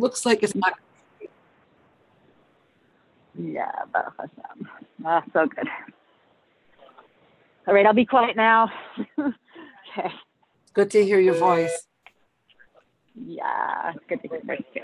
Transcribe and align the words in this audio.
looks 0.00 0.26
like 0.26 0.42
it's 0.42 0.54
not. 0.54 0.74
Yeah, 3.38 3.70
Baruch 3.92 4.14
Hashem. 4.18 4.68
Ah, 5.04 5.22
so 5.32 5.46
good. 5.46 5.68
All 7.66 7.74
right, 7.74 7.86
I'll 7.86 7.94
be 7.94 8.04
quiet 8.06 8.36
now. 8.36 8.70
okay. 9.18 10.10
Good 10.74 10.90
to 10.90 11.04
hear 11.04 11.20
your 11.20 11.34
voice. 11.34 11.86
Yeah, 13.14 13.92
good 14.08 14.22
to 14.22 14.28
hear 14.28 14.40
your 14.44 14.56
voice 14.56 14.64
too. 14.74 14.80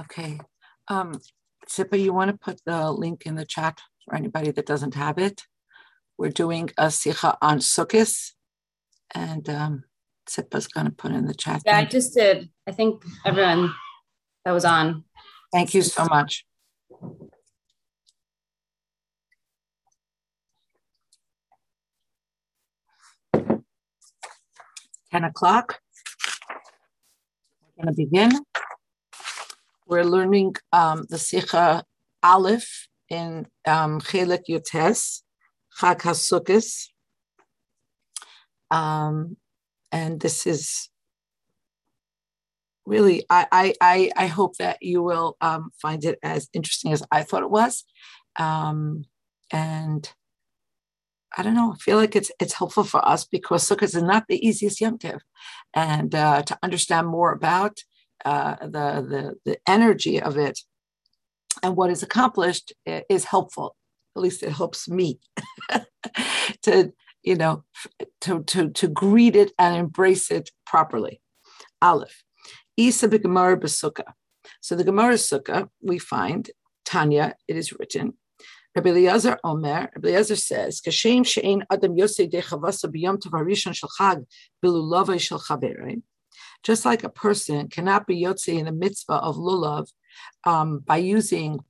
Okay. 0.00 0.40
Um, 0.88 1.20
Sipa, 1.66 1.98
you 1.98 2.12
want 2.12 2.30
to 2.30 2.36
put 2.38 2.60
the 2.64 2.90
link 2.90 3.26
in 3.26 3.34
the 3.34 3.44
chat 3.44 3.80
for 4.04 4.14
anybody 4.14 4.50
that 4.50 4.66
doesn't 4.66 4.94
have 4.94 5.18
it? 5.18 5.42
We're 6.16 6.30
doing 6.30 6.70
a 6.76 6.86
sicha 6.86 7.36
on 7.40 7.58
Sukkot, 7.58 8.32
and 9.14 9.48
um, 9.48 9.84
Sipa's 10.26 10.66
going 10.66 10.86
to 10.86 10.92
put 10.92 11.12
in 11.12 11.26
the 11.26 11.34
chat. 11.34 11.62
Yeah, 11.64 11.78
I 11.78 11.84
just 11.84 12.14
did. 12.14 12.50
I 12.66 12.72
think 12.72 13.02
everyone 13.24 13.72
that 14.44 14.52
was 14.52 14.64
on. 14.64 15.04
Thank 15.52 15.74
you 15.74 15.82
so 15.82 16.04
much. 16.06 16.44
Ten 25.10 25.24
o'clock. 25.24 25.80
We're 27.62 27.84
going 27.84 27.94
to 27.94 27.96
begin. 27.96 28.30
We're 29.90 30.04
learning 30.04 30.54
um, 30.72 31.04
the 31.08 31.18
Sikha 31.18 31.84
Aleph 32.22 32.86
in 33.08 33.48
um, 33.66 34.00
Chelik 34.00 34.44
Yotes, 34.48 35.22
Chag. 35.76 36.86
Um, 38.70 39.36
and 39.90 40.20
this 40.20 40.46
is 40.46 40.88
really, 42.86 43.24
I, 43.28 43.74
I, 43.80 44.12
I 44.16 44.26
hope 44.28 44.58
that 44.58 44.80
you 44.80 45.02
will 45.02 45.36
um, 45.40 45.70
find 45.82 46.04
it 46.04 46.20
as 46.22 46.48
interesting 46.52 46.92
as 46.92 47.02
I 47.10 47.24
thought 47.24 47.42
it 47.42 47.50
was. 47.50 47.84
Um, 48.38 49.06
and 49.50 50.08
I 51.36 51.42
don't 51.42 51.54
know. 51.54 51.72
I 51.72 51.76
feel 51.78 51.96
like 51.96 52.14
it's 52.14 52.30
it's 52.40 52.54
helpful 52.54 52.84
for 52.84 53.06
us 53.06 53.24
because 53.24 53.68
Sukkot 53.68 53.82
is 53.82 53.94
not 53.94 54.26
the 54.28 54.44
easiest 54.44 54.80
yom 54.80 54.98
tiv, 54.98 55.20
and 55.74 56.12
uh, 56.12 56.42
to 56.42 56.58
understand 56.62 57.06
more 57.06 57.32
about 57.32 57.80
uh, 58.24 58.56
the, 58.60 59.04
the 59.08 59.34
the 59.44 59.58
energy 59.66 60.20
of 60.20 60.36
it 60.36 60.60
and 61.62 61.76
what 61.76 61.90
is 61.90 62.02
accomplished 62.02 62.72
is 62.86 63.24
helpful. 63.24 63.76
At 64.16 64.22
least 64.22 64.42
it 64.42 64.52
helps 64.52 64.88
me 64.88 65.20
to 66.62 66.92
you 67.22 67.36
know 67.36 67.64
to 68.22 68.42
to 68.44 68.70
to 68.70 68.88
greet 68.88 69.36
it 69.36 69.52
and 69.58 69.76
embrace 69.76 70.30
it 70.30 70.50
properly. 70.66 71.20
Aleph, 71.82 72.22
Isa 72.76 73.08
b'Gemara 73.08 73.56
b'Sukkah. 73.56 74.12
So 74.60 74.74
the 74.74 74.84
Gemara 74.84 75.14
Sukkah 75.14 75.68
we 75.82 75.98
find 75.98 76.50
Tanya. 76.84 77.34
It 77.48 77.56
is 77.56 77.72
written. 77.72 78.14
Rabbi 78.74 78.90
Eliezer 78.90 79.36
Omer, 79.42 79.90
Rabbi 79.96 80.08
Eliezer 80.08 80.36
says, 80.36 80.80
"Kashem 80.80 81.26
she'ein 81.26 81.64
adam 81.70 81.96
yosei 81.96 82.30
dechavasa 82.30 82.86
b'yom 82.92 83.18
tov 83.18 83.32
harishon 83.32 83.74
shel 83.74 83.90
chag 83.98 84.24
bilulavay 84.64 85.20
shel 85.20 85.40
chaberei." 85.40 86.02
Just 86.62 86.84
like 86.84 87.04
a 87.04 87.08
person 87.08 87.68
cannot 87.68 88.06
be 88.06 88.22
yotze 88.22 88.48
in 88.48 88.66
the 88.66 88.72
mitzvah 88.72 89.14
of 89.14 89.36
lulav 89.36 89.88
um, 90.44 90.78
by 90.80 90.98
using 90.98 91.60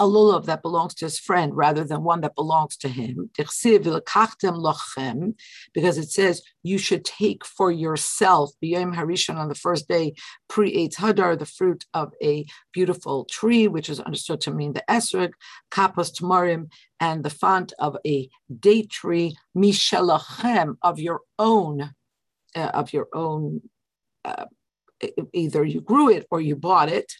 a 0.00 0.04
lulav 0.04 0.46
that 0.46 0.62
belongs 0.62 0.94
to 0.94 1.04
his 1.04 1.18
friend 1.18 1.56
rather 1.56 1.84
than 1.84 2.02
one 2.02 2.22
that 2.22 2.34
belongs 2.34 2.76
to 2.78 2.88
him. 2.88 3.30
Because 5.72 5.98
it 5.98 6.10
says 6.10 6.42
you 6.62 6.78
should 6.78 7.04
take 7.04 7.44
for 7.44 7.70
yourself 7.70 8.50
harishon 8.62 9.36
on 9.36 9.48
the 9.48 9.54
first 9.54 9.88
day 9.88 10.14
pre 10.48 10.74
eitz 10.74 10.96
hadar 10.96 11.38
the 11.38 11.46
fruit 11.46 11.84
of 11.94 12.12
a 12.22 12.44
beautiful 12.72 13.26
tree, 13.26 13.68
which 13.68 13.88
is 13.88 14.00
understood 14.00 14.40
to 14.42 14.50
mean 14.50 14.72
the 14.72 14.84
esrog, 14.88 15.32
kapos 15.70 16.10
tamarim, 16.12 16.70
and 16.98 17.22
the 17.24 17.30
font 17.30 17.72
of 17.78 17.96
a 18.06 18.28
date 18.58 18.90
tree, 18.90 19.36
mishalachem 19.56 20.76
of 20.82 20.98
your 20.98 21.20
own. 21.38 21.94
Uh, 22.54 22.70
of 22.74 22.92
your 22.92 23.08
own 23.14 23.62
uh, 24.24 24.46
either 25.32 25.64
you 25.64 25.80
grew 25.80 26.08
it 26.10 26.26
or 26.30 26.40
you 26.40 26.56
bought 26.56 26.88
it. 26.88 27.12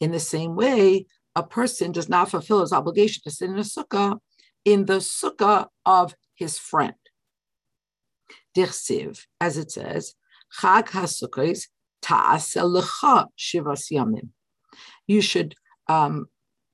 In 0.00 0.12
the 0.12 0.20
same 0.20 0.54
way, 0.56 1.06
a 1.34 1.42
person 1.42 1.92
does 1.92 2.08
not 2.08 2.30
fulfill 2.30 2.60
his 2.60 2.72
obligation 2.72 3.22
to 3.24 3.30
sit 3.30 3.50
in 3.50 3.58
a 3.58 3.62
sukkah 3.62 4.18
in 4.64 4.86
the 4.86 4.98
sukkah 4.98 5.68
of 5.84 6.14
his 6.34 6.58
friend. 6.58 6.94
As 9.40 9.56
it 9.56 9.70
says. 9.70 10.14
You 15.06 15.20
should 15.20 15.54
um, 15.88 16.26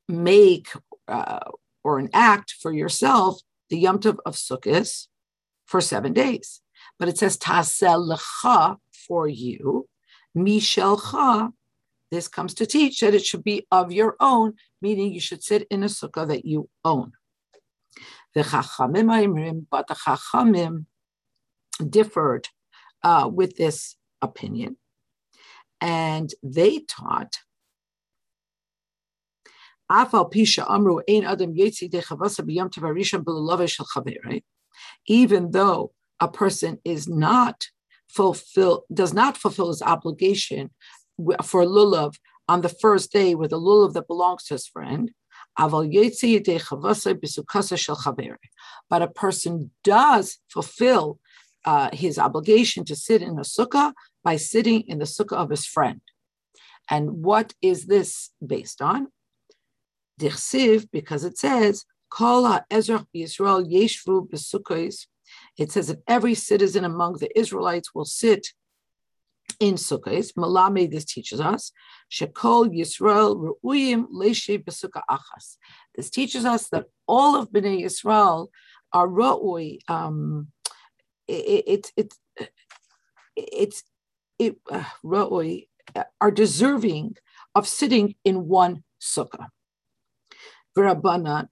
make 0.09 0.69
uh, 1.09 1.41
or 1.85 1.99
an 1.99 2.09
act 2.13 2.55
for 2.61 2.73
yourself 2.73 3.41
the 3.73 3.79
Yom 3.79 3.99
Tov 3.99 4.19
of 4.27 4.35
Sukkot 4.35 5.07
for 5.65 5.81
seven 5.81 6.13
days. 6.13 6.61
But 6.99 7.09
it 7.09 7.17
says 7.17 7.39
Tasel 7.39 8.07
Lecha 8.07 8.77
for 9.09 9.27
you, 9.27 9.89
Mishelcha. 10.37 11.53
This 12.11 12.29
comes 12.29 12.53
to 12.55 12.67
teach 12.67 13.01
that 13.01 13.15
it 13.15 13.25
should 13.25 13.43
be 13.43 13.67
of 13.73 13.91
your 13.91 14.17
own, 14.21 14.53
meaning 14.83 15.15
you 15.15 15.21
should 15.21 15.43
sit 15.43 15.67
in 15.71 15.83
a 15.83 15.87
sukkah 15.87 16.29
that 16.29 16.45
you 16.45 16.69
own. 16.85 17.13
The 18.35 18.43
Chachamim 18.43 19.67
but 19.71 19.87
the 19.87 19.95
Chachamim 19.95 20.85
differed 21.89 22.49
uh, 23.03 23.31
with 23.33 23.57
this 23.57 23.97
opinion. 24.21 24.77
And 25.81 26.31
they 26.43 26.81
taught 26.81 27.39
even 35.07 35.51
though 35.51 35.93
a 36.21 36.29
person 36.29 36.79
is 36.85 37.09
not 37.09 37.67
fulfill 38.09 38.85
does 38.93 39.15
not 39.15 39.37
fulfill 39.37 39.69
his 39.69 39.83
obligation 39.83 40.71
for 41.43 41.65
lulav 41.65 42.15
on 42.49 42.61
the 42.61 42.69
first 42.69 43.13
day 43.13 43.35
with 43.35 43.53
a 43.53 43.57
lulav 43.57 43.93
that 43.95 44.07
belongs 44.07 44.45
to 44.45 44.55
his 44.55 44.67
friend. 44.67 45.11
But 48.91 49.03
a 49.03 49.09
person 49.09 49.71
does 49.85 50.39
fulfill 50.49 51.19
uh, 51.65 51.91
his 51.93 52.19
obligation 52.19 52.85
to 52.87 52.97
sit 52.97 53.23
in 53.23 53.39
a 53.39 53.43
sukkah 53.43 53.93
by 54.25 54.37
sitting 54.37 54.81
in 54.83 54.99
the 54.99 55.05
sukkah 55.05 55.37
of 55.37 55.51
his 55.51 55.67
friend. 55.67 56.01
And 56.91 57.23
what 57.23 57.55
is 57.63 57.87
this 57.87 58.31
based 58.45 58.81
on? 58.83 59.09
Dirsiv, 60.23 60.89
because 60.93 61.25
it 61.25 61.37
says, 61.39 61.85
Kol 62.11 62.61
Ezra 62.71 63.07
Yisrael 63.17 63.63
Yeshvu 63.71 64.29
Besukos. 64.31 65.07
It 65.59 65.73
says 65.73 65.89
that 65.89 66.03
every 66.07 66.35
citizen 66.35 66.85
among 66.85 67.15
the 67.15 67.31
Israelites 67.39 67.95
will 67.95 68.05
sit 68.05 68.49
in 69.61 69.75
Sukkot. 69.75 70.33
Malame, 70.35 70.91
this 70.91 71.05
teaches 71.05 71.41
us, 71.41 71.73
Shekol 72.11 72.69
Yisrael 72.77 73.55
Ru'uyim 73.65 74.07
Leshe 74.13 74.63
Besukkah 74.63 75.03
Achas. 75.11 75.57
This 75.95 76.11
teaches 76.11 76.45
us 76.45 76.69
that 76.69 76.87
all 77.07 77.37
of 77.37 77.51
Bnei 77.51 77.83
Yisrael 77.83 78.49
are 78.93 79.09
Ru'uy. 79.09 79.79
Um, 79.89 80.49
it, 81.29 81.65
it, 81.67 81.93
it, 81.97 82.15
it's 83.37 83.83
it, 84.39 84.57
uh, 84.71 84.85
Ru'uy, 85.05 85.69
are 86.21 86.31
deserving 86.31 87.17
of 87.55 87.67
sitting 87.67 88.15
in 88.25 88.49
one 88.49 88.85
sukkah. 89.01 89.49
V'Rabbanan 90.77 91.49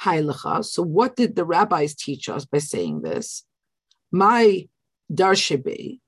Hailacha. 0.00 0.64
So, 0.64 0.82
what 0.82 1.16
did 1.16 1.36
the 1.36 1.44
rabbis 1.44 1.94
teach 1.94 2.28
us 2.28 2.44
by 2.44 2.58
saying 2.58 3.02
this? 3.02 3.44
My 4.10 4.68
darshebe. 5.12 6.00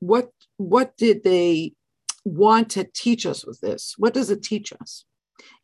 What 0.00 0.30
what 0.56 0.96
did 0.96 1.24
they 1.24 1.74
want 2.24 2.70
to 2.70 2.84
teach 2.84 3.26
us 3.26 3.44
with 3.44 3.60
this? 3.60 3.94
What 3.96 4.14
does 4.14 4.30
it 4.30 4.42
teach 4.42 4.72
us? 4.72 5.04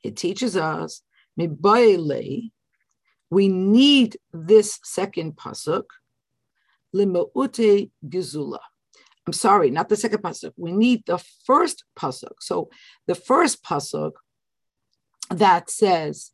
It 0.02 0.16
teaches 0.16 0.56
us 0.56 1.02
mibayle 1.38 2.50
we 3.30 3.48
need 3.48 4.16
this 4.32 4.80
second 4.82 5.36
pasuk, 5.36 5.84
limaute 6.94 7.90
gizula. 8.08 8.58
I'm 9.26 9.32
sorry, 9.32 9.70
not 9.70 9.88
the 9.88 9.96
second 9.96 10.22
pasuk. 10.22 10.52
We 10.56 10.72
need 10.72 11.04
the 11.06 11.18
first 11.44 11.84
pasuk. 11.96 12.34
So 12.40 12.70
the 13.06 13.14
first 13.14 13.62
pasuk 13.62 14.12
that 15.30 15.70
says, 15.70 16.32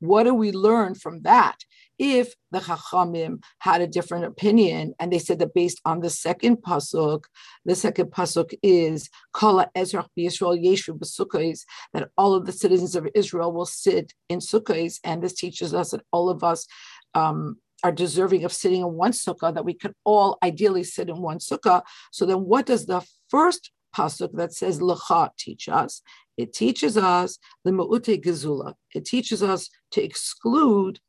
what 0.00 0.24
do 0.24 0.34
we 0.34 0.52
learn 0.52 0.94
from 0.94 1.22
that? 1.22 1.56
If 1.98 2.34
the 2.50 2.58
Chachamim 2.58 3.42
had 3.58 3.80
a 3.80 3.86
different 3.86 4.24
opinion, 4.24 4.94
and 4.98 5.12
they 5.12 5.18
said 5.18 5.38
that 5.38 5.54
based 5.54 5.80
on 5.84 6.00
the 6.00 6.10
second 6.10 6.56
pasuk, 6.56 7.24
the 7.64 7.76
second 7.76 8.06
pasuk 8.06 8.54
is 8.62 9.08
Kala 9.32 9.70
Yeshu 9.76 11.64
that 11.92 12.08
all 12.16 12.34
of 12.34 12.46
the 12.46 12.52
citizens 12.52 12.96
of 12.96 13.06
Israel 13.14 13.52
will 13.52 13.66
sit 13.66 14.14
in 14.28 14.40
Sukkos, 14.40 14.98
and 15.04 15.22
this 15.22 15.34
teaches 15.34 15.74
us 15.74 15.90
that 15.90 16.02
all 16.10 16.28
of 16.30 16.42
us 16.42 16.66
um, 17.14 17.58
are 17.84 17.92
deserving 17.92 18.44
of 18.44 18.52
sitting 18.52 18.80
in 18.80 18.92
one 18.94 19.12
sukkah, 19.12 19.54
that 19.54 19.64
we 19.64 19.74
could 19.74 19.94
all 20.04 20.38
ideally 20.42 20.84
sit 20.84 21.08
in 21.08 21.20
one 21.20 21.38
sukkah. 21.38 21.82
So 22.10 22.26
then, 22.26 22.38
what 22.38 22.66
does 22.66 22.86
the 22.86 23.06
first 23.28 23.70
pasuk 23.96 24.32
that 24.34 24.52
says 24.52 24.80
lecha 24.80 25.30
teach 25.38 25.68
us? 25.68 26.02
It 26.36 26.52
teaches 26.52 26.96
us 26.96 27.38
the 27.64 27.72
me'ute 27.72 28.22
gezula. 28.22 28.74
It 28.94 29.04
teaches 29.04 29.42
us 29.42 29.70
to 29.92 30.02
exclude 30.02 31.00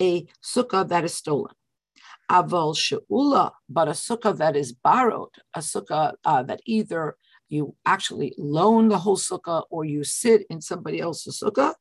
a 0.00 0.26
sukkah 0.42 0.88
that 0.88 1.04
is 1.04 1.14
stolen. 1.14 1.54
Aval 2.30 2.76
she'ula, 2.76 3.52
but 3.68 3.88
a 3.88 3.92
sukkah 3.92 4.36
that 4.36 4.56
is 4.56 4.72
borrowed, 4.72 5.34
a 5.54 5.60
sukkah 5.60 6.14
uh, 6.24 6.42
that 6.42 6.60
either 6.64 7.16
you 7.48 7.76
actually 7.84 8.34
loan 8.38 8.88
the 8.88 8.98
whole 8.98 9.16
sukkah 9.16 9.64
or 9.70 9.84
you 9.84 10.02
sit 10.04 10.46
in 10.50 10.60
somebody 10.60 11.00
else's 11.00 11.40
sukkah. 11.40 11.74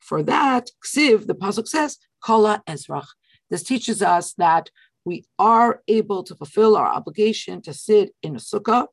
For 0.00 0.22
that, 0.22 0.70
ksiv, 0.84 1.26
the 1.26 1.34
pasuk 1.34 1.68
says, 1.68 1.98
kala 2.24 2.62
ezrach. 2.68 3.06
This 3.50 3.62
teaches 3.62 4.02
us 4.02 4.34
that 4.34 4.70
we 5.04 5.24
are 5.38 5.82
able 5.86 6.24
to 6.24 6.34
fulfill 6.34 6.76
our 6.76 6.88
obligation 6.88 7.62
to 7.62 7.72
sit 7.72 8.12
in 8.22 8.34
a 8.34 8.38
sukkah, 8.38 8.86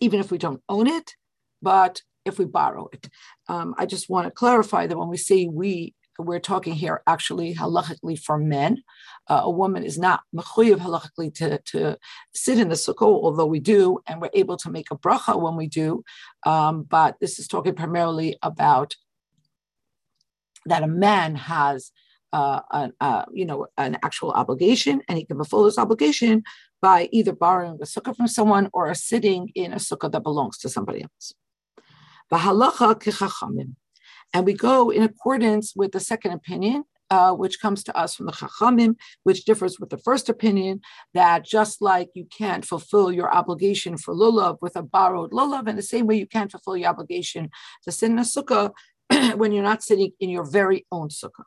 even 0.00 0.20
if 0.20 0.30
we 0.30 0.38
don't 0.38 0.62
own 0.68 0.86
it, 0.86 1.14
but 1.60 2.02
if 2.24 2.38
we 2.38 2.44
borrow 2.44 2.88
it. 2.92 3.08
Um, 3.48 3.74
I 3.78 3.86
just 3.86 4.08
want 4.08 4.26
to 4.26 4.30
clarify 4.30 4.86
that 4.86 4.96
when 4.96 5.08
we 5.08 5.16
say 5.16 5.46
we, 5.46 5.94
we're 6.18 6.40
talking 6.40 6.74
here 6.74 7.02
actually 7.06 7.54
halachically 7.54 8.18
for 8.18 8.38
men. 8.38 8.82
Uh, 9.28 9.40
a 9.44 9.50
woman 9.50 9.82
is 9.82 9.98
not 9.98 10.20
mechuyev 10.34 10.78
halachically 10.78 11.34
to, 11.34 11.58
to 11.64 11.98
sit 12.34 12.58
in 12.58 12.68
the 12.68 12.74
sukkah, 12.74 13.02
although 13.02 13.46
we 13.46 13.60
do, 13.60 13.98
and 14.06 14.20
we're 14.20 14.30
able 14.34 14.56
to 14.58 14.70
make 14.70 14.90
a 14.90 14.96
bracha 14.96 15.40
when 15.40 15.56
we 15.56 15.66
do. 15.66 16.04
Um, 16.44 16.82
but 16.82 17.16
this 17.20 17.38
is 17.38 17.48
talking 17.48 17.74
primarily 17.74 18.36
about 18.42 18.94
that 20.66 20.82
a 20.82 20.88
man 20.88 21.34
has 21.34 21.90
uh, 22.32 22.60
an, 22.70 22.92
uh, 23.00 23.24
you 23.32 23.44
know, 23.44 23.66
an 23.76 23.98
actual 24.02 24.30
obligation, 24.32 25.02
and 25.08 25.18
he 25.18 25.24
can 25.24 25.36
fulfill 25.36 25.64
this 25.64 25.78
obligation 25.78 26.42
by 26.82 27.08
either 27.12 27.32
borrowing 27.32 27.78
a 27.80 27.84
sukkah 27.86 28.14
from 28.14 28.26
someone 28.26 28.68
or 28.72 28.92
sitting 28.92 29.50
in 29.54 29.72
a 29.72 29.76
sukkah 29.76 30.10
that 30.10 30.22
belongs 30.24 30.58
to 30.58 30.68
somebody 30.68 31.02
else. 31.02 31.32
And 34.34 34.46
we 34.46 34.52
go 34.54 34.90
in 34.90 35.02
accordance 35.02 35.74
with 35.76 35.92
the 35.92 36.00
second 36.00 36.32
opinion, 36.32 36.84
uh, 37.10 37.32
which 37.32 37.60
comes 37.60 37.84
to 37.84 37.96
us 37.96 38.16
from 38.16 38.26
the 38.26 38.32
Chachamim, 38.32 38.96
which 39.22 39.44
differs 39.44 39.78
with 39.78 39.90
the 39.90 39.98
first 39.98 40.28
opinion, 40.28 40.80
that 41.14 41.44
just 41.44 41.80
like 41.80 42.08
you 42.14 42.26
can't 42.36 42.64
fulfill 42.64 43.12
your 43.12 43.32
obligation 43.32 43.96
for 43.96 44.14
lulav 44.14 44.56
with 44.60 44.74
a 44.76 44.82
borrowed 44.82 45.30
lulav, 45.30 45.68
in 45.68 45.76
the 45.76 45.82
same 45.82 46.06
way 46.06 46.16
you 46.16 46.26
can't 46.26 46.50
fulfill 46.50 46.76
your 46.76 46.88
obligation 46.88 47.50
to 47.84 47.92
sit 47.92 48.10
in 48.10 48.18
a 48.18 48.22
sukkah 48.22 48.72
when 49.36 49.52
you're 49.52 49.62
not 49.62 49.82
sitting 49.82 50.12
in 50.18 50.30
your 50.30 50.44
very 50.44 50.86
own 50.90 51.08
sukkah. 51.08 51.44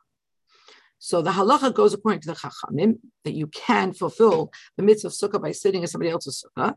So 0.98 1.20
the 1.20 1.30
halacha 1.30 1.74
goes 1.74 1.92
according 1.92 2.20
to 2.22 2.28
the 2.28 2.34
chachamim 2.34 2.98
that 3.24 3.34
you 3.34 3.48
can 3.48 3.92
fulfill 3.92 4.50
the 4.76 4.82
mitzvah 4.82 5.08
of 5.08 5.12
sukkah 5.12 5.42
by 5.42 5.52
sitting 5.52 5.82
in 5.82 5.88
somebody 5.88 6.10
else's 6.10 6.44
sukkah. 6.56 6.74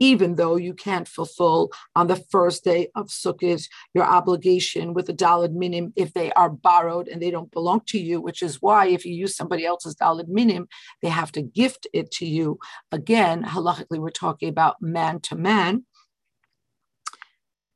Even 0.00 0.34
though 0.34 0.56
you 0.56 0.74
can't 0.74 1.08
fulfill 1.08 1.70
on 1.94 2.06
the 2.06 2.16
first 2.16 2.64
day 2.64 2.88
of 2.96 3.08
sukkah 3.08 3.68
your 3.94 4.04
obligation 4.04 4.94
with 4.94 5.08
a 5.08 5.12
dalad 5.12 5.52
minim 5.52 5.92
if 5.96 6.12
they 6.12 6.32
are 6.32 6.50
borrowed 6.50 7.08
and 7.08 7.22
they 7.22 7.30
don't 7.30 7.52
belong 7.52 7.82
to 7.86 7.98
you, 7.98 8.20
which 8.20 8.42
is 8.42 8.60
why 8.60 8.86
if 8.86 9.04
you 9.04 9.14
use 9.14 9.36
somebody 9.36 9.64
else's 9.64 9.94
dalad 9.94 10.28
minim, 10.28 10.66
they 11.02 11.08
have 11.08 11.30
to 11.32 11.42
gift 11.42 11.86
it 11.92 12.10
to 12.10 12.26
you. 12.26 12.58
Again, 12.90 13.44
halachically, 13.44 13.98
we're 13.98 14.10
talking 14.10 14.48
about 14.48 14.80
man 14.80 15.20
to 15.20 15.36
man 15.36 15.84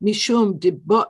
mishum 0.03 0.59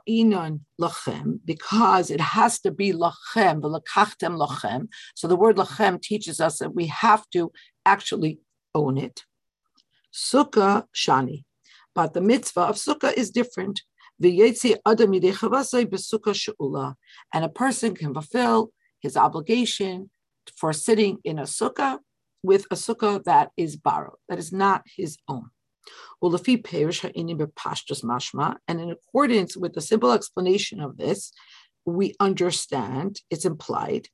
inon 0.08 0.60
lachem, 0.80 1.40
because 1.44 2.10
it 2.10 2.20
has 2.20 2.60
to 2.60 2.70
be 2.70 2.92
lachem, 2.92 3.60
v'lakachtem 3.60 4.38
lachem. 4.38 4.88
So 5.14 5.28
the 5.28 5.36
word 5.36 5.56
lachem 5.56 6.00
teaches 6.00 6.40
us 6.40 6.58
that 6.58 6.74
we 6.74 6.86
have 6.86 7.28
to 7.30 7.52
actually 7.86 8.40
own 8.74 8.98
it. 8.98 9.24
Sukkah 10.12 10.86
shani, 10.94 11.44
but 11.94 12.14
the 12.14 12.20
mitzvah 12.20 12.62
of 12.62 12.76
sukkah 12.76 13.12
is 13.12 13.30
different. 13.30 13.82
and 14.22 14.38
a 17.44 17.48
person 17.48 17.94
can 17.94 18.12
fulfill 18.12 18.72
his 19.00 19.16
obligation 19.16 20.10
for 20.56 20.72
sitting 20.72 21.18
in 21.24 21.38
a 21.38 21.44
sukkah 21.44 21.98
with 22.42 22.66
a 22.70 22.74
sukkah 22.74 23.22
that 23.24 23.50
is 23.56 23.76
borrowed, 23.76 24.16
that 24.28 24.38
is 24.38 24.52
not 24.52 24.82
his 24.96 25.16
own. 25.28 25.50
And 26.22 26.32
in 28.80 28.90
accordance 28.90 29.56
with 29.56 29.74
the 29.74 29.80
simple 29.80 30.12
explanation 30.12 30.80
of 30.80 30.96
this, 30.96 31.32
we 31.86 32.14
understand, 32.20 33.20
it's 33.30 33.44
implied, 33.44 34.08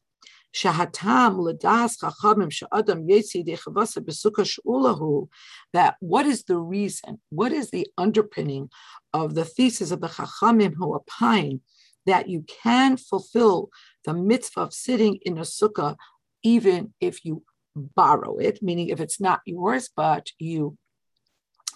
that 5.73 5.97
what 6.01 6.27
is 6.27 6.45
the 6.45 6.57
reason, 6.57 7.21
what 7.29 7.53
is 7.53 7.71
the 7.71 7.87
underpinning 7.99 8.71
of 9.13 9.35
the 9.35 9.45
thesis 9.45 9.91
of 9.91 10.01
the 10.01 10.09
Chachamim 10.09 10.75
who 10.77 10.95
opine 10.95 11.61
that 12.07 12.29
you 12.29 12.45
can 12.63 12.97
fulfill 12.97 13.69
the 14.05 14.15
mitzvah 14.15 14.61
of 14.61 14.73
sitting 14.73 15.19
in 15.23 15.37
a 15.37 15.43
sukkah 15.43 15.97
even 16.43 16.95
if 17.01 17.25
you 17.25 17.43
borrow 17.75 18.39
it, 18.39 18.63
meaning 18.63 18.89
if 18.89 19.01
it's 19.01 19.21
not 19.21 19.41
yours, 19.45 19.91
but 19.95 20.31
you 20.39 20.79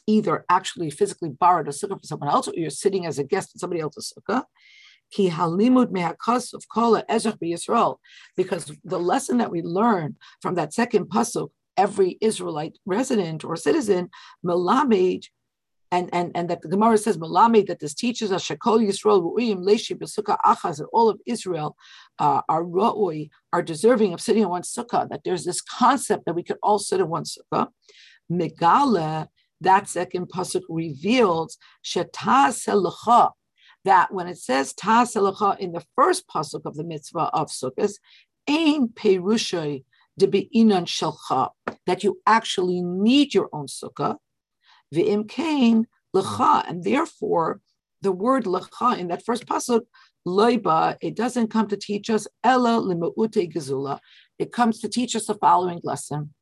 either 0.06 0.44
actually 0.48 0.90
physically 0.90 1.30
borrowed 1.30 1.68
a 1.68 1.70
sukkah 1.70 1.90
from 1.90 2.02
someone 2.02 2.28
else 2.28 2.48
or 2.48 2.54
you're 2.56 2.70
sitting 2.70 3.06
as 3.06 3.18
a 3.18 3.24
guest 3.24 3.54
in 3.54 3.58
somebody 3.58 3.80
else's 3.80 4.12
sukkah. 4.16 4.44
Ki 5.10 5.28
halimud 5.28 6.54
of 6.54 6.68
kola 6.68 7.04
because 8.36 8.72
the 8.84 8.98
lesson 8.98 9.38
that 9.38 9.50
we 9.50 9.62
learn 9.62 10.16
from 10.40 10.54
that 10.54 10.72
second 10.72 11.06
pasuk, 11.06 11.50
every 11.76 12.16
Israelite 12.20 12.78
resident 12.86 13.44
or 13.44 13.56
citizen, 13.56 14.08
melamed, 14.44 15.24
and 15.92 16.08
and 16.12 16.30
and 16.34 16.48
that 16.48 16.62
the 16.62 16.68
Gemara 16.68 16.98
says 16.98 17.18
melamed 17.18 17.66
that 17.66 17.80
this 17.80 17.94
teaches 17.94 18.30
us 18.30 18.46
shekol 18.46 18.86
Yisrael 18.86 19.22
ru'im 19.22 19.64
leishi 19.64 19.98
b'sukkah 19.98 20.38
achaz 20.46 20.78
that 20.78 20.86
all 20.92 21.08
of 21.08 21.18
Israel 21.26 21.76
uh, 22.18 22.42
are 22.48 22.62
ra'ui 22.62 23.30
are 23.52 23.62
deserving 23.62 24.12
of 24.14 24.20
sitting 24.20 24.42
in 24.42 24.48
one 24.48 24.62
sukkah. 24.62 25.08
That 25.08 25.22
there's 25.24 25.44
this 25.44 25.60
concept 25.60 26.26
that 26.26 26.34
we 26.34 26.44
could 26.44 26.58
all 26.62 26.78
sit 26.78 27.00
in 27.00 27.08
one 27.08 27.24
sukkah. 27.24 27.68
Megala 28.30 29.26
that 29.60 29.88
second 29.88 30.28
pasuk 30.28 30.62
reveals 30.68 31.58
shetah 31.84 33.32
that 33.84 34.12
when 34.12 34.26
it 34.26 34.38
says 34.38 34.74
ta 34.74 35.06
in 35.58 35.72
the 35.72 35.84
first 35.96 36.28
pasuk 36.28 36.64
of 36.64 36.76
the 36.76 36.84
mitzvah 36.84 37.30
of 37.32 37.48
sukkahs, 37.48 37.94
ain 38.46 38.88
perushay 38.88 39.84
debi'inan 40.18 40.84
shelcha, 40.86 41.50
that 41.86 42.04
you 42.04 42.20
actually 42.26 42.82
need 42.82 43.32
your 43.32 43.48
own 43.52 43.66
sukkah, 43.66 44.16
v'im 44.94 45.28
kain 45.28 45.86
lecha, 46.14 46.68
and 46.68 46.84
therefore 46.84 47.60
the 48.02 48.12
word 48.12 48.44
lecha 48.44 48.98
in 48.98 49.08
that 49.08 49.24
first 49.24 49.46
pasuk, 49.46 49.82
loiba, 50.26 50.96
it 51.00 51.16
doesn't 51.16 51.48
come 51.48 51.66
to 51.68 51.76
teach 51.76 52.10
us 52.10 52.26
ella 52.44 52.80
limu'ute 52.80 53.52
gezula. 53.52 53.98
It 54.38 54.52
comes 54.52 54.80
to 54.80 54.88
teach 54.88 55.16
us 55.16 55.26
the 55.26 55.34
following 55.34 55.80
lesson, 55.82 56.34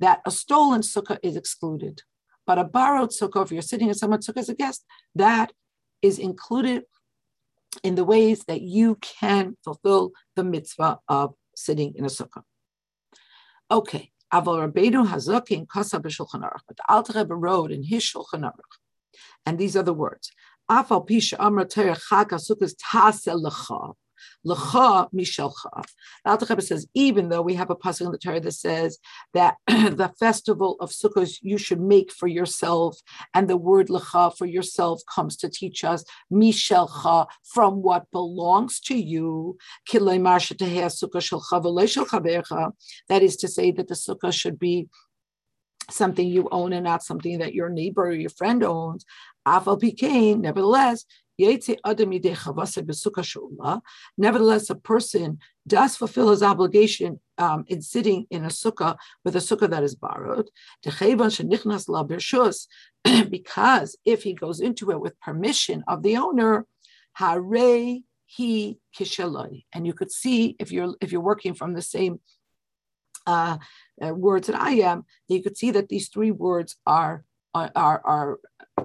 that 0.00 0.20
a 0.26 0.30
stolen 0.30 0.80
sukkah 0.82 1.18
is 1.22 1.36
excluded. 1.36 2.02
But 2.46 2.58
a 2.58 2.64
borrowed 2.64 3.10
sukkah, 3.10 3.44
if 3.44 3.52
you're 3.52 3.62
sitting 3.62 3.88
in 3.88 3.94
someone's 3.94 4.26
sukkah 4.26 4.38
as 4.38 4.48
a 4.48 4.54
guest, 4.54 4.84
that 5.14 5.52
is 6.00 6.18
included 6.18 6.84
in 7.82 7.94
the 7.94 8.04
ways 8.04 8.44
that 8.44 8.60
you 8.62 8.96
can 8.96 9.56
fulfill 9.64 10.12
the 10.36 10.44
mitzvah 10.44 10.98
of 11.08 11.34
sitting 11.54 11.94
in 11.96 12.04
a 12.04 12.08
sukkah. 12.08 12.42
Okay. 13.70 14.10
Aval 14.32 14.72
Rabbeinu 14.72 15.06
HaZaken 15.06 15.68
Kasa 15.68 16.00
b'Shulchan 16.00 16.40
Aruch, 16.40 16.60
but 16.66 16.78
the 16.78 16.84
Alter 16.88 17.18
Rebbe 17.18 17.34
wrote 17.34 17.70
in 17.70 17.82
his 17.82 18.02
Shulchan 18.02 18.40
Aruch, 18.40 18.78
and 19.44 19.58
these 19.58 19.76
are 19.76 19.82
the 19.82 19.92
words: 19.92 20.32
Afal 20.70 21.06
Pisha 21.06 21.36
Amra 21.38 21.66
Terech 21.66 22.00
Chag 22.10 22.30
Sukkahs 22.30 22.74
Tasel 22.74 23.44
Lecha. 23.44 23.92
L'cha 24.44 25.08
mishalcha. 25.14 25.84
Alter 26.24 26.60
says, 26.60 26.86
even 26.94 27.28
though 27.28 27.42
we 27.42 27.54
have 27.54 27.70
a 27.70 27.76
pasuk 27.76 28.06
in 28.06 28.12
the 28.12 28.18
Torah 28.18 28.40
that 28.40 28.52
says 28.52 28.98
that 29.34 29.56
the 29.66 30.12
festival 30.18 30.76
of 30.80 30.90
Sukkot 30.90 31.38
you 31.42 31.58
should 31.58 31.80
make 31.80 32.12
for 32.12 32.26
yourself, 32.26 32.98
and 33.34 33.48
the 33.48 33.56
word 33.56 33.90
l'cha 33.90 34.30
for 34.30 34.46
yourself 34.46 35.02
comes 35.12 35.36
to 35.36 35.48
teach 35.48 35.84
us 35.84 36.04
mishalcha 36.32 37.26
from 37.44 37.82
what 37.82 38.10
belongs 38.10 38.80
to 38.80 38.96
you. 38.96 39.56
That 39.92 40.00
is 43.22 43.36
to 43.36 43.48
say 43.48 43.70
that 43.72 43.88
the 43.88 43.94
sukkah 43.94 44.32
should 44.32 44.58
be 44.58 44.88
something 45.90 46.26
you 46.26 46.48
own 46.50 46.72
and 46.72 46.84
not 46.84 47.02
something 47.02 47.38
that 47.38 47.54
your 47.54 47.68
neighbor 47.68 48.06
or 48.06 48.12
your 48.12 48.30
friend 48.30 48.62
owns. 48.62 49.04
Afal 49.46 50.38
Nevertheless, 50.38 51.04
Nevertheless, 54.18 54.70
a 54.70 54.74
person 54.74 55.38
does 55.66 55.96
fulfill 55.96 56.30
his 56.30 56.42
obligation 56.42 57.20
um, 57.38 57.64
in 57.68 57.82
sitting 57.82 58.26
in 58.30 58.44
a 58.44 58.48
sukkah 58.48 58.96
with 59.24 59.36
a 59.36 59.40
sukkah 59.40 59.70
that 59.70 59.82
is 59.82 59.94
borrowed. 59.94 60.50
because 63.30 63.96
if 64.04 64.22
he 64.22 64.34
goes 64.34 64.60
into 64.60 64.90
it 64.90 65.00
with 65.00 65.20
permission 65.20 65.84
of 65.88 66.02
the 66.02 66.16
owner, 66.16 66.66
he 68.26 68.78
kishaloi. 68.96 69.64
And 69.74 69.86
you 69.86 69.92
could 69.92 70.10
see 70.10 70.56
if 70.58 70.72
you're 70.72 70.94
if 71.00 71.12
you're 71.12 71.20
working 71.20 71.54
from 71.54 71.74
the 71.74 71.82
same 71.82 72.20
uh, 73.26 73.58
uh, 74.04 74.14
words 74.14 74.46
that 74.46 74.60
I 74.60 74.72
am, 74.72 75.04
you 75.28 75.42
could 75.42 75.56
see 75.56 75.70
that 75.72 75.88
these 75.88 76.08
three 76.08 76.30
words 76.30 76.76
are, 76.86 77.24
are, 77.54 77.70
are 77.76 78.38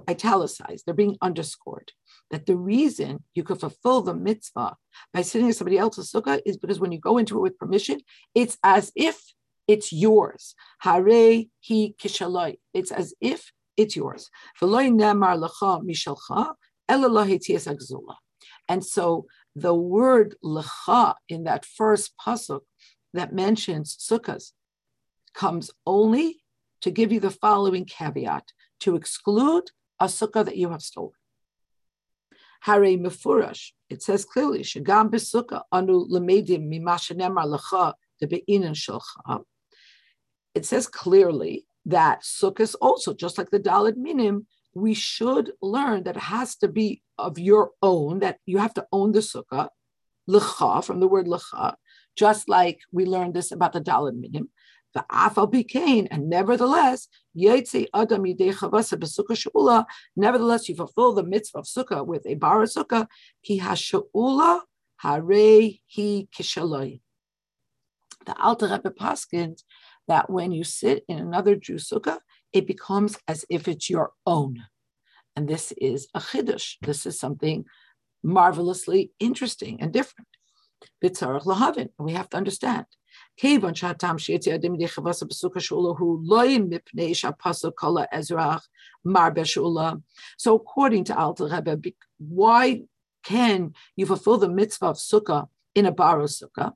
italicized, 0.10 0.86
they're 0.86 0.94
being 0.94 1.18
underscored. 1.22 1.92
That 2.32 2.46
the 2.46 2.58
reason 2.58 3.24
you 3.36 3.44
could 3.44 3.60
fulfill 3.60 4.02
the 4.02 4.14
mitzvah 4.14 4.76
by 5.14 5.22
sitting 5.22 5.48
in 5.48 5.54
somebody 5.54 5.78
else's 5.78 6.12
sukkah 6.12 6.42
is 6.46 6.58
because 6.58 6.80
when 6.80 6.92
you 6.92 7.00
go 7.00 7.18
into 7.18 7.38
it 7.38 7.42
with 7.42 7.58
permission, 7.58 8.02
it's 8.36 8.58
as 8.64 8.92
if 8.96 9.22
it's 9.68 9.94
yours. 9.94 10.56
Hare 10.80 11.44
hi 11.68 11.94
kishaloi. 12.00 12.58
It's 12.74 12.92
as 12.92 13.14
if 13.22 13.52
it's 13.78 13.96
yours. 13.96 14.30
And 18.70 18.86
so 18.86 19.26
the 19.56 19.74
word 19.74 20.36
lecha 20.44 21.16
in 21.30 21.44
that 21.46 21.66
first 21.66 22.14
pasuk 22.18 22.62
that 23.14 23.34
mentions 23.34 23.98
sukkahs 23.98 24.52
comes 25.34 25.72
only 25.86 26.44
to 26.82 26.92
give 26.92 27.12
you 27.12 27.20
the 27.20 27.32
following 27.32 27.86
caveat 27.86 28.52
to 28.82 28.96
exclude 28.96 29.72
a 30.00 30.06
sukkah 30.06 30.46
that 30.46 30.58
you 30.58 30.70
have 30.70 30.82
stolen. 30.82 31.14
Hare 32.62 32.98
mefurash, 32.98 33.72
it 33.90 34.02
says 34.02 34.26
clearly, 34.26 34.62
shagam 34.62 35.10
besukkah 35.10 35.64
anu 35.72 36.08
lemedim 36.08 36.68
mimashanemar 36.68 37.46
lecha 37.46 37.94
debe'inan 38.22 38.76
shalcha. 38.76 39.44
It 40.56 40.66
says 40.66 40.88
clearly 40.88 41.66
that 41.86 42.24
sukkahs 42.24 42.76
also, 42.82 43.14
just 43.14 43.38
like 43.38 43.50
the 43.50 43.60
dalid 43.60 43.96
minim, 43.96 44.48
we 44.74 44.94
should 44.94 45.52
learn 45.62 46.04
that 46.04 46.18
it 46.18 46.24
has 46.24 46.56
to 46.58 46.68
be 46.68 47.02
of 47.18 47.40
your 47.40 47.72
own, 47.82 48.20
that 48.20 48.38
you 48.46 48.58
have 48.58 48.74
to 48.76 48.86
own 48.92 49.12
the 49.12 49.20
sukkah, 49.20 49.70
lecha, 50.30 50.84
from 50.84 51.00
the 51.00 51.08
word 51.08 51.26
lecha, 51.26 51.76
just 52.16 52.50
like 52.50 52.80
we 52.92 53.06
learned 53.06 53.34
this 53.34 53.52
about 53.52 53.74
the 53.74 53.82
dalid 53.82 54.20
minim. 54.20 54.50
The 54.94 55.06
afal 55.12 55.52
became, 55.52 56.08
and 56.10 56.30
nevertheless, 56.30 57.08
adam 57.94 58.26
Nevertheless, 60.16 60.70
you 60.70 60.76
fulfill 60.76 61.14
the 61.14 61.24
mitzvah 61.24 61.60
of 61.60 61.66
sukkah 61.66 62.06
with 62.06 62.26
a 62.26 62.36
bar 62.36 62.64
sukkah. 62.64 63.08
Ki 63.44 63.60
hashaula 63.60 64.62
hare 64.98 65.72
hi 65.96 66.28
kishaloi. 66.36 67.02
The 68.26 68.42
Alter 68.42 68.68
Rebbe 68.68 68.92
paskins 68.92 69.64
that 70.08 70.30
when 70.30 70.52
you 70.52 70.64
sit 70.64 71.04
in 71.08 71.20
another 71.20 71.56
Jew 71.56 71.76
sukkah, 71.76 72.20
it 72.54 72.66
becomes 72.66 73.18
as 73.28 73.46
if 73.50 73.68
it's 73.68 73.90
your 73.90 74.14
own. 74.26 74.64
And 75.36 75.48
this 75.48 75.72
is 75.74 76.08
a 76.16 76.20
chiddush. 76.20 76.78
This 76.82 77.06
is 77.06 77.20
something 77.20 77.66
marvelously 78.24 79.12
interesting 79.20 79.80
and 79.82 79.94
different. 79.94 80.28
We 81.02 82.14
have 82.14 82.30
to 82.30 82.38
understand 82.38 82.86
כיוון 83.37 83.75
שהטעם 83.75 84.19
שיצא 84.19 84.51
ידי 84.51 84.69
מדי 84.69 84.89
חבסה 84.89 85.27
בסוכה 85.27 85.61
שאולה 85.61 85.99
הוא 85.99 86.19
לא 86.25 86.43
מפני 86.69 87.15
שהפסוק 87.15 87.81
כל 87.81 87.95
האזרח 87.99 88.69
מר 89.05 89.29
בשאולה. 89.35 89.93
So 90.39 90.55
according 90.55 91.05
to 91.05 91.19
Alter 91.19 91.47
Rebbe, 91.47 91.91
why 92.19 92.83
can 93.23 93.73
you 93.97 94.07
fulfill 94.07 94.39
the 94.39 94.49
mitzvah 94.49 94.87
of 94.87 94.97
sukkah 94.97 95.47
in 95.75 95.87
a 95.87 95.93
baro 95.93 96.27
sukkah? 96.27 96.73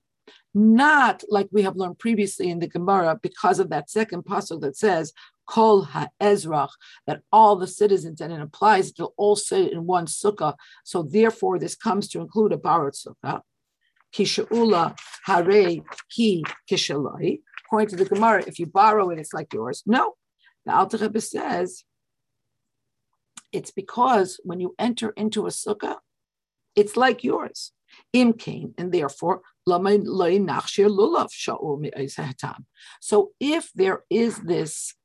Not 0.54 1.22
like 1.28 1.48
we 1.52 1.62
have 1.62 1.76
learned 1.76 1.98
previously 1.98 2.48
in 2.50 2.60
the 2.60 2.68
Gemara 2.68 3.18
because 3.22 3.58
of 3.60 3.68
that 3.70 3.90
second 3.90 4.24
pasuk 4.24 4.60
that 4.62 4.76
says 4.76 5.12
kol 5.46 5.82
ha'ezrach, 5.82 6.70
that 7.06 7.20
all 7.30 7.56
the 7.56 7.66
citizens, 7.66 8.20
and 8.20 8.32
it 8.32 8.40
applies 8.40 8.90
to 8.92 9.04
all 9.16 9.36
sit 9.36 9.72
in 9.72 9.86
one 9.86 10.06
sukkah. 10.06 10.54
So 10.84 11.02
therefore, 11.02 11.58
this 11.58 11.76
comes 11.76 12.08
to 12.08 12.20
include 12.20 12.52
a 12.52 12.56
barot 12.56 12.96
sukkah 12.96 13.42
kishaula 14.13 14.97
hare 15.25 15.81
ki 16.09 16.43
kishaloi. 16.69 17.41
According 17.65 17.89
to 17.89 17.95
the 17.95 18.05
Gemara, 18.05 18.43
if 18.45 18.59
you 18.59 18.65
borrow 18.65 19.09
it, 19.11 19.19
it's 19.19 19.33
like 19.33 19.53
yours. 19.53 19.83
No, 19.85 20.15
the 20.65 20.75
Alter 20.75 20.97
Rebbe 20.97 21.21
says 21.21 21.83
it's 23.51 23.71
because 23.71 24.39
when 24.43 24.59
you 24.59 24.75
enter 24.79 25.11
into 25.11 25.45
a 25.45 25.49
sukkah, 25.49 25.97
it's 26.75 26.95
like 26.97 27.23
yours. 27.23 27.71
Imkain, 28.15 28.73
and 28.77 28.93
therefore, 28.93 29.41
so 33.01 33.31
if 33.39 33.71
there 33.75 34.03
is 34.09 34.37
this, 34.37 34.95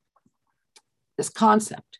this 1.18 1.28
concept 1.28 1.98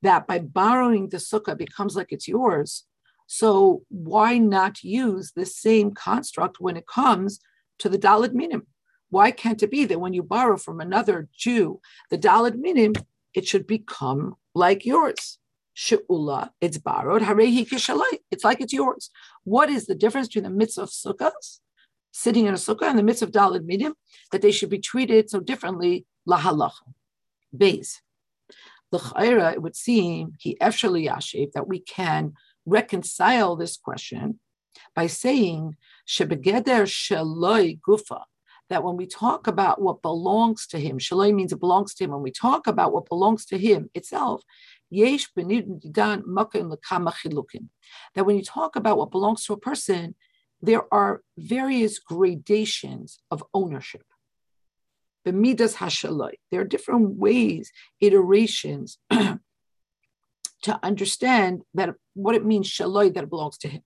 that 0.00 0.26
by 0.26 0.38
borrowing 0.38 1.08
the 1.08 1.16
sukkah 1.18 1.58
becomes 1.58 1.96
like 1.96 2.12
it's 2.12 2.28
yours, 2.28 2.84
so 3.28 3.82
why 3.90 4.38
not 4.38 4.82
use 4.82 5.32
the 5.32 5.44
same 5.44 5.92
construct 5.92 6.60
when 6.60 6.78
it 6.78 6.86
comes 6.86 7.40
to 7.78 7.90
the 7.90 7.98
Dalad 7.98 8.32
Minim? 8.32 8.66
Why 9.10 9.30
can't 9.30 9.62
it 9.62 9.70
be 9.70 9.84
that 9.84 10.00
when 10.00 10.14
you 10.14 10.22
borrow 10.22 10.56
from 10.56 10.80
another 10.80 11.28
Jew, 11.36 11.80
the 12.10 12.16
Dalad 12.16 12.56
Minim, 12.56 12.94
it 13.34 13.46
should 13.46 13.66
become 13.66 14.36
like 14.54 14.86
yours? 14.86 15.38
She'ula, 15.74 16.52
it's 16.62 16.78
borrowed. 16.78 17.20
Harehi 17.20 17.68
kishalai, 17.68 18.18
it's 18.30 18.44
like 18.44 18.62
it's 18.62 18.72
yours. 18.72 19.10
What 19.44 19.68
is 19.68 19.86
the 19.86 19.94
difference 19.94 20.28
between 20.28 20.44
the 20.44 20.50
mitzvah 20.50 20.84
of 20.84 20.88
sukkahs, 20.88 21.60
sitting 22.10 22.46
in 22.46 22.54
a 22.54 22.56
sukkah, 22.56 22.88
and 22.88 22.98
the 22.98 23.02
mitzvah 23.02 23.26
of 23.26 23.32
Dalad 23.32 23.66
Minim, 23.66 23.92
that 24.32 24.40
they 24.40 24.52
should 24.52 24.70
be 24.70 24.78
treated 24.78 25.28
so 25.28 25.38
differently? 25.38 26.06
Lahalacha. 26.26 26.94
Beis. 27.54 27.96
L'chaira, 28.90 29.52
it 29.52 29.60
would 29.60 29.76
seem, 29.76 30.32
he 30.38 30.56
efshali 30.62 31.06
yashiv, 31.06 31.52
that 31.52 31.68
we 31.68 31.78
can 31.78 32.32
reconcile 32.68 33.56
this 33.56 33.76
question 33.76 34.40
by 34.94 35.06
saying 35.06 35.76
shebegeder 36.06 36.86
shaloi 36.86 37.80
gufa 37.80 38.22
that 38.70 38.84
when 38.84 38.96
we 38.96 39.06
talk 39.06 39.46
about 39.46 39.80
what 39.80 40.02
belongs 40.02 40.66
to 40.66 40.78
him, 40.78 40.98
shaloi 40.98 41.34
means 41.34 41.52
it 41.52 41.60
belongs 41.60 41.94
to 41.94 42.04
him. 42.04 42.10
When 42.10 42.22
we 42.22 42.30
talk 42.30 42.66
about 42.66 42.92
what 42.92 43.08
belongs 43.08 43.46
to 43.46 43.58
him 43.58 43.90
itself, 43.94 44.42
yesh 44.90 45.28
that 45.34 45.46
when 48.26 48.36
you 48.36 48.44
talk 48.44 48.76
about 48.76 48.98
what 48.98 49.10
belongs 49.10 49.44
to 49.44 49.54
a 49.54 49.58
person, 49.58 50.14
there 50.60 50.92
are 50.92 51.22
various 51.36 51.98
gradations 51.98 53.20
of 53.30 53.44
ownership. 53.54 54.02
The 55.24 55.32
midas. 55.32 55.76
There 56.50 56.60
are 56.60 56.64
different 56.64 57.16
ways, 57.16 57.72
iterations 58.00 58.98
to 59.10 59.40
understand 60.82 61.62
that 61.74 61.94
what 62.18 62.34
it 62.34 62.44
means 62.44 62.68
shaloi 62.68 63.12
that 63.14 63.24
it 63.24 63.30
belongs 63.30 63.58
to 63.58 63.68
him. 63.68 63.82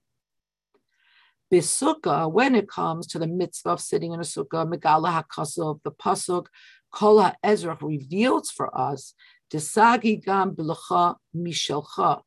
Bisukkah, 1.52 2.32
when 2.32 2.54
it 2.54 2.66
comes 2.66 3.06
to 3.08 3.18
the 3.18 3.26
mitzvah 3.26 3.70
of 3.70 3.80
sitting 3.80 4.12
in 4.12 4.20
a 4.20 4.22
sukkah, 4.22 4.66
megala 4.66 5.22
hakasov, 5.22 5.80
the 5.84 5.90
pasuk, 5.90 6.46
kol 6.90 7.30
Ezra 7.42 7.76
reveals 7.82 8.50
for 8.50 8.76
us, 8.78 9.14
desagi 9.52 10.24
gam 10.24 10.56
bilacha 10.56 11.16
mishelcha, 11.36 12.22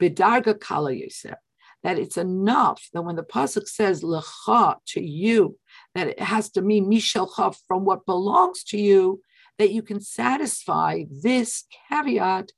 bidarga 0.00 0.58
kala 0.58 0.92
yosef, 0.92 1.38
that 1.84 1.98
it's 2.00 2.16
enough 2.16 2.88
that 2.92 3.02
when 3.02 3.14
the 3.14 3.22
pasuk 3.22 3.68
says 3.68 4.02
lecha 4.02 4.76
to 4.86 5.00
you, 5.00 5.56
that 5.94 6.08
it 6.08 6.20
has 6.20 6.50
to 6.50 6.62
mean 6.62 6.90
mishelcha 6.90 7.56
from 7.68 7.84
what 7.84 8.06
belongs 8.06 8.64
to 8.64 8.76
you, 8.76 9.20
that 9.58 9.70
you 9.70 9.82
can 9.82 10.00
satisfy 10.00 11.04
this 11.08 11.64
caveat 11.88 12.50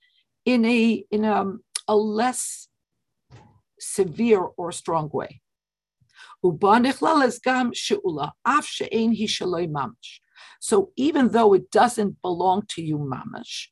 in 0.46 0.64
a 0.64 1.04
in 1.10 1.24
a, 1.24 1.44
a 1.88 1.96
less 1.96 2.68
severe 3.80 4.42
or 4.56 4.70
strong 4.72 5.10
way. 5.12 5.40
So 10.60 10.92
even 10.96 11.28
though 11.28 11.54
it 11.54 11.70
doesn't 11.70 12.22
belong 12.22 12.62
to 12.68 12.82
you, 12.82 12.98
mamash, 12.98 13.66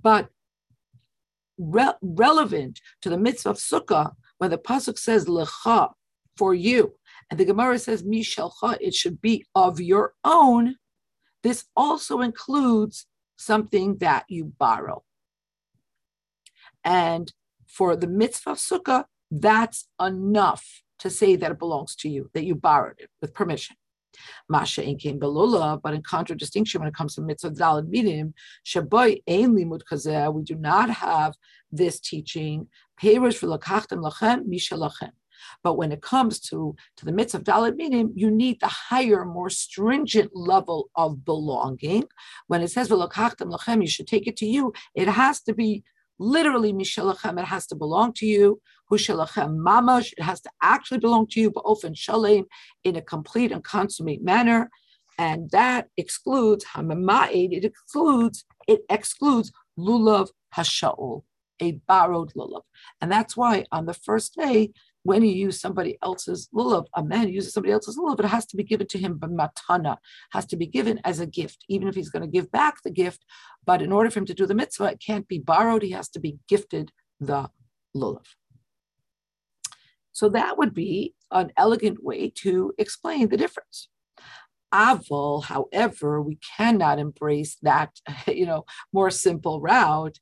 but 0.00 0.28
re- 1.58 1.94
relevant 2.02 2.80
to 3.02 3.08
the 3.10 3.18
mitzvah 3.18 3.50
of 3.50 3.56
sukkah, 3.56 4.12
when 4.38 4.50
the 4.50 4.58
pasuk 4.58 4.98
says 4.98 5.24
lecha, 5.26 5.90
for 6.36 6.54
you. 6.54 6.94
And 7.30 7.40
the 7.40 7.44
Gemara 7.44 7.78
says, 7.78 8.02
Mishalcha, 8.02 8.76
it 8.80 8.94
should 8.94 9.20
be 9.20 9.44
of 9.54 9.80
your 9.80 10.14
own. 10.22 10.76
This 11.42 11.64
also 11.76 12.20
includes 12.20 13.06
something 13.36 13.98
that 13.98 14.24
you 14.28 14.52
borrow. 14.58 15.02
And 16.84 17.32
for 17.76 17.96
the 17.96 18.06
mitzvah 18.06 18.50
of 18.50 18.58
sukkah, 18.58 19.04
that's 19.30 19.88
enough 20.00 20.82
to 20.98 21.10
say 21.10 21.36
that 21.36 21.50
it 21.50 21.58
belongs 21.58 21.94
to 21.96 22.08
you, 22.08 22.30
that 22.32 22.44
you 22.44 22.54
borrowed 22.54 22.98
it 22.98 23.10
with 23.20 23.34
permission. 23.34 23.76
Masha 24.48 24.82
in 24.82 24.96
came 24.96 25.20
belula, 25.20 25.80
but 25.82 25.92
in 25.92 26.02
contradistinction 26.02 26.80
when 26.80 26.88
it 26.88 26.94
comes 26.94 27.14
to 27.14 27.20
mitzvah 27.20 27.50
dalad 27.50 27.88
minim, 27.88 28.32
shaboy 28.64 29.22
ein 29.28 29.54
limud 29.54 29.82
kazeh, 29.90 30.32
we 30.32 30.42
do 30.42 30.54
not 30.54 30.88
have 30.88 31.34
this 31.70 32.00
teaching. 32.00 32.68
Perish 32.98 33.40
v'lakachtem 33.40 34.02
lachem 34.02 34.46
mishalachem. 34.46 35.10
But 35.62 35.74
when 35.74 35.92
it 35.92 36.00
comes 36.00 36.40
to, 36.48 36.74
to 36.96 37.04
the 37.04 37.12
mitzvah 37.12 37.38
of 37.38 37.44
Dalit 37.44 37.76
Minim, 37.76 38.10
you 38.14 38.30
need 38.30 38.58
the 38.58 38.68
higher, 38.68 39.22
more 39.26 39.50
stringent 39.50 40.30
level 40.34 40.88
of 40.94 41.26
belonging. 41.26 42.04
When 42.46 42.62
it 42.62 42.68
says, 42.68 42.88
lachem, 42.88 43.82
you 43.82 43.88
should 43.88 44.06
take 44.06 44.26
it 44.26 44.36
to 44.38 44.46
you, 44.46 44.72
it 44.94 45.08
has 45.08 45.42
to 45.42 45.54
be 45.54 45.84
literally 46.18 46.72
mishalachem, 46.72 47.38
it 47.38 47.44
has 47.44 47.66
to 47.68 47.74
belong 47.74 48.12
to 48.14 48.26
you. 48.26 48.60
Hushalachem 48.90 49.56
mamash, 49.56 50.12
it 50.16 50.22
has 50.22 50.40
to 50.42 50.50
actually 50.62 50.98
belong 50.98 51.26
to 51.28 51.40
you, 51.40 51.50
but 51.50 51.60
often 51.60 51.94
shalem 51.94 52.44
in 52.84 52.96
a 52.96 53.02
complete 53.02 53.52
and 53.52 53.64
consummate 53.64 54.22
manner. 54.22 54.70
And 55.18 55.50
that 55.50 55.88
excludes 55.96 56.64
hamama'id, 56.64 57.52
it 57.52 57.64
excludes, 57.64 58.44
it 58.68 58.82
excludes 58.90 59.50
lulav 59.78 60.28
hasha'ul, 60.54 61.22
a 61.60 61.72
borrowed 61.88 62.32
lulav. 62.34 62.62
And 63.00 63.10
that's 63.10 63.36
why 63.36 63.64
on 63.72 63.86
the 63.86 63.94
first 63.94 64.36
day, 64.36 64.72
when 65.06 65.22
you 65.22 65.32
use 65.32 65.60
somebody 65.60 65.98
else's 66.02 66.48
lulav, 66.54 66.86
a 66.94 67.02
man 67.02 67.28
uses 67.28 67.52
somebody 67.52 67.72
else's 67.72 67.96
lulav, 67.96 68.18
it 68.20 68.26
has 68.26 68.46
to 68.46 68.56
be 68.56 68.64
given 68.64 68.86
to 68.88 68.98
him 68.98 69.18
by 69.18 69.28
matana, 69.28 69.96
has 70.32 70.46
to 70.46 70.56
be 70.56 70.66
given 70.66 71.00
as 71.04 71.20
a 71.20 71.26
gift, 71.26 71.64
even 71.68 71.88
if 71.88 71.94
he's 71.94 72.10
going 72.10 72.22
to 72.22 72.28
give 72.28 72.50
back 72.50 72.82
the 72.82 72.90
gift. 72.90 73.24
But 73.64 73.82
in 73.82 73.92
order 73.92 74.10
for 74.10 74.18
him 74.18 74.26
to 74.26 74.34
do 74.34 74.46
the 74.46 74.54
mitzvah, 74.54 74.92
it 74.92 75.02
can't 75.04 75.28
be 75.28 75.38
borrowed. 75.38 75.82
He 75.82 75.92
has 75.92 76.08
to 76.10 76.20
be 76.20 76.38
gifted 76.48 76.90
the 77.20 77.50
lulav. 77.96 78.26
So 80.12 80.28
that 80.30 80.58
would 80.58 80.74
be 80.74 81.14
an 81.30 81.52
elegant 81.56 82.02
way 82.02 82.30
to 82.42 82.72
explain 82.78 83.28
the 83.28 83.36
difference. 83.36 83.88
Aval, 84.74 85.44
however, 85.44 86.20
we 86.20 86.38
cannot 86.56 86.98
embrace 86.98 87.56
that, 87.62 87.90
you 88.26 88.46
know, 88.46 88.64
more 88.92 89.10
simple 89.10 89.60
route 89.60 90.18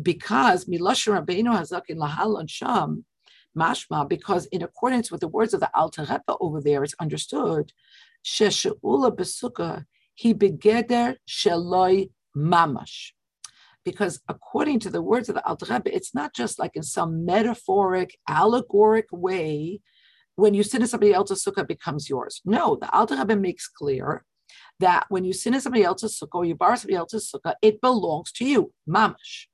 because 0.00 0.66
Milashon 0.66 1.18
Rabbeinu 1.18 1.50
HaZaken 1.58 1.96
Lahal 1.96 2.48
Sham, 2.48 3.04
mashma, 3.56 4.08
because 4.08 4.46
in 4.46 4.62
accordance 4.62 5.10
with 5.10 5.20
the 5.20 5.28
words 5.28 5.54
of 5.54 5.60
the 5.60 5.70
Alter 5.74 6.02
Rebbe 6.02 6.36
over 6.40 6.60
there, 6.60 6.84
it's 6.84 6.94
understood, 7.00 7.72
shesheula 8.24 9.14
besukkah, 9.16 9.84
he 10.14 10.34
begeder 10.34 11.16
sheloi 11.28 12.10
mamash. 12.36 13.12
Because 13.84 14.20
according 14.28 14.78
to 14.80 14.90
the 14.90 15.02
words 15.02 15.28
of 15.28 15.34
the 15.34 15.46
Alter 15.46 15.72
Rebbe, 15.72 15.94
it's 15.94 16.14
not 16.14 16.34
just 16.34 16.58
like 16.58 16.72
in 16.74 16.82
some 16.82 17.24
metaphoric, 17.24 18.18
allegoric 18.28 19.06
way, 19.10 19.80
when 20.36 20.54
you 20.54 20.62
sin 20.62 20.82
in 20.82 20.88
somebody 20.88 21.12
else's 21.12 21.44
sukkah, 21.44 21.66
becomes 21.66 22.08
yours. 22.08 22.40
No, 22.44 22.76
the 22.80 22.90
Alter 22.94 23.16
Rebbe 23.16 23.36
makes 23.36 23.68
clear 23.68 24.24
that 24.78 25.06
when 25.08 25.24
you 25.24 25.32
sin 25.32 25.54
in 25.54 25.60
somebody 25.60 25.84
else's 25.84 26.18
sukkah 26.18 26.34
or 26.34 26.44
you 26.44 26.54
borrow 26.54 26.76
somebody 26.76 26.96
else's 26.96 27.30
sukkah, 27.30 27.54
it 27.62 27.80
belongs 27.80 28.32
to 28.32 28.44
you, 28.44 28.72
mamash. 28.88 29.46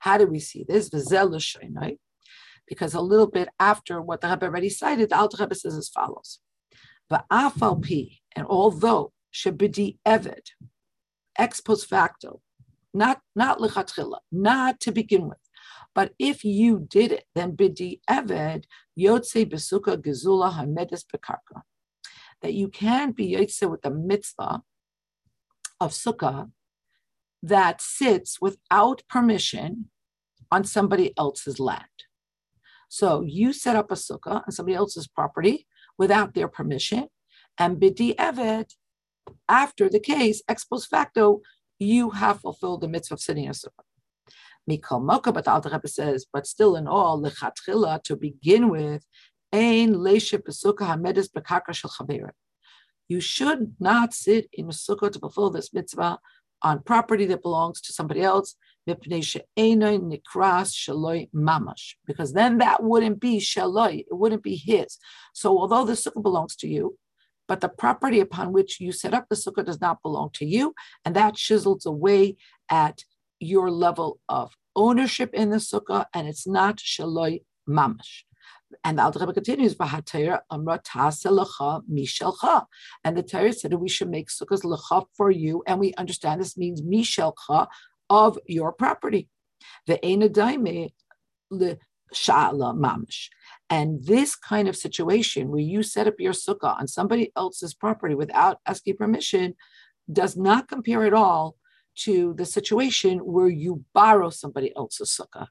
How 0.00 0.18
do 0.18 0.26
we 0.26 0.38
see 0.38 0.64
this? 0.66 0.90
Because 2.66 2.94
a 2.94 3.00
little 3.00 3.26
bit 3.26 3.48
after 3.60 4.00
what 4.00 4.20
the 4.20 4.28
Rebbe 4.28 4.46
already 4.46 4.68
cited, 4.68 5.10
the 5.10 5.18
Alter 5.18 5.38
Rebbe 5.40 5.54
says 5.54 5.76
as 5.76 5.88
follows: 5.88 6.40
But 7.08 7.24
Va'afal 7.30 8.18
and 8.36 8.46
although 8.46 9.12
shebidi 9.32 9.98
eved, 10.06 10.50
ex 11.38 11.60
post 11.60 11.88
facto, 11.88 12.40
not 12.92 13.20
not 13.34 13.58
lechatchila, 13.58 14.18
not 14.30 14.80
to 14.80 14.92
begin 14.92 15.28
with, 15.28 15.38
but 15.94 16.12
if 16.18 16.44
you 16.44 16.86
did 16.88 17.12
it, 17.12 17.24
then 17.34 17.56
bidi 17.56 18.00
eved 18.08 18.64
yotze 18.98 19.44
besuka 19.44 19.96
gezula 19.96 20.52
hamedes 20.54 21.04
bekarka, 21.04 21.62
that 22.42 22.54
you 22.54 22.68
can 22.68 23.12
be 23.12 23.34
yotze 23.34 23.68
with 23.70 23.82
the 23.82 23.90
mitzvah 23.90 24.62
of 25.80 25.92
sukkah 25.92 26.50
that 27.42 27.80
sits 27.80 28.40
without 28.40 29.02
permission 29.08 29.90
on 30.50 30.64
somebody 30.64 31.12
else's 31.18 31.60
land. 31.60 31.84
So 32.94 33.22
you 33.22 33.52
set 33.52 33.74
up 33.74 33.90
a 33.90 33.96
sukkah 33.96 34.44
on 34.46 34.52
somebody 34.52 34.76
else's 34.76 35.08
property 35.08 35.66
without 35.98 36.34
their 36.34 36.46
permission, 36.46 37.08
and 37.58 37.80
bidi 37.80 38.14
evet, 38.14 38.70
after 39.48 39.88
the 39.88 39.98
case, 39.98 40.44
ex 40.48 40.62
post 40.62 40.88
facto, 40.88 41.40
you 41.80 42.10
have 42.10 42.38
fulfilled 42.38 42.82
the 42.82 42.86
mitzvah 42.86 43.14
of 43.14 43.20
sitting 43.20 43.46
in 43.46 43.50
a 43.50 43.52
sukkah. 43.52 43.82
Mikol 44.70 45.02
Moka, 45.02 45.34
but 45.34 45.44
the 45.44 45.70
Rebbe 45.70 45.88
says, 45.88 46.24
but 46.32 46.46
still 46.46 46.76
in 46.76 46.86
all, 46.86 47.20
lechatchila, 47.20 48.00
to 48.04 48.14
begin 48.14 48.68
with, 48.68 49.04
ein 49.52 49.94
leishe 49.94 50.38
besukkah 50.38 50.86
hamedes 50.94 51.28
bekaka 51.28 51.72
shel 51.74 52.30
You 53.08 53.20
should 53.20 53.74
not 53.80 54.14
sit 54.14 54.48
in 54.52 54.66
a 54.66 54.68
sukkah 54.68 55.10
to 55.10 55.18
fulfill 55.18 55.50
this 55.50 55.74
mitzvah 55.74 56.20
on 56.62 56.84
property 56.84 57.26
that 57.26 57.42
belongs 57.42 57.80
to 57.80 57.92
somebody 57.92 58.20
else, 58.22 58.54
because 58.86 59.42
then 62.32 62.58
that 62.58 62.82
wouldn't 62.82 63.20
be 63.20 63.38
shaloi, 63.38 64.00
it 64.00 64.06
wouldn't 64.10 64.42
be 64.42 64.56
his. 64.56 64.98
So 65.32 65.58
although 65.58 65.84
the 65.84 65.92
sukkah 65.92 66.22
belongs 66.22 66.56
to 66.56 66.68
you, 66.68 66.98
but 67.46 67.60
the 67.60 67.68
property 67.68 68.20
upon 68.20 68.52
which 68.52 68.80
you 68.80 68.92
set 68.92 69.14
up 69.14 69.26
the 69.28 69.36
sukkah 69.36 69.64
does 69.64 69.80
not 69.80 70.02
belong 70.02 70.30
to 70.34 70.44
you, 70.44 70.74
and 71.04 71.16
that 71.16 71.34
chisels 71.34 71.86
away 71.86 72.36
at 72.70 73.04
your 73.40 73.70
level 73.70 74.20
of 74.28 74.52
ownership 74.76 75.34
in 75.34 75.50
the 75.50 75.58
sukkah, 75.58 76.06
and 76.14 76.28
it's 76.28 76.46
not 76.46 76.78
shaloi 76.78 77.42
mamash. 77.68 78.24
And 78.82 78.98
the 78.98 79.02
Alter 79.02 79.32
continues, 79.32 79.76
mishelcha. 79.76 80.40
And 83.04 83.16
the 83.16 83.22
Torah 83.22 83.52
said 83.52 83.70
that 83.70 83.78
we 83.78 83.88
should 83.88 84.10
make 84.10 84.28
sukkahs 84.28 84.64
lecha 84.64 85.06
for 85.16 85.30
you, 85.30 85.62
and 85.66 85.78
we 85.78 85.94
understand 85.94 86.40
this 86.40 86.56
means 86.56 86.82
mishelcha, 86.82 87.68
of 88.14 88.38
your 88.46 88.72
property. 88.72 89.28
And 93.70 94.04
this 94.04 94.36
kind 94.36 94.68
of 94.68 94.76
situation 94.76 95.50
where 95.50 95.60
you 95.60 95.82
set 95.82 96.06
up 96.06 96.14
your 96.18 96.32
sukkah 96.32 96.78
on 96.80 96.86
somebody 96.86 97.32
else's 97.36 97.74
property 97.74 98.14
without 98.14 98.58
asking 98.66 98.96
permission 98.96 99.54
does 100.12 100.36
not 100.36 100.68
compare 100.68 101.04
at 101.04 101.14
all 101.14 101.56
to 101.96 102.34
the 102.34 102.46
situation 102.46 103.18
where 103.18 103.48
you 103.48 103.84
borrow 103.94 104.30
somebody 104.30 104.70
else's 104.76 105.18
sukkah. 105.18 105.48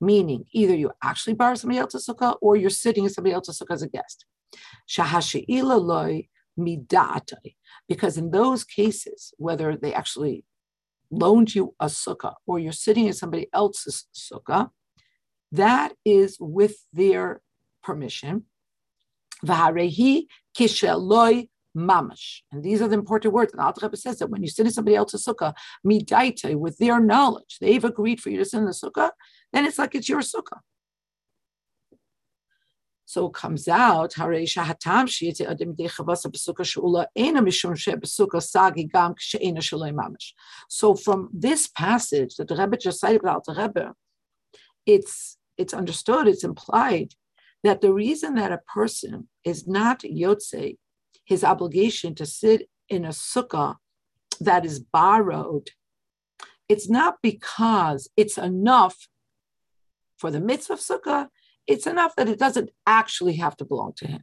Meaning, 0.00 0.44
either 0.52 0.74
you 0.74 0.90
actually 1.02 1.34
borrow 1.34 1.54
somebody 1.54 1.78
else's 1.78 2.06
sukkah 2.06 2.36
or 2.42 2.56
you're 2.56 2.70
sitting 2.70 3.04
in 3.04 3.10
somebody 3.10 3.34
else's 3.34 3.58
sukkah 3.58 3.74
as 3.74 3.82
a 3.82 3.88
guest. 3.88 4.26
Because 7.88 8.18
in 8.18 8.30
those 8.30 8.64
cases, 8.64 9.34
whether 9.38 9.76
they 9.76 9.92
actually 9.94 10.44
loaned 11.18 11.54
you 11.54 11.74
a 11.80 11.86
sukkah 11.86 12.34
or 12.46 12.58
you're 12.58 12.72
sitting 12.72 13.06
in 13.06 13.12
somebody 13.12 13.48
else's 13.52 14.06
sukkah, 14.14 14.70
that 15.52 15.94
is 16.04 16.36
with 16.40 16.76
their 16.92 17.40
permission. 17.82 18.44
Kisheloi 19.44 21.48
mamash. 21.76 22.40
And 22.50 22.62
these 22.62 22.80
are 22.80 22.88
the 22.88 22.94
important 22.94 23.34
words. 23.34 23.52
And 23.52 23.60
Alter 23.60 23.86
Rebbe 23.86 23.96
says 23.96 24.18
that 24.18 24.30
when 24.30 24.42
you 24.42 24.48
sit 24.48 24.66
in 24.66 24.72
somebody 24.72 24.96
else's 24.96 25.24
sukkah, 25.24 25.54
midaita, 25.86 26.56
with 26.56 26.78
their 26.78 27.00
knowledge, 27.00 27.58
they've 27.60 27.84
agreed 27.84 28.20
for 28.20 28.30
you 28.30 28.38
to 28.38 28.44
sit 28.44 28.58
in 28.58 28.64
the 28.64 28.72
sukkah, 28.72 29.10
then 29.52 29.66
it's 29.66 29.78
like 29.78 29.94
it's 29.94 30.08
your 30.08 30.20
sukkah. 30.20 30.60
So 33.08 33.26
it 33.26 33.34
comes 33.34 33.68
out, 33.68 34.14
So 40.68 40.94
from 40.96 41.28
this 41.32 41.68
passage 41.68 42.34
that 42.36 42.48
the 42.48 42.56
Rebbe 42.56 42.76
just 42.76 43.00
cited 43.00 43.20
about 43.20 43.44
the 43.44 43.54
Rebbe, 43.54 43.94
it's 44.84 45.38
it's 45.56 45.72
understood, 45.72 46.26
it's 46.26 46.42
implied 46.44 47.14
that 47.62 47.80
the 47.80 47.92
reason 47.92 48.34
that 48.34 48.52
a 48.52 48.58
person 48.58 49.28
is 49.44 49.66
not 49.68 50.00
yotze, 50.00 50.76
his 51.24 51.44
obligation 51.44 52.14
to 52.16 52.26
sit 52.26 52.68
in 52.88 53.04
a 53.04 53.10
sukkah 53.10 53.76
that 54.40 54.66
is 54.66 54.80
borrowed, 54.80 55.70
it's 56.68 56.90
not 56.90 57.16
because 57.22 58.10
it's 58.16 58.36
enough 58.36 59.08
for 60.18 60.30
the 60.30 60.40
mitzvah 60.40 60.74
of 60.74 60.80
sukkah 60.80 61.28
it's 61.66 61.86
enough 61.86 62.14
that 62.16 62.28
it 62.28 62.38
doesn't 62.38 62.70
actually 62.86 63.36
have 63.36 63.56
to 63.58 63.64
belong 63.64 63.92
to 63.98 64.06
him. 64.06 64.22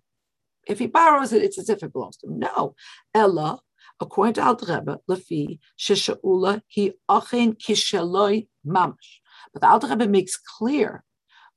If 0.67 0.79
he 0.79 0.87
borrows 0.87 1.33
it, 1.33 1.43
it's 1.43 1.59
as 1.59 1.69
if 1.69 1.83
it 1.83 1.93
belongs 1.93 2.17
to 2.17 2.27
him. 2.27 2.39
No. 2.39 2.75
Ella, 3.13 3.59
according 3.99 4.35
to 4.35 4.41
Al 4.41 4.55
Rebbe, 4.55 4.99
Lafi, 5.09 5.59
Shisha'ula, 5.77 6.61
he 6.67 6.93
achin 7.09 7.53
kishaloi 7.53 8.47
mamash. 8.65 9.19
But 9.51 9.61
the 9.61 9.69
Alter 9.69 9.87
Rebbe 9.87 10.07
makes 10.07 10.37
clear 10.37 11.03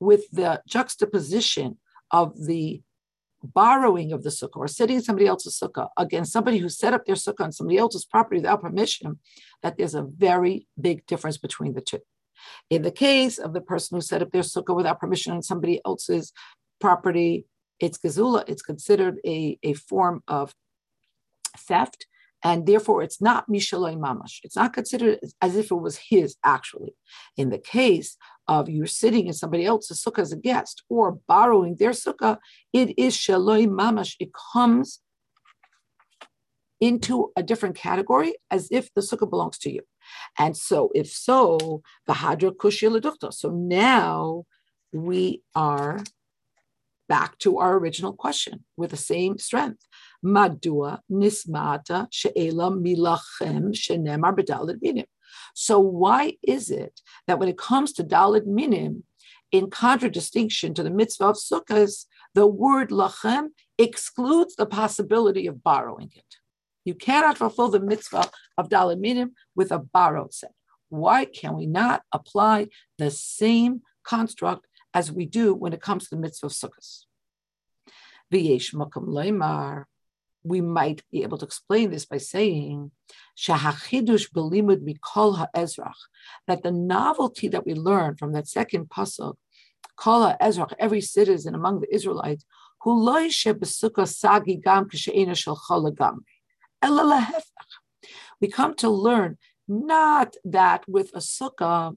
with 0.01 0.25
the 0.31 0.62
juxtaposition 0.66 1.79
of 2.11 2.46
the 2.46 2.83
borrowing 3.42 4.12
of 4.12 4.25
the 4.25 4.31
sukkah 4.31 4.57
or 4.57 4.68
sitting 4.68 4.96
in 4.96 5.03
somebody 5.03 5.27
else's 5.27 5.59
sukkah 5.59 5.88
against 5.96 6.33
somebody 6.33 6.59
who 6.59 6.68
set 6.68 6.92
up 6.92 7.05
their 7.07 7.14
sukkah 7.14 7.44
on 7.44 7.53
somebody 7.53 7.79
else's 7.79 8.05
property 8.05 8.38
without 8.40 8.62
permission, 8.62 9.18
that 9.62 9.77
there's 9.77 9.94
a 9.94 10.03
very 10.03 10.66
big 10.81 11.07
difference 11.07 11.38
between 11.38 11.75
the 11.75 11.81
two. 11.81 12.01
In 12.70 12.83
the 12.83 12.90
case 12.90 13.38
of 13.38 13.53
the 13.53 13.61
person 13.61 13.96
who 13.96 14.01
set 14.01 14.22
up 14.22 14.31
their 14.33 14.42
sukkah 14.42 14.75
without 14.75 15.01
permission 15.01 15.33
on 15.33 15.42
somebody 15.42 15.81
else's 15.85 16.33
property, 16.81 17.46
it's 17.81 17.99
gazula, 17.99 18.44
it's 18.49 18.62
considered 18.62 19.18
a, 19.27 19.59
a 19.62 19.75
form 19.75 20.22
of 20.29 20.55
theft, 21.59 22.07
and 22.42 22.66
therefore 22.66 23.03
it's 23.03 23.20
not 23.20 23.49
mishaloi 23.49 23.96
mamash. 23.96 24.40
It's 24.44 24.57
not 24.57 24.72
considered 24.72 25.18
as 25.40 25.57
if 25.57 25.70
it 25.70 25.75
was 25.75 25.99
his 26.11 26.37
actually. 26.44 26.94
In 27.37 27.51
the 27.51 27.59
case 27.59 28.16
of 28.49 28.68
you 28.68 28.87
sitting 28.87 29.27
in 29.27 29.33
somebody 29.33 29.64
else's 29.64 30.03
sukkah 30.03 30.20
as 30.20 30.33
a 30.33 30.37
guest 30.37 30.85
or 30.88 31.18
borrowing 31.27 31.77
their 31.77 31.90
sukkah, 31.90 32.38
it 32.72 32.99
is 32.99 33.16
shaloi 33.16 33.66
mamash. 33.66 34.14
It 34.20 34.31
comes 34.53 35.01
into 36.81 37.33
a 37.37 37.42
different 37.42 37.75
category 37.75 38.35
as 38.51 38.68
if 38.70 38.92
the 38.94 39.01
sukkah 39.01 39.29
belongs 39.29 39.59
to 39.59 39.70
you. 39.72 39.81
And 40.38 40.57
so, 40.57 40.90
if 40.95 41.09
so, 41.09 41.83
the 42.07 42.14
hadra 42.14 42.53
kushia 42.53 43.33
So 43.33 43.51
now 43.51 44.45
we 44.92 45.42
are 45.55 46.01
back 47.09 47.38
to 47.38 47.59
our 47.59 47.79
original 47.79 48.12
question 48.12 48.64
with 48.77 48.90
the 48.90 48.97
same 48.97 49.38
strength. 49.38 49.87
Madua 50.25 51.01
nismata 51.11 52.09
she'ela 52.11 52.71
milachem 52.71 53.73
shenemar 53.73 54.37
b'dalid 54.37 54.79
minim. 54.83 55.07
So 55.55 55.79
why 55.79 56.37
is 56.42 56.71
it 56.71 57.01
that 57.27 57.38
when 57.38 57.49
it 57.49 57.59
comes 57.59 57.92
to 57.95 58.05
dalid 58.05 58.47
minim, 58.47 59.05
in 59.53 59.71
contradistinction 59.71 60.75
to 60.75 60.83
the 60.83 60.90
mitzvah 60.90 61.27
of 61.27 61.37
sukkahs, 61.37 62.07
the 62.35 62.47
word 62.47 62.90
lachem 62.90 63.49
excludes 63.79 64.57
the 64.57 64.66
possibility 64.66 65.47
of 65.47 65.62
borrowing 65.62 66.11
it. 66.14 66.37
You 66.87 66.94
cannot 66.94 67.37
fulfill 67.37 67.68
the 67.68 67.81
mitzvah 67.81 68.31
of 68.57 68.70
dalid 68.70 69.01
minim 69.01 69.33
with 69.55 69.70
a 69.70 69.79
borrowed 69.79 70.33
set. 70.33 70.53
Why 70.88 71.27
can 71.27 71.57
we 71.57 71.66
not 71.66 72.03
apply 72.12 72.68
the 72.96 73.11
same 73.11 73.83
construct 74.07 74.66
as 74.94 75.12
we 75.12 75.27
do 75.27 75.55
when 75.55 75.75
it 75.75 75.83
comes 75.83 76.05
to 76.05 76.14
the 76.14 76.22
mitzvah 76.22 76.46
of 76.46 76.53
sukkahs. 76.53 77.05
V'yesh 78.33 78.75
makom 78.75 79.09
leimar. 79.09 79.85
We 80.42 80.61
might 80.61 81.03
be 81.11 81.22
able 81.25 81.38
to 81.38 81.44
explain 81.44 81.90
this 81.90 82.07
by 82.07 82.18
saying 82.18 82.92
shahachidush 83.37 84.31
belimud 84.33 84.81
mikol 84.88 85.38
ha'ezrach 85.38 86.01
that 86.46 86.62
the 86.62 86.70
novelty 86.70 87.49
that 87.49 87.66
we 87.66 87.75
learn 87.75 88.16
from 88.16 88.33
that 88.33 88.46
second 88.46 88.88
pasuk, 88.88 89.35
kol 89.96 90.22
ha'ezrach, 90.29 90.72
every 90.79 91.01
citizen 91.01 91.55
among 91.55 91.81
the 91.81 91.92
Israelites, 91.94 92.44
who 92.81 92.92
besukah 93.05 94.07
sagi 94.07 94.57
gam 94.57 94.88
k'she'ena 94.88 95.37
shel 95.37 95.61
cholagam, 95.68 96.18
we 98.40 98.49
come 98.49 98.75
to 98.75 98.88
learn 98.88 99.38
not 99.68 100.35
that 100.44 100.88
with 100.88 101.11
a 101.14 101.18
sukkah 101.18 101.96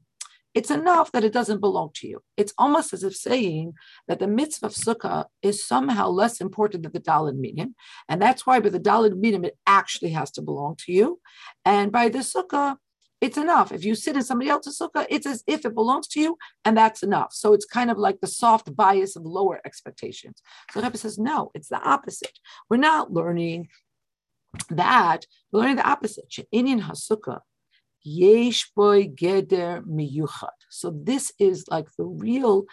it's 0.55 0.71
enough 0.71 1.11
that 1.11 1.23
it 1.23 1.31
doesn't 1.31 1.61
belong 1.61 1.91
to 1.95 2.07
you. 2.07 2.23
It's 2.35 2.53
almost 2.57 2.91
as 2.91 3.03
if 3.03 3.15
saying 3.15 3.73
that 4.07 4.19
the 4.19 4.27
mitzvah 4.27 4.65
of 4.65 4.73
sukkah 4.73 5.25
is 5.43 5.65
somehow 5.65 6.09
less 6.09 6.41
important 6.41 6.83
than 6.83 6.91
the 6.91 6.99
dalid 6.99 7.37
minim, 7.37 7.75
and 8.07 8.21
that's 8.21 8.47
why 8.47 8.59
by 8.59 8.69
the 8.69 8.79
dalid 8.79 9.15
minim 9.17 9.45
it 9.45 9.57
actually 9.67 10.09
has 10.11 10.31
to 10.31 10.41
belong 10.41 10.75
to 10.85 10.91
you, 10.91 11.19
and 11.65 11.91
by 11.91 12.09
the 12.09 12.19
sukkah 12.19 12.77
it's 13.21 13.37
enough. 13.37 13.71
If 13.71 13.83
you 13.83 13.95
sit 13.95 14.15
in 14.15 14.23
somebody 14.23 14.49
else's 14.49 14.79
sukkah, 14.79 15.05
it's 15.09 15.25
as 15.25 15.43
if 15.45 15.65
it 15.65 15.75
belongs 15.75 16.07
to 16.09 16.21
you, 16.21 16.37
and 16.63 16.75
that's 16.77 17.03
enough. 17.03 17.33
So 17.33 17.53
it's 17.53 17.65
kind 17.65 17.91
of 17.91 17.97
like 17.97 18.21
the 18.21 18.27
soft 18.27 18.73
bias 18.75 19.15
of 19.17 19.23
lower 19.25 19.59
expectations. 19.65 20.41
So 20.71 20.81
Rebbe 20.81 20.97
says, 20.97 21.19
no, 21.19 21.51
it's 21.53 21.67
the 21.67 21.81
opposite. 21.81 22.39
We're 22.69 22.77
not 22.77 23.11
learning 23.11 23.67
that. 24.69 25.25
We're 25.51 25.61
learning 25.61 25.77
the 25.77 25.89
opposite. 25.89 26.25
She'inyan 26.29 26.81
hasukah 26.81 27.41
Yesh 28.03 28.71
boy 28.75 29.07
geder 29.07 29.83
miyuchad. 29.83 30.55
So 30.69 30.91
this 30.91 31.33
is 31.37 31.65
like 31.69 31.87
the 31.97 32.05
real 32.05 32.65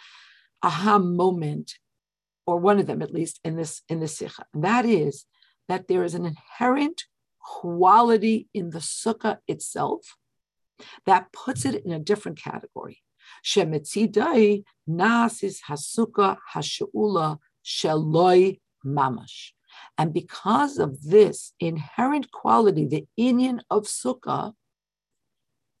aha 0.63 0.99
moment, 0.99 1.77
or 2.45 2.57
one 2.57 2.79
of 2.79 2.87
them 2.87 3.01
at 3.01 3.13
least 3.13 3.39
in 3.43 3.57
this 3.57 3.81
in 3.89 3.99
this 3.99 4.17
sikha. 4.17 4.45
That 4.53 4.85
is 4.85 5.25
that 5.67 5.87
there 5.89 6.03
is 6.05 6.13
an 6.15 6.25
inherent 6.25 7.03
quality 7.39 8.47
in 8.53 8.69
the 8.69 8.79
sukkah 8.79 9.39
itself 9.47 10.15
that 11.05 11.31
puts 11.33 11.65
it 11.65 11.83
in 11.83 11.91
a 11.91 11.99
different 11.99 12.41
category. 12.41 13.03
Shemitzidai 13.43 14.63
nasis 14.89 15.59
hasuka 15.67 16.37
hashuula 16.53 17.37
sheloi 17.65 18.61
mamash. 18.85 19.51
And 19.97 20.13
because 20.13 20.77
of 20.77 21.01
this 21.03 21.53
inherent 21.59 22.31
quality, 22.31 22.85
the 22.85 23.05
inyan 23.19 23.61
of 23.69 23.83
sukkah, 23.83 24.53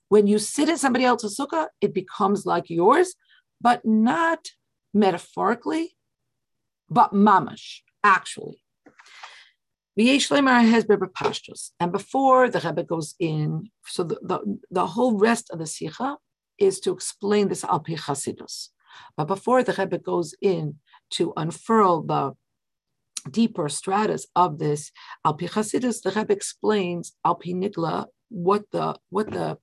when 0.09 0.27
you 0.27 0.39
sit 0.39 0.69
in 0.69 0.77
somebody 0.77 1.05
else's 1.05 1.37
sukkah, 1.37 1.67
it 1.81 1.93
becomes 1.93 2.45
like 2.45 2.69
yours, 2.69 3.15
but 3.61 3.85
not 3.85 4.47
metaphorically, 4.93 5.95
but 6.89 7.13
mamash, 7.13 7.81
actually. 8.03 8.61
And 9.97 11.91
before 11.91 12.49
the 12.49 12.61
Rebbe 12.63 12.83
goes 12.83 13.15
in, 13.19 13.69
so 13.85 14.03
the, 14.03 14.19
the, 14.21 14.59
the 14.69 14.85
whole 14.85 15.17
rest 15.17 15.49
of 15.49 15.57
the 15.59 15.65
Sikha 15.65 16.17
is 16.59 16.79
to 16.81 16.91
explain 16.91 17.47
this 17.47 17.63
Alpi 17.63 17.97
Chasidus. 17.97 18.69
But 19.15 19.25
before 19.25 19.63
the 19.63 19.73
Rebbe 19.73 19.97
goes 19.97 20.35
in 20.41 20.75
to 21.11 21.33
unfurl 21.35 22.03
the 22.03 22.33
deeper 23.27 23.69
stratus 23.69 24.27
of 24.35 24.59
this 24.59 24.91
Alpi 25.25 25.49
Chasidus, 25.49 26.01
the 26.01 26.11
Rebbe 26.11 26.33
explains 26.33 27.13
Alpi 27.25 27.53
Nigla 27.53 28.05
what 28.29 28.65
the 28.71 28.95
what 29.09 29.31
the 29.31 29.57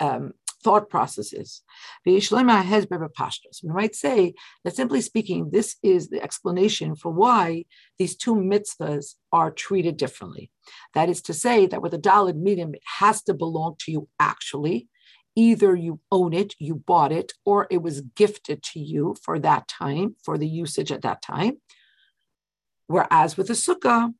um, 0.00 0.32
thought 0.62 0.88
processes. 0.88 1.62
We 2.06 2.12
might 2.12 3.94
say 3.94 4.34
that 4.64 4.76
simply 4.76 5.00
speaking, 5.00 5.50
this 5.50 5.76
is 5.82 6.08
the 6.08 6.22
explanation 6.22 6.94
for 6.94 7.10
why 7.10 7.64
these 7.98 8.16
two 8.16 8.34
mitzvahs 8.34 9.14
are 9.32 9.50
treated 9.50 9.96
differently. 9.96 10.50
That 10.94 11.08
is 11.08 11.20
to 11.22 11.34
say 11.34 11.66
that 11.66 11.82
with 11.82 11.94
a 11.94 11.98
dalid 11.98 12.36
minim, 12.36 12.74
it 12.74 12.82
has 12.98 13.22
to 13.24 13.34
belong 13.34 13.74
to 13.80 13.90
you 13.92 14.08
actually. 14.20 14.88
Either 15.34 15.74
you 15.74 15.98
own 16.10 16.34
it, 16.34 16.54
you 16.58 16.74
bought 16.74 17.10
it, 17.10 17.32
or 17.46 17.66
it 17.70 17.82
was 17.82 18.02
gifted 18.02 18.62
to 18.62 18.78
you 18.78 19.16
for 19.24 19.38
that 19.38 19.66
time, 19.66 20.14
for 20.22 20.36
the 20.36 20.46
usage 20.46 20.92
at 20.92 21.00
that 21.02 21.22
time. 21.22 21.56
Whereas 22.86 23.36
with 23.36 23.50
a 23.50 23.54
sukkah, 23.54 24.12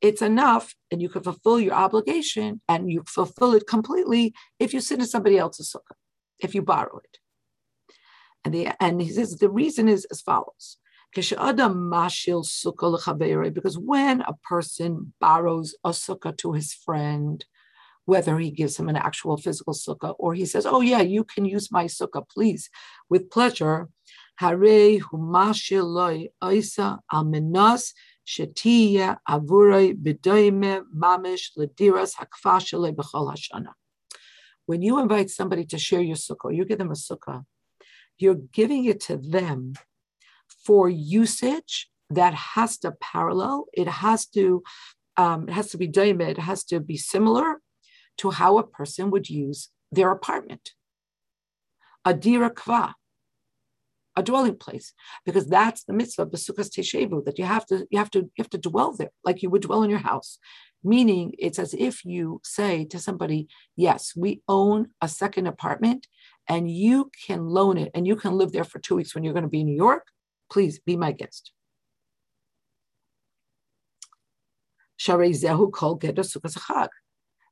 it's 0.00 0.22
enough 0.22 0.74
and 0.90 1.00
you 1.00 1.08
can 1.08 1.22
fulfill 1.22 1.60
your 1.60 1.74
obligation 1.74 2.60
and 2.68 2.90
you 2.90 3.04
fulfill 3.06 3.54
it 3.54 3.66
completely 3.68 4.34
if 4.58 4.74
you 4.74 4.80
sit 4.80 4.98
in 4.98 5.06
somebody 5.06 5.38
else's 5.38 5.72
sukkah, 5.72 5.94
if 6.40 6.54
you 6.54 6.62
borrow 6.62 6.98
it. 6.98 7.18
And, 8.44 8.52
the, 8.52 8.68
and 8.80 9.00
he 9.00 9.10
says 9.10 9.36
the 9.36 9.48
reason 9.48 9.88
is 9.88 10.04
as 10.06 10.20
follows. 10.20 10.78
Because 11.14 11.30
when 13.78 14.20
a 14.20 14.32
person 14.42 15.12
borrows 15.20 15.74
a 15.84 15.90
sukkah 15.90 16.36
to 16.38 16.52
his 16.52 16.72
friend, 16.72 17.44
whether 18.04 18.38
he 18.38 18.50
gives 18.50 18.78
him 18.78 18.88
an 18.88 18.96
actual 18.96 19.36
physical 19.36 19.74
sukkah 19.74 20.14
or 20.18 20.34
he 20.34 20.46
says, 20.46 20.66
Oh, 20.66 20.80
yeah, 20.80 21.02
you 21.02 21.22
can 21.24 21.44
use 21.44 21.70
my 21.70 21.84
sukkah, 21.84 22.28
please, 22.28 22.70
with 23.08 23.30
pleasure. 23.30 23.88
Hare 24.36 24.98
humashiloi 24.98 26.28
oisa 26.42 26.98
al 27.12 27.24
Shetiya 28.26 29.18
Avuroi 29.28 29.94
Bidoime 29.94 30.82
Mamish 30.96 31.56
Ladiras 31.58 32.14
Hakfashale 32.14 32.94
Bechol 32.94 33.32
Hashana. 33.32 33.72
When 34.66 34.82
you 34.82 35.00
invite 35.00 35.30
somebody 35.30 35.64
to 35.66 35.78
share 35.78 36.00
your 36.00 36.16
sukkah, 36.16 36.54
you 36.54 36.64
give 36.64 36.78
them 36.78 36.90
a 36.90 36.94
sukkah, 36.94 37.44
you're 38.18 38.40
giving 38.52 38.84
it 38.84 39.00
to 39.00 39.16
them 39.16 39.74
for 40.64 40.88
usage 40.88 41.90
that 42.10 42.34
has 42.34 42.78
to 42.78 42.92
parallel. 42.92 43.66
It 43.72 43.88
has 43.88 44.26
to, 44.26 44.62
um, 45.16 45.48
it 45.48 45.52
has 45.52 45.70
to 45.72 45.78
be 45.78 45.88
daime, 45.88 46.20
it 46.28 46.38
has 46.38 46.64
to 46.64 46.78
be 46.78 46.96
similar 46.96 47.60
to 48.18 48.30
how 48.30 48.58
a 48.58 48.66
person 48.66 49.10
would 49.10 49.28
use 49.28 49.70
their 49.90 50.10
apartment. 50.10 50.72
Adira 52.06 52.50
kva, 52.50 52.94
a 54.16 54.22
dwelling 54.22 54.56
place, 54.56 54.92
because 55.24 55.46
that's 55.46 55.84
the 55.84 55.92
mitzvah 55.92 56.26
sukkah 56.26 56.68
teshevu 56.68 57.24
that 57.24 57.38
you 57.38 57.44
have 57.44 57.66
to 57.66 57.86
you 57.90 57.98
have 57.98 58.10
to 58.10 58.20
you 58.20 58.38
have 58.38 58.50
to 58.50 58.58
dwell 58.58 58.92
there 58.92 59.10
like 59.24 59.42
you 59.42 59.50
would 59.50 59.62
dwell 59.62 59.82
in 59.82 59.90
your 59.90 59.98
house. 59.98 60.38
Meaning, 60.84 61.34
it's 61.38 61.60
as 61.60 61.74
if 61.74 62.04
you 62.04 62.40
say 62.42 62.84
to 62.86 62.98
somebody, 62.98 63.46
"Yes, 63.76 64.16
we 64.16 64.42
own 64.48 64.88
a 65.00 65.08
second 65.08 65.46
apartment, 65.46 66.08
and 66.48 66.68
you 66.68 67.10
can 67.26 67.46
loan 67.46 67.78
it, 67.78 67.90
and 67.94 68.06
you 68.06 68.16
can 68.16 68.32
live 68.36 68.50
there 68.52 68.64
for 68.64 68.80
two 68.80 68.96
weeks 68.96 69.14
when 69.14 69.22
you're 69.22 69.32
going 69.32 69.44
to 69.44 69.48
be 69.48 69.60
in 69.60 69.66
New 69.66 69.76
York. 69.76 70.08
Please 70.50 70.80
be 70.80 70.96
my 70.96 71.12
guest." 71.12 71.52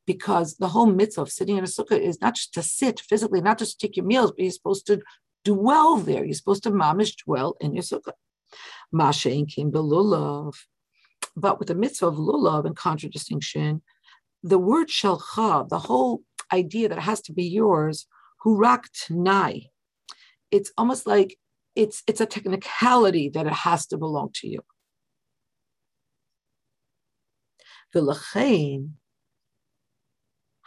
Because 0.06 0.56
the 0.56 0.68
whole 0.68 0.86
mitzvah 0.86 1.22
of 1.22 1.30
sitting 1.30 1.56
in 1.56 1.64
a 1.64 1.68
sukkah 1.68 2.00
is 2.00 2.20
not 2.20 2.34
just 2.34 2.52
to 2.54 2.62
sit 2.62 2.98
physically, 3.00 3.40
not 3.40 3.58
just 3.58 3.78
to 3.78 3.86
take 3.86 3.96
your 3.96 4.06
meals, 4.06 4.32
but 4.32 4.40
you're 4.42 4.50
supposed 4.50 4.86
to 4.88 5.00
dwell 5.44 5.96
there. 5.96 6.24
You're 6.24 6.34
supposed 6.34 6.62
to 6.64 6.70
mamish 6.70 7.14
dwell 7.24 7.56
in 7.60 7.74
your 7.74 7.82
sukkah. 7.82 8.12
Masha 8.92 9.30
came 9.46 9.70
belulav. 9.70 10.54
But 11.36 11.58
with 11.58 11.68
the 11.68 11.74
mitzvah 11.74 12.08
of 12.08 12.16
lulav 12.16 12.66
in 12.66 12.74
contradistinction, 12.74 13.82
the 14.42 14.58
word 14.58 14.88
shelcha, 14.88 15.68
the 15.68 15.78
whole 15.78 16.22
idea 16.52 16.88
that 16.88 16.98
it 16.98 17.02
has 17.02 17.20
to 17.22 17.32
be 17.32 17.44
yours, 17.44 18.06
hurak 18.44 18.86
nai, 19.10 19.66
it's 20.50 20.72
almost 20.76 21.06
like 21.06 21.38
it's 21.76 22.02
it's 22.06 22.20
a 22.20 22.26
technicality 22.26 23.28
that 23.28 23.46
it 23.46 23.52
has 23.52 23.86
to 23.88 23.98
belong 23.98 24.30
to 24.34 24.48
you. 24.48 24.60
V'lachein 27.94 28.90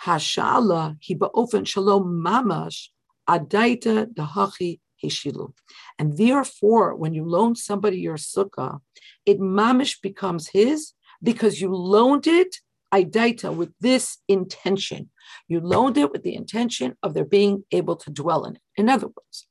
hashala 0.04 0.98
hi 1.06 1.16
ba'ofen 1.16 1.66
shalom 1.66 2.24
mamash 2.26 2.90
adaita 3.30 4.08
dahachi 4.14 4.80
hishilu. 5.04 5.54
And 6.00 6.18
therefore, 6.18 6.96
when 6.96 7.14
you 7.14 7.26
loan 7.26 7.56
somebody 7.56 8.00
your 8.00 8.18
sukkah, 8.18 8.80
it 9.26 9.40
mamish 9.40 10.02
becomes 10.02 10.50
his 10.50 10.94
because 11.22 11.62
you 11.62 11.74
loaned 11.74 12.28
it 12.28 12.58
idaita 12.94 13.56
with 13.56 13.72
this 13.80 14.20
intention. 14.28 15.10
You 15.48 15.60
loaned 15.62 15.98
it 15.98 16.12
with 16.12 16.24
the 16.24 16.36
intention 16.36 16.96
of 17.02 17.14
their 17.14 17.26
being 17.26 17.64
able 17.72 17.96
to 17.98 18.12
dwell 18.12 18.46
in 18.46 18.56
it. 18.56 18.62
In 18.78 18.90
other 18.90 19.08
words, 19.08 19.48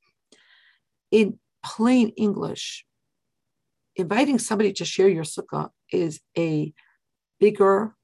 in 1.10 1.38
plain 1.64 2.10
English, 2.10 2.84
inviting 3.96 4.38
somebody 4.38 4.72
to 4.74 4.84
share 4.84 5.08
your 5.08 5.24
sukkah 5.24 5.70
is 5.92 6.20
a 6.38 6.72
bigger 7.40 7.96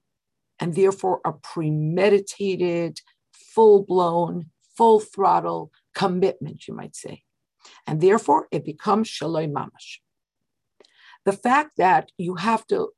and 0.59 0.74
therefore 0.74 1.20
a 1.24 1.33
premeditated, 1.33 3.00
full 3.33 3.85
blown, 3.85 4.50
full 4.79 5.01
throttle 5.01 5.71
commitment, 5.95 6.67
you 6.67 6.75
might 6.75 6.97
say. 6.97 7.23
And 7.87 8.01
therefore 8.01 8.49
it 8.51 8.64
becomes 8.64 9.11
shaloi 9.11 9.47
mamash. 9.53 9.91
The 11.27 11.33
fact 11.33 11.73
that 11.77 12.11
you 12.17 12.37
have 12.37 12.67
to 12.69 12.91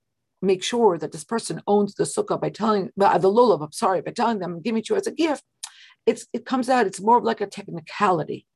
make 0.42 0.62
sure 0.62 0.96
that 0.98 1.12
this 1.12 1.24
person 1.24 1.60
owns 1.66 1.94
the 1.94 2.04
sukkah 2.04 2.40
by 2.40 2.50
telling 2.50 2.90
uh, 3.00 3.18
the 3.18 3.32
lulav, 3.36 3.62
I'm 3.64 3.72
sorry, 3.72 4.00
by 4.02 4.12
telling 4.12 4.38
them, 4.38 4.62
give 4.62 4.74
me 4.74 4.82
to 4.82 4.94
you 4.94 4.98
as 5.00 5.06
a 5.06 5.12
gift, 5.12 5.44
it's 6.06 6.26
it 6.32 6.46
comes 6.46 6.68
out, 6.68 6.86
it's 6.86 7.00
more 7.00 7.18
of 7.18 7.24
like 7.24 7.40
a 7.40 7.46
technicality 7.46 8.46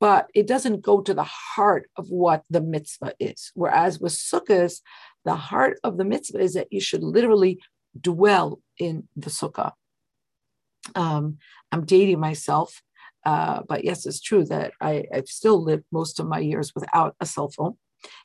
but 0.00 0.28
it 0.34 0.46
doesn't 0.46 0.82
go 0.82 1.00
to 1.00 1.14
the 1.14 1.24
heart 1.24 1.90
of 1.96 2.08
what 2.08 2.44
the 2.50 2.60
mitzvah 2.60 3.14
is. 3.18 3.50
Whereas 3.54 3.98
with 3.98 4.12
sukkahs, 4.12 4.80
the 5.24 5.34
heart 5.34 5.78
of 5.82 5.96
the 5.98 6.04
mitzvah 6.04 6.38
is 6.38 6.54
that 6.54 6.72
you 6.72 6.80
should 6.80 7.02
literally 7.02 7.58
dwell 8.00 8.60
in 8.78 9.08
the 9.16 9.30
sukkah. 9.30 9.72
Um, 10.94 11.38
I'm 11.72 11.84
dating 11.84 12.20
myself, 12.20 12.82
uh, 13.24 13.60
but 13.68 13.84
yes, 13.84 14.06
it's 14.06 14.20
true 14.20 14.44
that 14.46 14.72
I, 14.80 15.04
I've 15.12 15.28
still 15.28 15.62
lived 15.62 15.84
most 15.92 16.20
of 16.20 16.26
my 16.26 16.38
years 16.38 16.74
without 16.74 17.14
a 17.20 17.26
cell 17.26 17.50
phone 17.50 17.76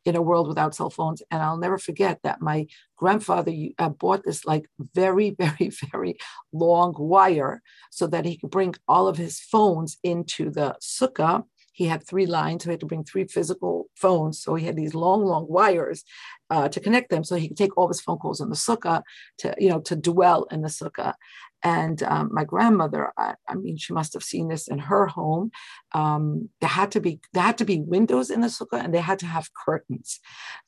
in 0.05 0.15
a 0.15 0.21
world 0.21 0.47
without 0.47 0.75
cell 0.75 0.89
phones. 0.89 1.21
And 1.31 1.41
I'll 1.41 1.57
never 1.57 1.77
forget 1.77 2.19
that 2.23 2.41
my 2.41 2.67
grandfather 2.97 3.51
uh, 3.77 3.89
bought 3.89 4.23
this 4.23 4.45
like 4.45 4.67
very, 4.93 5.31
very, 5.39 5.71
very 5.91 6.17
long 6.51 6.93
wire 6.97 7.61
so 7.91 8.07
that 8.07 8.25
he 8.25 8.37
could 8.37 8.51
bring 8.51 8.75
all 8.87 9.07
of 9.07 9.17
his 9.17 9.39
phones 9.39 9.97
into 10.03 10.49
the 10.49 10.75
sukkah 10.81 11.43
he 11.73 11.87
had 11.87 12.07
three 12.07 12.27
lines, 12.27 12.63
so 12.63 12.69
he 12.69 12.73
had 12.73 12.79
to 12.79 12.85
bring 12.85 13.03
three 13.03 13.25
physical 13.25 13.89
phones. 13.95 14.41
So 14.41 14.55
he 14.55 14.65
had 14.65 14.77
these 14.77 14.93
long, 14.93 15.25
long 15.25 15.47
wires 15.49 16.03
uh, 16.49 16.69
to 16.69 16.79
connect 16.79 17.09
them, 17.09 17.23
so 17.23 17.35
he 17.35 17.47
could 17.47 17.57
take 17.57 17.75
all 17.77 17.87
his 17.87 17.99
phone 17.99 18.19
calls 18.19 18.39
in 18.39 18.49
the 18.49 18.55
sukkah 18.55 19.01
to, 19.39 19.55
you 19.57 19.69
know, 19.69 19.81
to 19.81 19.95
dwell 19.95 20.45
in 20.51 20.61
the 20.61 20.69
sukkah. 20.69 21.15
And 21.63 22.03
um, 22.03 22.29
my 22.31 22.43
grandmother, 22.43 23.11
I, 23.17 23.35
I, 23.47 23.55
mean, 23.55 23.77
she 23.77 23.93
must 23.93 24.13
have 24.13 24.23
seen 24.23 24.49
this 24.49 24.67
in 24.67 24.79
her 24.79 25.07
home. 25.07 25.49
Um, 25.93 26.49
there 26.59 26.69
had 26.69 26.91
to 26.91 26.99
be 26.99 27.21
there 27.31 27.43
had 27.43 27.57
to 27.59 27.65
be 27.65 27.79
windows 27.79 28.29
in 28.29 28.41
the 28.41 28.47
sukkah, 28.47 28.83
and 28.83 28.93
they 28.93 29.01
had 29.01 29.19
to 29.19 29.25
have 29.25 29.49
curtains. 29.65 30.19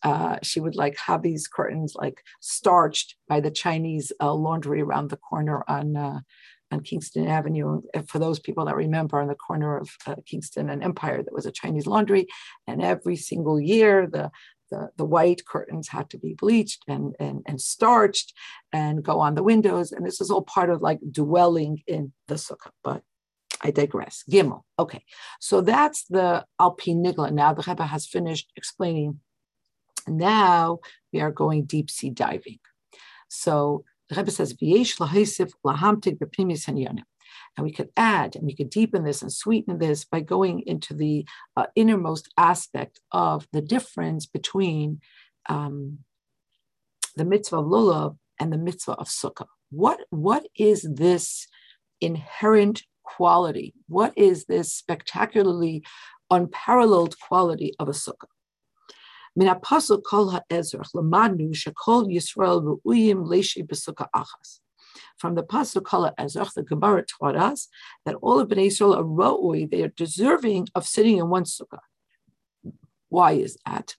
Uh, 0.01 0.37
she 0.41 0.59
would 0.59 0.75
like 0.75 0.97
have 0.97 1.21
these 1.21 1.47
curtains 1.47 1.93
like 1.95 2.23
starched 2.39 3.15
by 3.27 3.41
the 3.41 3.51
Chinese 3.51 4.11
uh, 4.21 4.33
laundry 4.33 4.81
around 4.81 5.09
the 5.09 5.17
corner 5.17 5.63
on 5.67 5.97
uh, 5.97 6.19
on 6.71 6.81
Kingston 6.81 7.27
Avenue. 7.27 7.81
For 8.07 8.19
those 8.19 8.39
people 8.39 8.65
that 8.65 8.75
remember, 8.75 9.19
on 9.19 9.27
the 9.27 9.35
corner 9.35 9.77
of 9.77 9.89
uh, 10.07 10.15
Kingston 10.25 10.69
and 10.69 10.83
Empire, 10.83 11.23
that 11.23 11.33
was 11.33 11.45
a 11.45 11.51
Chinese 11.51 11.87
laundry, 11.87 12.27
and 12.67 12.81
every 12.81 13.15
single 13.15 13.59
year 13.59 14.07
the 14.07 14.31
the, 14.71 14.89
the 14.97 15.05
white 15.05 15.45
curtains 15.45 15.89
had 15.89 16.09
to 16.09 16.17
be 16.17 16.33
bleached 16.33 16.83
and, 16.87 17.15
and, 17.19 17.43
and 17.45 17.61
starched 17.61 18.33
and 18.73 19.03
go 19.03 19.19
on 19.19 19.35
the 19.35 19.43
windows. 19.43 19.91
And 19.91 20.05
this 20.05 20.19
is 20.19 20.31
all 20.31 20.41
part 20.41 20.69
of 20.69 20.81
like 20.81 20.99
dwelling 21.11 21.83
in 21.87 22.13
the 22.27 22.35
sukkah. 22.35 22.71
But 22.83 23.03
I 23.61 23.71
digress. 23.71 24.23
Gimel. 24.29 24.63
Okay. 24.77 25.03
So 25.39 25.61
that's 25.61 26.05
the 26.09 26.45
Alpi 26.59 26.95
Nigla. 26.95 27.31
Now 27.31 27.53
the 27.53 27.63
Rebbe 27.67 27.85
has 27.85 28.07
finished 28.07 28.51
explaining. 28.55 29.19
Now 30.07 30.79
we 31.13 31.21
are 31.21 31.31
going 31.31 31.65
deep 31.65 31.89
sea 31.89 32.09
diving. 32.09 32.59
So 33.27 33.83
the 34.09 34.15
Rebbe 34.15 34.31
says, 34.31 34.53
V'yesh 34.53 34.97
b'pnimis 34.97 36.65
hanyanim. 36.65 37.03
And 37.57 37.65
we 37.65 37.71
could 37.71 37.89
add 37.97 38.35
and 38.35 38.45
we 38.45 38.55
could 38.55 38.69
deepen 38.69 39.03
this 39.03 39.21
and 39.21 39.31
sweeten 39.31 39.77
this 39.79 40.05
by 40.05 40.19
going 40.19 40.61
into 40.65 40.93
the 40.93 41.25
uh, 41.55 41.65
innermost 41.75 42.29
aspect 42.37 42.99
of 43.11 43.47
the 43.51 43.61
difference 43.61 44.25
between 44.25 45.01
um, 45.47 45.99
the 47.15 47.25
mitzvah 47.25 47.57
of 47.57 47.65
lulav 47.65 48.17
and 48.39 48.51
the 48.51 48.57
mitzvah 48.57 48.93
of 48.93 49.07
sukkah. 49.07 49.47
What, 49.71 50.01
what 50.09 50.45
is 50.57 50.81
this 50.83 51.47
inherent 52.01 52.83
quality? 53.03 53.73
What 53.87 54.13
is 54.17 54.45
this 54.45 54.73
spectacularly 54.73 55.83
unparalleled 56.29 57.19
quality 57.19 57.73
of 57.79 57.87
a 57.87 57.93
sukkah? 57.93 58.27
Min 59.37 59.49
hapasuk 59.49 60.03
kol 60.03 60.29
ha'ezrach 60.29 60.93
lamanu 60.95 61.53
shekol 61.53 62.07
Yisrael 62.07 62.63
ru'uyim 62.63 63.27
leshi 63.27 63.67
b'sukkah 63.67 64.07
achas. 64.15 64.59
From 65.17 65.35
the 65.35 65.43
pasuk 65.43 65.83
kol 65.83 66.05
ha'ezrach, 66.05 66.53
the 66.53 66.63
Gemara 66.63 67.03
taught 67.03 67.35
us 67.35 67.67
that 68.05 68.15
all 68.21 68.39
of 68.39 68.47
Bnei 68.47 68.67
Israel 68.67 68.95
are 68.95 69.03
ro'ui, 69.03 69.69
they 69.69 69.83
are 69.83 69.89
deserving 69.89 70.69
of 70.73 70.87
sitting 70.87 71.17
in 71.17 71.27
one 71.27 71.43
sukkah. 71.43 71.79
Why 73.09 73.33
is 73.33 73.57
that? 73.65 73.97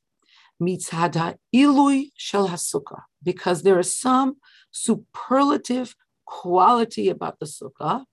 Mitzada 0.60 1.36
ilui 1.54 2.12
shel 2.16 2.48
hasukkah, 2.48 3.02
because 3.22 3.62
there 3.62 3.78
is 3.78 3.94
some 3.94 4.36
superlative 4.70 5.94
quality 6.24 7.10
about 7.10 7.38
the 7.40 7.46
sukkah, 7.46 8.06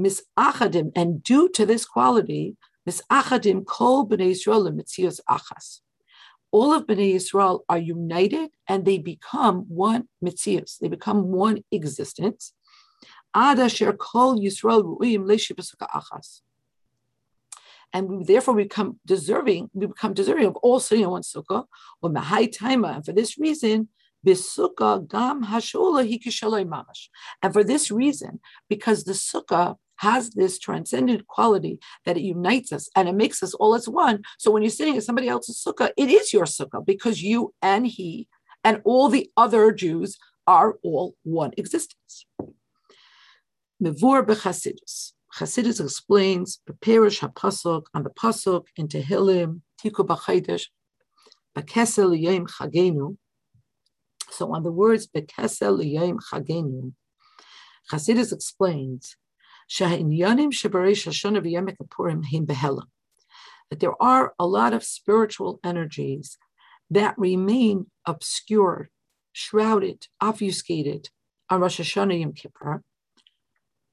misachadim, 0.00 0.92
and 0.96 1.22
due 1.22 1.50
to 1.50 1.66
this 1.66 1.84
quality, 1.84 2.56
misachadim 2.88 3.66
kol 3.66 4.08
b'nei 4.08 4.30
Israel 4.30 4.70
mitzias 4.72 5.20
achas 5.28 5.80
all 6.50 6.72
of 6.72 6.86
Bnei 6.86 7.14
Israel 7.14 7.64
are 7.68 7.78
united 7.78 8.50
and 8.68 8.84
they 8.84 8.98
become 8.98 9.64
one 9.68 10.08
mitzias. 10.24 10.78
They 10.78 10.88
become 10.88 11.28
one 11.28 11.64
existence. 11.70 12.54
Ad 13.34 13.58
asher 13.60 13.92
kol 13.92 14.38
Yisrael 14.38 14.82
ru'im 14.82 15.26
achas. 15.26 16.40
And 17.92 18.08
we 18.08 18.24
therefore 18.24 18.54
become 18.54 19.00
deserving, 19.06 19.70
we 19.72 19.86
become 19.86 20.12
deserving 20.12 20.46
of 20.46 20.56
all 20.56 20.80
sitting 20.80 21.04
in 21.04 21.10
one 21.10 21.22
sukkah, 21.22 21.64
or 22.02 22.10
mahai 22.10 22.54
taima. 22.54 22.96
And 22.96 23.04
for 23.04 23.12
this 23.12 23.38
reason, 23.38 23.88
bisukkah 24.26 25.08
gam 25.08 25.44
hashola 25.44 26.06
hikishaloi 26.06 26.66
mamash. 26.66 27.08
And 27.42 27.52
for 27.52 27.64
this 27.64 27.90
reason, 27.90 28.40
because 28.68 29.04
the 29.04 29.12
sukkah 29.12 29.76
has 29.98 30.30
this 30.30 30.58
transcendent 30.58 31.26
quality 31.26 31.78
that 32.04 32.16
it 32.16 32.22
unites 32.22 32.72
us 32.72 32.88
and 32.96 33.08
it 33.08 33.14
makes 33.14 33.42
us 33.42 33.54
all 33.54 33.74
as 33.74 33.88
one. 33.88 34.22
So 34.38 34.50
when 34.50 34.62
you're 34.62 34.70
sitting 34.70 34.94
in 34.94 35.00
somebody 35.00 35.28
else's 35.28 35.62
sukkah, 35.64 35.90
it 35.96 36.08
is 36.08 36.32
your 36.32 36.44
sukkah 36.44 36.84
because 36.84 37.22
you 37.22 37.54
and 37.62 37.86
he 37.86 38.28
and 38.64 38.80
all 38.84 39.08
the 39.08 39.30
other 39.36 39.72
Jews 39.72 40.18
are 40.46 40.78
all 40.82 41.14
one 41.22 41.52
existence. 41.56 42.26
Mevur 43.82 44.26
b'chasidus. 44.26 45.12
Chasidus 45.34 45.80
explains 45.80 46.60
Beperish 46.68 47.20
HaPasuk 47.20 47.84
on 47.94 48.02
the 48.02 48.10
Pasuk 48.10 48.64
in 48.76 48.88
Tehillim, 48.88 49.60
Tiku 49.80 50.06
B'chaydesh, 50.06 50.64
Bekesel 51.56 52.18
Yom 52.18 52.46
Chagenu. 52.46 53.16
So 54.30 54.54
on 54.54 54.62
the 54.62 54.72
words 54.72 55.06
Bekesel 55.06 55.84
Yom 55.88 56.18
Chagenu, 56.18 56.92
Chasidus 57.92 58.32
explains 58.32 59.16
that 63.70 63.80
there 63.80 64.02
are 64.02 64.34
a 64.38 64.46
lot 64.46 64.72
of 64.72 64.82
spiritual 64.82 65.60
energies 65.62 66.38
that 66.90 67.18
remain 67.18 67.86
obscured, 68.06 68.88
shrouded, 69.32 70.06
obfuscated 70.20 71.10
on 71.50 71.60
Rosh 71.60 71.80
Hashanah 71.80 72.20
Yom 72.20 72.32
Kippur, 72.32 72.82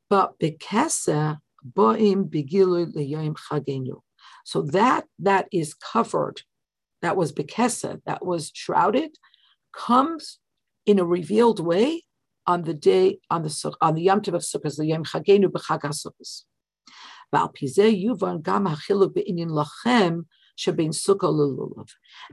but 0.09 0.39
bekesa 0.39 1.39
bo'im 1.73 2.29
begilu 2.29 2.93
chagenu. 3.35 4.01
So 4.45 4.61
that 4.61 5.05
that 5.19 5.47
is 5.51 5.73
covered, 5.73 6.41
that 7.01 7.17
was 7.17 7.33
bekesa, 7.33 8.01
that 8.05 8.25
was 8.25 8.51
shrouded, 8.53 9.17
comes 9.73 10.39
in 10.85 10.99
a 10.99 11.05
revealed 11.05 11.59
way 11.59 12.04
on 12.47 12.63
the 12.63 12.73
day 12.73 13.19
on 13.29 13.43
the 13.43 13.75
on 13.81 13.95
the 13.95 14.03
Yom 14.03 14.21
Tov 14.21 14.35
of 14.35 14.41
Sukkot, 14.41 14.77
the 14.77 14.85
Yom 14.85 15.03
Chagenu 15.03 15.45
b'Chag 15.45 15.81
HaSukkot. 15.81 16.43
V'al 17.33 17.53
pizeh 17.53 18.03
yuvan 18.03 18.43
gam 18.43 18.65
lachem. 18.65 20.25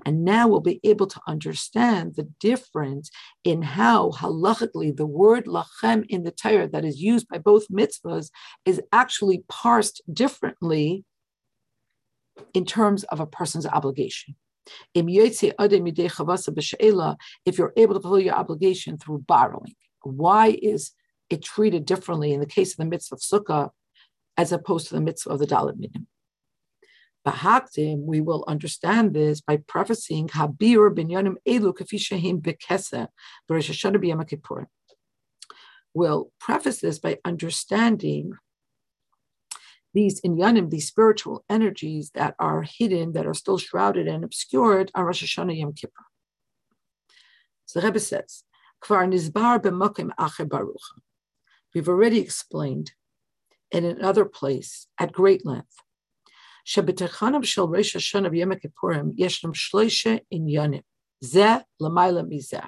And 0.06 0.24
now 0.24 0.46
we'll 0.46 0.60
be 0.60 0.78
able 0.84 1.08
to 1.08 1.20
understand 1.26 2.14
the 2.14 2.28
difference 2.38 3.10
in 3.42 3.62
how 3.62 4.12
halachically 4.12 4.96
the 4.96 5.06
word 5.06 5.46
lachem 5.46 6.06
in 6.08 6.22
the 6.22 6.30
Torah 6.30 6.68
that 6.68 6.84
is 6.84 7.00
used 7.00 7.26
by 7.26 7.38
both 7.38 7.66
mitzvahs 7.68 8.30
is 8.64 8.80
actually 8.92 9.42
parsed 9.48 10.02
differently 10.12 11.04
in 12.54 12.64
terms 12.64 13.02
of 13.04 13.18
a 13.18 13.26
person's 13.26 13.66
obligation. 13.66 14.36
If 14.94 15.08
you're 15.08 15.24
able 17.76 17.94
to 17.94 18.00
fulfill 18.00 18.20
your 18.20 18.34
obligation 18.34 18.98
through 18.98 19.24
borrowing, 19.26 19.74
why 20.04 20.58
is 20.62 20.92
it 21.30 21.42
treated 21.42 21.84
differently 21.84 22.32
in 22.32 22.40
the 22.40 22.46
case 22.46 22.72
of 22.72 22.78
the 22.78 22.84
mitzvah 22.84 23.14
of 23.14 23.20
sukkah 23.20 23.70
as 24.36 24.52
opposed 24.52 24.88
to 24.88 24.94
the 24.94 25.00
mitzvah 25.00 25.30
of 25.30 25.38
the 25.38 25.46
dalid 25.46 25.78
minim? 25.78 26.06
Bahaktim, 27.26 28.04
we 28.04 28.20
will 28.20 28.44
understand 28.48 29.14
this 29.14 29.40
by 29.40 29.56
prefacing 29.56 30.28
Habir 30.28 30.90
binyanim 30.92 31.36
elu 31.46 31.72
kafishahim 31.72 32.42
bekesa 32.42 33.08
b'Rosh 33.48 34.28
Kippur. 34.28 34.66
We'll 35.94 36.30
preface 36.40 36.80
this 36.80 36.98
by 36.98 37.18
understanding 37.24 38.32
these 39.94 40.20
inyanim, 40.22 40.70
these 40.70 40.86
spiritual 40.86 41.44
energies 41.48 42.10
that 42.14 42.34
are 42.38 42.62
hidden, 42.62 43.12
that 43.12 43.26
are 43.26 43.34
still 43.34 43.58
shrouded 43.58 44.08
and 44.08 44.24
obscured 44.24 44.90
on 44.94 45.04
Rosh 45.04 45.22
Hashanah 45.22 45.56
Yom 45.56 45.74
Kippur. 45.74 46.04
So 47.66 47.80
the 47.80 47.86
Rebbe 47.86 48.00
says, 48.00 48.44
Kvar 48.83 49.07
nizbar 49.07 49.59
b'mokim 49.59 50.11
acher 50.19 50.47
baruch. 50.47 50.87
We've 51.73 51.89
already 51.89 52.19
explained 52.19 52.91
in 53.71 53.85
another 53.85 54.25
place 54.25 54.87
at 54.99 55.11
great 55.11 55.45
length. 55.45 55.75
שבתחנם 56.65 57.43
של 57.43 57.61
ראש 57.61 57.95
השנה 57.95 58.29
ויום 58.31 58.51
הכיפורים 58.51 59.11
ישנם 59.17 59.53
שלושה 59.53 60.15
עניינים. 60.31 60.81
זה 61.19 61.47
למעלה 61.81 62.21
מזה. 62.29 62.59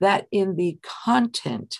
That 0.00 0.26
in 0.32 0.56
the 0.56 0.78
content, 1.06 1.78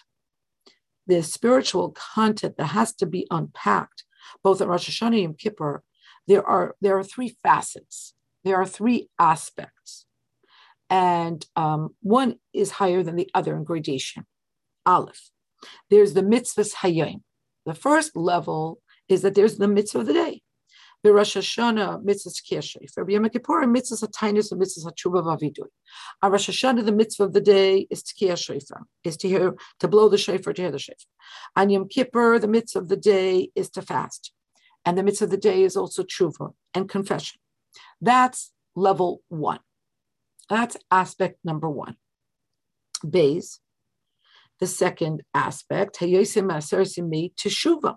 the 1.06 1.22
spiritual 1.22 1.90
content 1.90 2.56
that 2.56 2.66
has 2.66 2.94
to 2.94 3.06
be 3.06 3.26
unpacked 3.30 4.04
both 4.42 4.60
at 4.60 4.68
Rosh 4.68 4.88
Hashanah 4.88 5.06
and 5.06 5.22
Yom 5.22 5.34
Kippur, 5.34 5.82
there 6.26 6.46
are 6.46 6.76
there 6.80 6.96
are 6.98 7.04
three 7.04 7.36
facets. 7.42 8.14
There 8.44 8.56
are 8.56 8.66
three 8.66 9.08
aspects, 9.18 10.06
and 10.89 11.45
um, 11.55 11.95
one 12.01 12.35
is 12.53 12.71
higher 12.71 13.03
than 13.03 13.15
the 13.15 13.29
other 13.33 13.55
in 13.55 13.63
gradation. 13.63 14.25
Aleph. 14.85 15.29
There's 15.89 16.13
the 16.13 16.21
mitzvahs 16.21 16.75
hayim. 16.75 17.21
The 17.65 17.73
first 17.73 18.15
level 18.15 18.79
is 19.07 19.21
that 19.21 19.35
there's 19.35 19.57
the 19.57 19.67
mitzvah 19.67 19.99
of 19.99 20.07
the 20.07 20.13
day. 20.13 20.41
The 21.03 21.13
Rosh 21.13 21.37
Hashanah 21.37 22.03
mitzvah 22.03 22.31
kiyashif. 22.31 22.91
For 22.91 23.09
Yom 23.09 23.29
Kippur, 23.29 23.65
mitzvah 23.67 24.07
tainus 24.07 24.51
and 24.51 24.59
mitzvah 24.59 24.91
tshuva 24.91 25.23
vavidui. 25.23 25.67
On 26.21 26.31
Rosh 26.31 26.49
Hashanah, 26.49 26.85
the 26.85 26.91
mitzvah 26.91 27.23
of 27.23 27.33
the 27.33 27.41
day 27.41 27.87
is 27.89 28.03
tkiyah 28.03 28.83
is 29.05 29.17
to 29.17 29.27
hear 29.27 29.55
to 29.79 29.87
blow 29.87 30.09
the 30.09 30.17
shofar, 30.17 30.53
to 30.53 30.61
hear 30.61 30.71
the 30.71 30.79
shofar. 30.79 30.97
On 31.55 31.69
Yom 31.69 31.87
Kippur, 31.87 32.39
the 32.39 32.47
mitzvah 32.47 32.79
of 32.79 32.89
the 32.89 32.97
day 32.97 33.49
is 33.55 33.69
to 33.71 33.81
fast, 33.81 34.33
and 34.83 34.97
the 34.97 35.03
mitzvah 35.03 35.25
of 35.25 35.31
the 35.31 35.37
day 35.37 35.63
is 35.63 35.77
also 35.77 36.03
tshuva 36.03 36.53
and 36.73 36.89
confession. 36.89 37.39
That's 38.01 38.51
level 38.75 39.21
one. 39.29 39.59
That's 40.49 40.77
aspect 40.89 41.39
number 41.43 41.69
one. 41.69 41.95
Bays. 43.07 43.59
The 44.59 44.67
second 44.67 45.23
aspect, 45.33 45.99
Hayosim 45.99 46.51
Aserisim 46.51 47.33
Teshuva. 47.35 47.95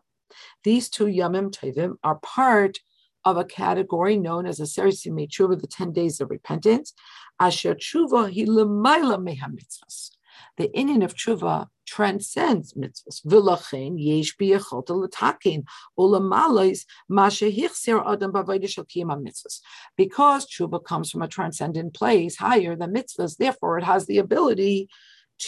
These 0.62 0.88
two 0.90 1.06
Yamim 1.06 1.50
Tovim 1.50 1.94
are 2.04 2.20
part 2.22 2.78
of 3.24 3.36
a 3.36 3.44
category 3.44 4.16
known 4.16 4.46
as 4.46 4.60
a 4.60 4.64
Serisim 4.64 5.18
Tshuva, 5.28 5.60
the 5.60 5.66
10 5.66 5.92
days 5.92 6.20
of 6.20 6.30
repentance. 6.30 6.92
Asher 7.40 7.74
Tshuva 7.74 8.32
hi 8.32 8.44
lemaila 8.46 9.18
meha 9.18 9.48
mitzvahs. 9.48 10.10
The 10.58 10.68
inyan 10.68 11.04
of 11.04 11.14
Tshuva 11.14 11.68
transcends 11.86 12.74
mitzvahs. 12.74 13.22
Yesh 13.98 14.36
adam 14.40 14.60
mitzvahs. 19.24 19.60
Because 19.96 20.46
Tshuva 20.46 20.84
comes 20.84 21.10
from 21.10 21.22
a 21.22 21.28
transcendent 21.28 21.94
place 21.94 22.36
higher 22.36 22.76
than 22.76 22.94
mitzvahs, 22.94 23.36
therefore 23.36 23.78
it 23.78 23.84
has 23.84 24.06
the 24.06 24.18
ability 24.18 24.88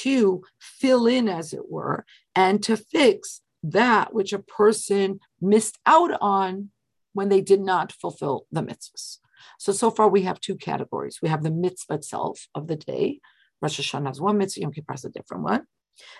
to 0.02 0.42
fill 0.58 1.06
in, 1.06 1.28
as 1.28 1.52
it 1.52 1.70
were, 1.70 2.04
and 2.34 2.62
to 2.64 2.76
fix 2.76 3.42
that 3.62 4.12
which 4.12 4.32
a 4.32 4.38
person 4.38 5.20
missed 5.40 5.78
out 5.86 6.10
on 6.20 6.70
when 7.12 7.28
they 7.28 7.40
did 7.40 7.60
not 7.60 7.92
fulfill 7.92 8.46
the 8.50 8.62
mitzvahs. 8.62 9.18
So, 9.58 9.72
so 9.72 9.90
far 9.90 10.08
we 10.08 10.22
have 10.22 10.40
two 10.40 10.56
categories. 10.56 11.20
We 11.22 11.28
have 11.28 11.42
the 11.42 11.50
mitzvah 11.50 11.94
itself 11.94 12.48
of 12.54 12.66
the 12.66 12.76
day. 12.76 13.20
Rosh 13.64 13.80
Hashanah 13.80 14.08
has 14.08 14.20
one 14.20 14.36
mitzvah, 14.36 14.60
Yom 14.60 14.72
Kippur 14.72 14.92
has 14.92 15.06
a 15.06 15.08
different 15.08 15.42
one. 15.42 15.62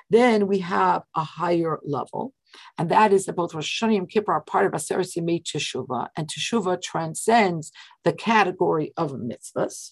Then 0.09 0.47
we 0.47 0.61
have 0.61 1.03
a 1.15 1.23
higher 1.23 1.79
level, 1.85 2.33
and 2.79 2.89
that 2.91 3.13
is 3.13 3.27
that 3.27 3.37
both 3.37 3.53
Rosh 3.53 3.83
Hashanah 3.83 3.89
and 3.89 3.95
Yom 3.97 4.07
Kippur 4.07 4.33
are 4.33 4.41
part 4.41 4.65
of 4.65 4.73
Aseret 4.73 5.15
Yemei 5.15 5.43
Teshuvah, 5.43 6.09
and 6.17 6.27
Teshuvah 6.27 6.81
transcends 6.81 7.71
the 8.03 8.15
category 8.15 8.95
of 8.97 9.13
mitzvahs. 9.13 9.91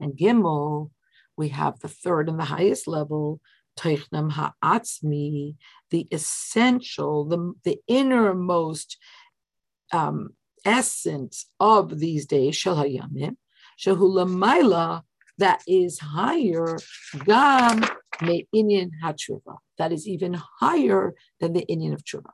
And 0.00 0.16
Gimel, 0.16 0.90
we 1.36 1.48
have 1.48 1.80
the 1.80 1.88
third 1.88 2.30
and 2.30 2.40
the 2.40 2.44
highest 2.44 2.88
level, 2.88 3.40
Teichnam 3.78 4.32
Ha'atzmi, 4.32 5.56
the 5.90 6.08
essential, 6.10 7.26
the, 7.26 7.52
the 7.64 7.78
innermost 7.86 8.96
um, 9.92 10.30
essence 10.64 11.46
of 11.60 11.98
these 11.98 12.24
days, 12.24 12.56
Shel 12.56 12.76
Hayamim, 12.76 13.36
Shehu 13.78 13.98
Lamaila, 14.18 15.02
that 15.38 15.62
is 15.66 15.98
higher, 15.98 16.76
Gam 17.24 17.84
Me 18.22 18.46
Inyan 18.54 18.90
HaTshuva, 19.02 19.58
that 19.78 19.92
is 19.92 20.06
even 20.06 20.34
higher 20.60 21.14
than 21.40 21.52
the 21.52 21.64
Inyan 21.70 21.94
of 21.94 22.04
Tshuva. 22.04 22.30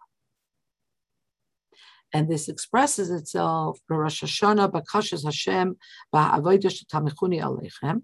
And 2.13 2.31
this 2.31 2.49
expresses 2.49 3.11
itself, 3.11 3.81
Rosh 3.89 4.23
Hashanah, 4.23 4.73
Hashem, 5.25 5.77
Shetamichuni 6.15 7.43
Aleichem, 7.43 8.03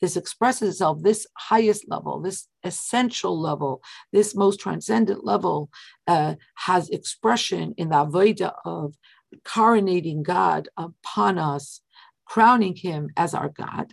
this 0.00 0.16
expresses 0.16 0.68
itself, 0.68 1.02
this 1.02 1.26
highest 1.38 1.88
level, 1.88 2.20
this 2.20 2.48
essential 2.64 3.40
level, 3.40 3.82
this 4.12 4.34
most 4.34 4.60
transcendent 4.60 5.24
level 5.24 5.70
uh, 6.06 6.34
has 6.56 6.90
expression 6.90 7.74
in 7.78 7.88
the 7.88 7.96
Avodah 7.96 8.52
of 8.64 8.94
coronating 9.44 10.22
God 10.22 10.68
upon 10.76 11.38
us, 11.38 11.80
crowning 12.24 12.76
him 12.76 13.10
as 13.16 13.34
our 13.34 13.48
God. 13.48 13.92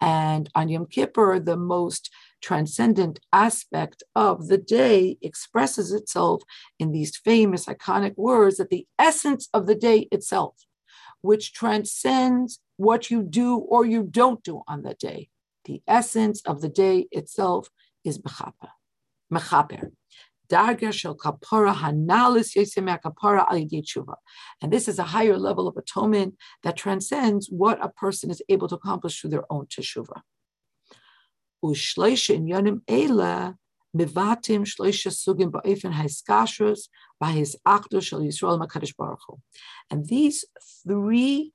And 0.00 0.48
on 0.54 0.68
Yom 0.68 0.86
Kippur, 0.86 1.40
the 1.40 1.56
most 1.56 2.10
transcendent 2.40 3.18
aspect 3.32 4.02
of 4.14 4.48
the 4.48 4.58
day 4.58 5.18
expresses 5.20 5.92
itself 5.92 6.42
in 6.78 6.92
these 6.92 7.16
famous 7.16 7.66
iconic 7.66 8.16
words 8.16 8.58
that 8.58 8.70
the 8.70 8.86
essence 8.98 9.48
of 9.52 9.66
the 9.66 9.74
day 9.74 10.08
itself, 10.12 10.54
which 11.20 11.52
transcends 11.52 12.60
what 12.76 13.10
you 13.10 13.22
do 13.22 13.56
or 13.56 13.84
you 13.84 14.04
don't 14.04 14.42
do 14.44 14.62
on 14.68 14.82
that 14.82 14.98
day, 14.98 15.28
the 15.64 15.82
essence 15.86 16.40
of 16.46 16.60
the 16.60 16.68
day 16.68 17.08
itself 17.10 17.68
is 18.04 18.18
mechaper. 18.18 18.70
mechaper. 19.32 19.90
And 24.62 24.72
this 24.72 24.88
is 24.88 24.98
a 24.98 25.04
higher 25.04 25.36
level 25.36 25.68
of 25.68 25.76
atonement 25.76 26.34
that 26.62 26.76
transcends 26.76 27.48
what 27.50 27.84
a 27.84 27.88
person 27.90 28.30
is 28.30 28.42
able 28.48 28.68
to 28.68 28.76
accomplish 28.76 29.20
through 29.20 29.30
their 29.30 29.44
own 29.52 29.66
teshuva. 29.66 30.22
And 39.90 40.06
these 40.06 40.44
three 40.86 41.52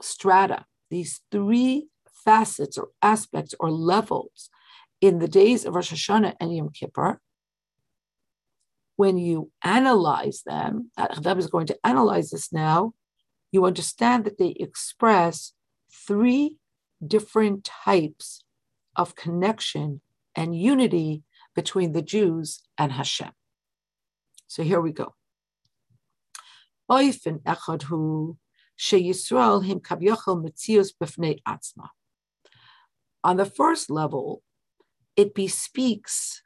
strata, 0.00 0.64
these 0.90 1.20
three 1.30 1.88
facets 2.24 2.78
or 2.78 2.88
aspects 3.02 3.54
or 3.60 3.70
levels 3.70 4.50
in 5.00 5.18
the 5.18 5.28
days 5.28 5.64
of 5.64 5.74
Rosh 5.74 5.92
Hashanah 5.92 6.34
and 6.40 6.54
Yom 6.54 6.70
Kippur 6.70 7.20
when 8.96 9.18
you 9.18 9.50
analyze 9.62 10.42
them, 10.44 10.90
Chadav 10.98 11.38
is 11.38 11.46
going 11.46 11.66
to 11.66 11.78
analyze 11.84 12.30
this 12.30 12.52
now, 12.52 12.94
you 13.52 13.64
understand 13.64 14.24
that 14.24 14.38
they 14.38 14.56
express 14.58 15.52
three 15.92 16.56
different 17.06 17.64
types 17.64 18.42
of 18.96 19.14
connection 19.14 20.00
and 20.34 20.58
unity 20.58 21.22
between 21.54 21.92
the 21.92 22.02
Jews 22.02 22.62
and 22.76 22.92
Hashem. 22.92 23.30
So 24.46 24.62
here 24.62 24.80
we 24.80 24.92
go. 24.92 25.14
On 33.24 33.36
the 33.36 33.46
first 33.46 33.90
level, 33.90 34.42
it 35.16 35.34
bespeaks 35.34 36.42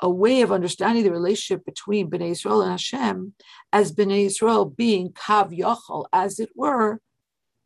a 0.00 0.08
way 0.08 0.42
of 0.42 0.52
understanding 0.52 1.04
the 1.04 1.10
relationship 1.10 1.64
between 1.64 2.10
Bnei 2.10 2.30
Israel 2.30 2.62
and 2.62 2.70
Hashem 2.72 3.34
as 3.72 3.92
Bnei 3.92 4.26
Israel 4.26 4.64
being 4.64 5.10
kav 5.10 5.56
yachal, 5.56 6.06
as 6.12 6.38
it 6.38 6.50
were, 6.54 7.00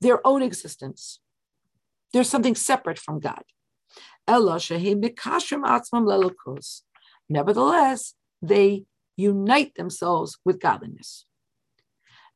their 0.01 0.27
own 0.27 0.43
existence. 0.43 1.21
There's 2.13 2.29
something 2.29 2.55
separate 2.55 2.99
from 2.99 3.21
God. 3.21 3.45
Nevertheless, 7.29 8.15
they 8.43 8.85
unite 9.17 9.75
themselves 9.75 10.39
with 10.45 10.61
godliness. 10.61 11.27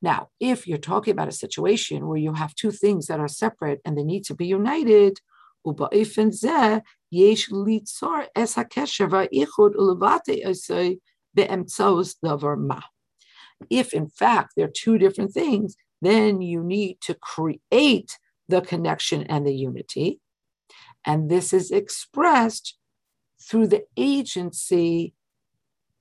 Now, 0.03 0.29
if 0.41 0.67
you're 0.67 0.79
talking 0.79 1.13
about 1.13 1.29
a 1.29 1.33
situation 1.33 2.07
where 2.07 2.19
you 2.19 2.35
have 2.35 2.55
two 2.55 2.71
things 2.71 3.07
that 3.07 3.21
are 3.21 3.29
separate 3.29 3.81
and 3.85 3.97
they 3.97 4.05
need 4.05 4.25
to 4.25 4.35
be 4.35 4.47
united, 4.47 5.21
יש 7.12 7.50
ליצור 7.66 8.18
את 8.32 8.58
הקשר 8.58 9.06
והאיחוד 9.12 9.76
ולבטא 9.76 10.34
עושה 10.50 10.90
באמצעות 11.34 12.08
דבר 12.26 12.56
מה. 12.68 12.80
If 13.74 13.94
in 13.94 14.08
fact 14.08 14.54
they're 14.56 14.68
two 14.84 14.98
different 14.98 15.32
things, 15.34 15.76
then 16.02 16.42
you 16.42 16.64
need 16.64 17.00
to 17.02 17.14
create 17.14 18.18
the 18.48 18.62
connection 18.62 19.24
and 19.24 19.46
the 19.46 19.54
unity. 19.54 20.20
And 21.06 21.30
this 21.30 21.54
is 21.54 21.72
expressed 21.72 22.78
through 23.42 23.68
the 23.68 23.84
agency 23.98 25.14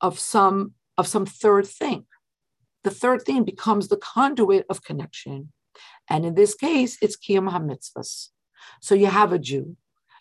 of 0.01 0.19
some, 0.19 0.75
of 0.97 1.07
some 1.07 1.27
third 1.27 1.67
thing. 1.67 2.07
The 2.83 2.91
third 2.91 3.23
thing 3.23 3.45
becomes 3.45 3.89
the 3.89 3.99
conduit 3.99 4.65
of 4.71 4.83
connection. 4.83 5.53
And 6.09 6.25
in 6.25 6.35
this 6.35 6.55
case, 6.55 6.97
it's 7.03 7.17
Kiyam 7.17 7.51
HaMitzvahs. 7.51 8.29
So 8.81 8.95
you 8.95 9.07
have 9.07 9.33
a 9.33 9.39
Jew 9.39 9.77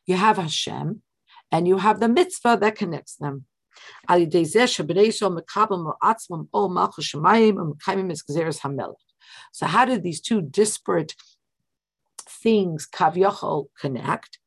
you 0.06 0.16
have 0.16 0.36
Hashem, 0.36 1.02
and 1.50 1.68
you 1.68 1.78
have 1.78 2.00
the 2.00 2.08
mitzvah 2.08 2.58
that 2.60 2.76
connects 2.76 3.16
them. 3.16 3.46
So, 9.52 9.66
how 9.66 9.84
did 9.84 10.02
these 10.02 10.20
two 10.20 10.42
disparate 10.42 11.14
things, 12.28 12.88
kavyachol, 12.92 13.66
connect? 13.80 14.38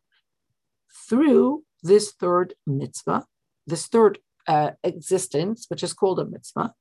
Through 1.09 1.63
this 1.83 2.11
third 2.11 2.53
mitzvah, 2.65 3.25
this 3.65 3.87
third 3.87 4.19
uh, 4.47 4.71
existence, 4.83 5.65
which 5.69 5.83
is 5.83 5.93
called 5.93 6.19
a 6.19 6.25
mitzvah, 6.25 6.73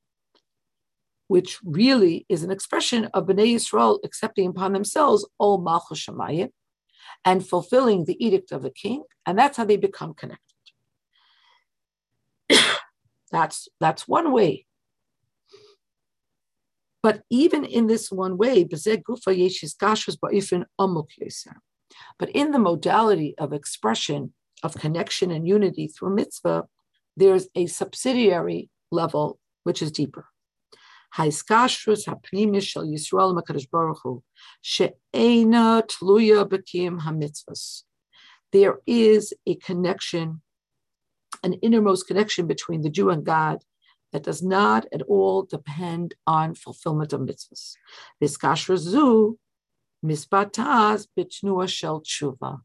which 1.28 1.58
really 1.64 2.24
is 2.28 2.42
an 2.42 2.50
expression 2.50 3.06
of 3.12 3.26
Bnei 3.26 3.54
Yisrael 3.54 3.98
accepting 4.04 4.48
upon 4.48 4.72
themselves 4.72 5.26
ol 5.38 5.58
malchus 5.58 6.06
shemayim, 6.06 6.50
and 7.24 7.46
fulfilling 7.46 8.04
the 8.04 8.24
edict 8.24 8.52
of 8.52 8.62
the 8.62 8.70
king, 8.70 9.04
and 9.24 9.38
that's 9.38 9.56
how 9.56 9.64
they 9.64 9.76
become 9.76 10.14
connected. 10.14 10.42
that's 13.30 13.68
that's 13.80 14.08
one 14.08 14.32
way. 14.32 14.66
But 17.02 17.22
even 17.30 17.64
in 17.64 17.86
this 17.86 18.10
one 18.10 18.36
way, 18.36 18.64
but 18.64 18.80
in 22.30 22.50
the 22.50 22.58
modality 22.58 23.34
of 23.38 23.52
expression 23.52 24.32
of 24.62 24.74
connection 24.74 25.30
and 25.30 25.46
unity 25.46 25.86
through 25.86 26.14
mitzvah, 26.16 26.66
there's 27.16 27.46
a 27.54 27.66
subsidiary 27.66 28.70
level 28.90 29.38
which 29.62 29.82
is 29.82 29.92
deeper. 29.92 30.26
There 38.52 38.78
is 38.86 39.34
a 39.46 39.54
connection, 39.56 40.42
an 41.42 41.52
innermost 41.54 42.06
connection 42.06 42.46
between 42.46 42.82
the 42.82 42.90
Jew 42.90 43.10
and 43.10 43.24
God 43.24 43.64
that 44.12 44.22
does 44.22 44.42
not 44.42 44.86
at 44.92 45.02
all 45.02 45.42
depend 45.42 46.14
on 46.26 46.54
fulfillment 46.54 47.12
of 47.12 47.20
mitzvahs. 47.20 47.74
Hiskashrus 48.22 48.78
zu 48.78 49.38
misbataz 50.04 51.08
b'tnua 51.18 51.68
shel 51.68 52.00
tshuva. 52.00 52.60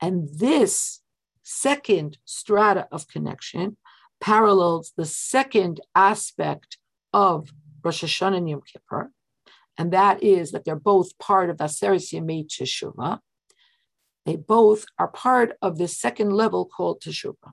And 0.00 0.28
this 0.32 1.02
second 1.42 2.18
strata 2.24 2.88
of 2.90 3.08
connection 3.08 3.76
parallels 4.20 4.92
the 4.96 5.04
second 5.04 5.80
aspect 5.94 6.78
of 7.16 7.50
Rosh 7.82 8.04
Hashanah 8.04 8.36
and 8.36 8.50
Yom 8.50 8.60
Kippur, 8.70 9.10
and 9.78 9.90
that 9.92 10.22
is 10.22 10.52
that 10.52 10.64
they're 10.64 10.76
both 10.76 11.18
part 11.18 11.48
of 11.48 11.56
Aseres 11.56 12.12
Yemei 12.12 12.46
Teshuvah. 12.46 13.20
They 14.26 14.36
both 14.36 14.84
are 14.98 15.08
part 15.08 15.56
of 15.62 15.78
the 15.78 15.88
second 15.88 16.32
level 16.32 16.66
called 16.66 17.02
Teshuvah. 17.02 17.52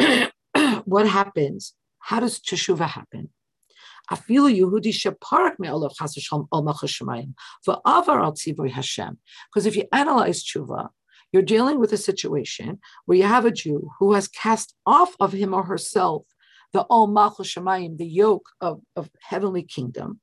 what 0.84 1.06
happens? 1.06 1.74
How 2.00 2.18
does 2.18 2.40
Teshuvah 2.40 2.88
happen? 2.88 3.30
Afilu 4.10 4.50
Yehudi 4.60 4.92
sheparak 4.92 5.54
me'olav 5.60 5.92
chas 5.96 6.16
v'shalom 6.16 6.48
ol 6.50 6.64
v'avar 6.64 8.24
al 8.24 8.32
tzivui 8.32 8.72
Hashem. 8.72 9.18
Because 9.48 9.66
if 9.66 9.76
you 9.76 9.84
analyze 9.92 10.42
Teshuvah, 10.42 10.88
you're 11.32 11.42
dealing 11.42 11.78
with 11.78 11.92
a 11.92 11.96
situation 11.96 12.80
where 13.06 13.18
you 13.18 13.24
have 13.24 13.44
a 13.44 13.52
Jew 13.52 13.90
who 14.00 14.14
has 14.14 14.26
cast 14.26 14.74
off 14.84 15.14
of 15.20 15.32
him 15.32 15.54
or 15.54 15.62
herself 15.62 16.24
the 16.72 16.86
Ol 16.88 17.06
Malchus 17.06 17.54
Shemayim, 17.54 17.98
the 17.98 18.06
yoke 18.06 18.48
of, 18.60 18.80
of 18.96 19.10
heavenly 19.20 19.62
kingdom, 19.62 20.20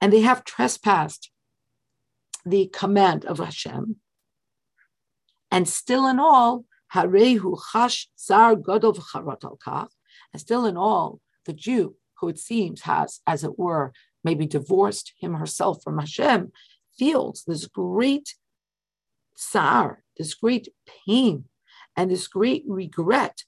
and 0.00 0.12
they 0.12 0.20
have 0.20 0.44
trespassed 0.44 1.30
the 2.44 2.66
command 2.72 3.24
of 3.24 3.38
Hashem. 3.38 3.96
And 5.50 5.68
still 5.68 6.06
in 6.06 6.18
all, 6.18 6.64
Harehu 6.94 7.58
Chash 7.72 8.06
Zar 8.18 8.54
Godov 8.54 8.98
Charot 8.98 9.44
al 9.44 9.90
and 10.32 10.40
still 10.40 10.66
in 10.66 10.76
all, 10.76 11.20
the 11.46 11.52
Jew, 11.52 11.96
who 12.20 12.28
it 12.28 12.38
seems 12.38 12.82
has, 12.82 13.20
as 13.26 13.44
it 13.44 13.58
were, 13.58 13.92
maybe 14.24 14.46
divorced 14.46 15.12
him 15.18 15.34
herself 15.34 15.82
from 15.82 15.98
Hashem, 15.98 16.52
feels 16.98 17.44
this 17.46 17.66
great 17.66 18.34
tsar, 19.36 20.02
this 20.16 20.34
great 20.34 20.68
pain, 21.06 21.44
and 21.96 22.10
this 22.10 22.28
great 22.28 22.64
regret 22.66 23.44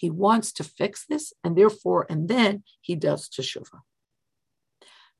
he 0.00 0.08
wants 0.08 0.52
to 0.52 0.64
fix 0.64 1.04
this, 1.06 1.32
and 1.44 1.56
therefore, 1.56 2.06
and 2.08 2.26
then 2.28 2.62
he 2.80 2.94
does 2.96 3.28
teshuvah. 3.28 3.80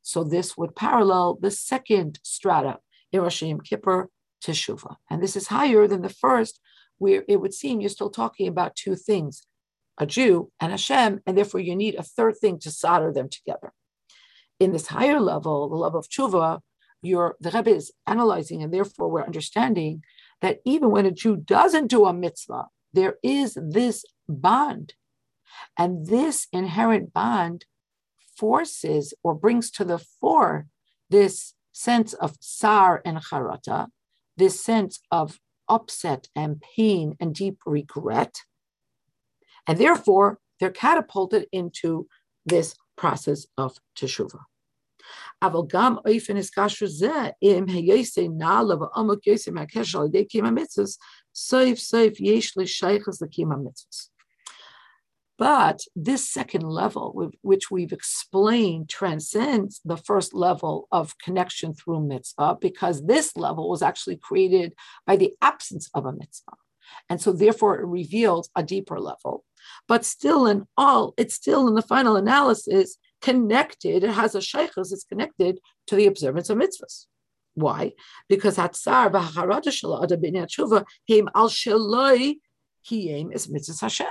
So 0.01 0.25
this 0.25 0.57
would 0.57 0.75
parallel 0.75 1.39
the 1.41 1.51
second 1.51 2.19
strata, 2.23 2.79
Rosh 3.13 3.43
Kippur, 3.65 4.09
teshuvah. 4.43 4.97
And 5.11 5.23
this 5.23 5.37
is 5.37 5.49
higher 5.49 5.87
than 5.87 6.01
the 6.01 6.09
first, 6.09 6.61
where 6.97 7.25
it 7.29 7.43
would 7.43 7.53
seem 7.53 7.81
you're 7.81 7.91
still 7.91 8.09
talking 8.09 8.49
about 8.49 8.75
two 8.75 8.97
things, 8.97 9.43
a 9.99 10.07
Jew 10.07 10.51
and 10.59 10.71
Hashem, 10.71 11.21
and 11.27 11.37
therefore 11.37 11.61
you 11.61 11.77
need 11.77 11.97
a 11.97 12.03
third 12.03 12.39
thing 12.39 12.59
to 12.61 12.71
solder 12.71 13.13
them 13.13 13.29
together. 13.29 13.75
In 14.59 14.73
this 14.73 14.87
higher 14.87 15.21
level, 15.21 15.69
the 15.69 15.77
level 15.77 16.01
of 16.01 16.09
tshuva, 16.09 16.61
your 17.03 17.37
the 17.41 17.51
Rebbe 17.51 17.71
is 17.71 17.93
analyzing, 18.07 18.63
and 18.63 18.73
therefore 18.73 19.09
we're 19.11 19.25
understanding 19.25 20.03
that 20.41 20.61
even 20.65 20.91
when 20.91 21.07
a 21.07 21.11
Jew 21.11 21.37
doesn't 21.37 21.89
do 21.89 22.07
a 22.07 22.13
mitzvah, 22.13 22.67
there 22.93 23.17
is 23.23 23.57
this 23.61 24.05
bond. 24.29 24.95
And 25.77 26.07
this 26.07 26.47
inherent 26.53 27.13
bond 27.13 27.67
forces 28.37 29.13
or 29.23 29.35
brings 29.35 29.71
to 29.73 29.85
the 29.85 29.99
fore 29.99 30.67
this 31.11 31.55
sense 31.73 32.13
of 32.15 32.39
tsar 32.41 33.03
and 33.05 33.19
charata, 33.19 33.89
this 34.37 34.63
sense 34.63 35.01
of 35.11 35.39
upset 35.69 36.29
and 36.35 36.63
pain 36.77 37.17
and 37.21 37.35
deep 37.35 37.59
regret. 37.67 38.43
And 39.67 39.79
therefore, 39.79 40.39
they're 40.59 40.71
catapulted 40.71 41.47
into 41.53 42.07
this 42.45 42.75
process 42.97 43.47
of 43.57 43.77
teshuvah. 43.97 44.50
אבל 45.42 45.60
גם 45.68 45.96
אופן 45.98 46.38
הסקשו 46.38 46.88
זה, 46.88 47.30
אם 47.42 47.66
היוסי 47.68 48.28
נעלה 48.28 48.76
ועמוק 48.76 49.28
יוסי 49.28 49.52
מהקשר 49.52 50.00
על 50.00 50.06
ידי 50.06 50.26
קיום 50.26 50.46
המצווה, 50.46 50.86
סוף 51.36 51.78
סוף 51.78 52.20
יש 52.20 52.58
לי 52.58 52.68
שייכס 52.68 53.22
לקיום 53.22 53.52
המצווה. 53.52 54.16
But 55.38 55.82
this 55.96 56.30
second 56.30 56.64
level, 56.64 57.32
which 57.42 57.70
we've 57.70 57.92
explained, 57.92 58.88
transcends 58.88 59.82
the 59.84 59.98
first 59.98 60.34
level 60.34 60.88
of 60.94 61.18
connection 61.18 61.74
through 61.74 62.08
mitzvah, 62.08 62.58
because 62.62 63.06
this 63.06 63.36
level 63.36 63.70
was 63.70 63.82
actually 63.82 64.16
created 64.16 64.74
by 65.06 65.18
the 65.18 65.34
absence 65.42 65.90
of 65.94 66.06
a 66.06 66.14
mitzvah. 66.14 66.58
And 67.10 67.20
so, 67.20 67.34
therefore, 67.34 67.80
it 67.80 67.86
reveals 67.86 68.50
a 68.56 68.64
deeper 68.64 69.00
level. 69.00 69.44
But 69.88 70.06
still, 70.06 70.46
in 70.46 70.68
all, 70.78 71.14
it's 71.18 71.36
still 71.36 71.68
in 71.68 71.76
the 71.76 71.82
final 71.82 72.16
analysis, 72.16 72.98
connected, 73.21 74.05
it 74.05 74.11
has 74.11 74.35
a 74.35 74.39
shaykhus, 74.39 74.93
it's 74.93 75.05
connected 75.05 75.61
to 75.87 75.97
the 75.97 76.07
observance 76.07 76.51
of 76.51 76.59
mitzvahs. 76.59 77.07
Why? 77.55 77.93
Because 78.29 78.57
Hatzar 78.57 79.11
tshuva 79.11 80.85
him 81.07 81.29
al 81.35 81.49
sheloi 81.49 82.37
kiyem 82.89 83.35
is 83.35 83.49
mitzvah 83.49 83.85
Hashem. 83.85 84.07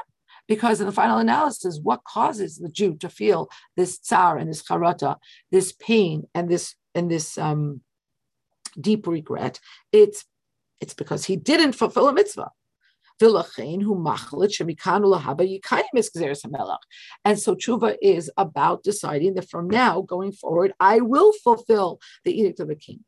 Because 0.47 0.81
in 0.81 0.87
the 0.87 0.91
final 0.91 1.19
analysis, 1.19 1.79
what 1.81 2.03
causes 2.03 2.57
the 2.57 2.69
Jew 2.69 2.95
to 2.97 3.09
feel 3.09 3.49
this 3.77 3.99
tsar 3.99 4.37
and 4.37 4.49
this 4.49 4.63
charata, 4.63 5.17
this 5.51 5.71
pain 5.71 6.23
and 6.33 6.49
this 6.49 6.75
and 6.95 7.09
this 7.09 7.37
um, 7.37 7.81
deep 8.79 9.05
regret, 9.05 9.59
it's 9.91 10.25
it's 10.81 10.95
because 10.95 11.25
he 11.25 11.35
didn't 11.35 11.73
fulfill 11.73 12.07
a 12.07 12.13
mitzvah. 12.13 12.49
And 13.19 13.31
so 17.39 17.55
tshuva 17.55 17.97
is 18.01 18.31
about 18.37 18.83
deciding 18.83 19.33
that 19.33 19.49
from 19.49 19.69
now 19.69 20.01
going 20.01 20.31
forward, 20.31 20.73
I 20.79 21.01
will 21.01 21.33
fulfill 21.43 21.99
the 22.23 22.39
edict 22.39 22.59
of 22.59 22.67
the 22.69 22.75
king. 22.75 23.03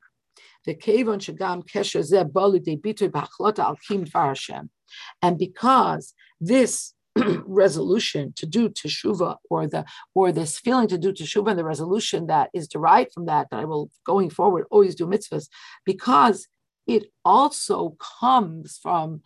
And 5.22 5.38
because 5.38 6.14
this 6.40 6.94
resolution 7.46 8.34
to 8.36 8.46
do 8.46 8.70
teshuva 8.70 9.38
or 9.50 9.68
the 9.68 9.86
or 10.16 10.32
this 10.32 10.60
feeling 10.60 10.88
to 10.88 10.98
do 10.98 11.12
teshuva 11.12 11.50
and 11.50 11.60
the 11.60 11.66
resolution 11.66 12.28
that 12.28 12.50
is 12.54 12.70
derived 12.70 13.12
from 13.12 13.26
that 13.26 13.50
that 13.52 13.60
I 13.60 13.66
will 13.66 13.92
going 14.06 14.30
forward 14.30 14.66
always 14.72 14.96
do 14.96 15.06
mitzvahs 15.06 15.50
because 15.86 16.48
it 16.88 17.08
also 17.26 17.98
comes 18.22 18.80
from 18.82 19.24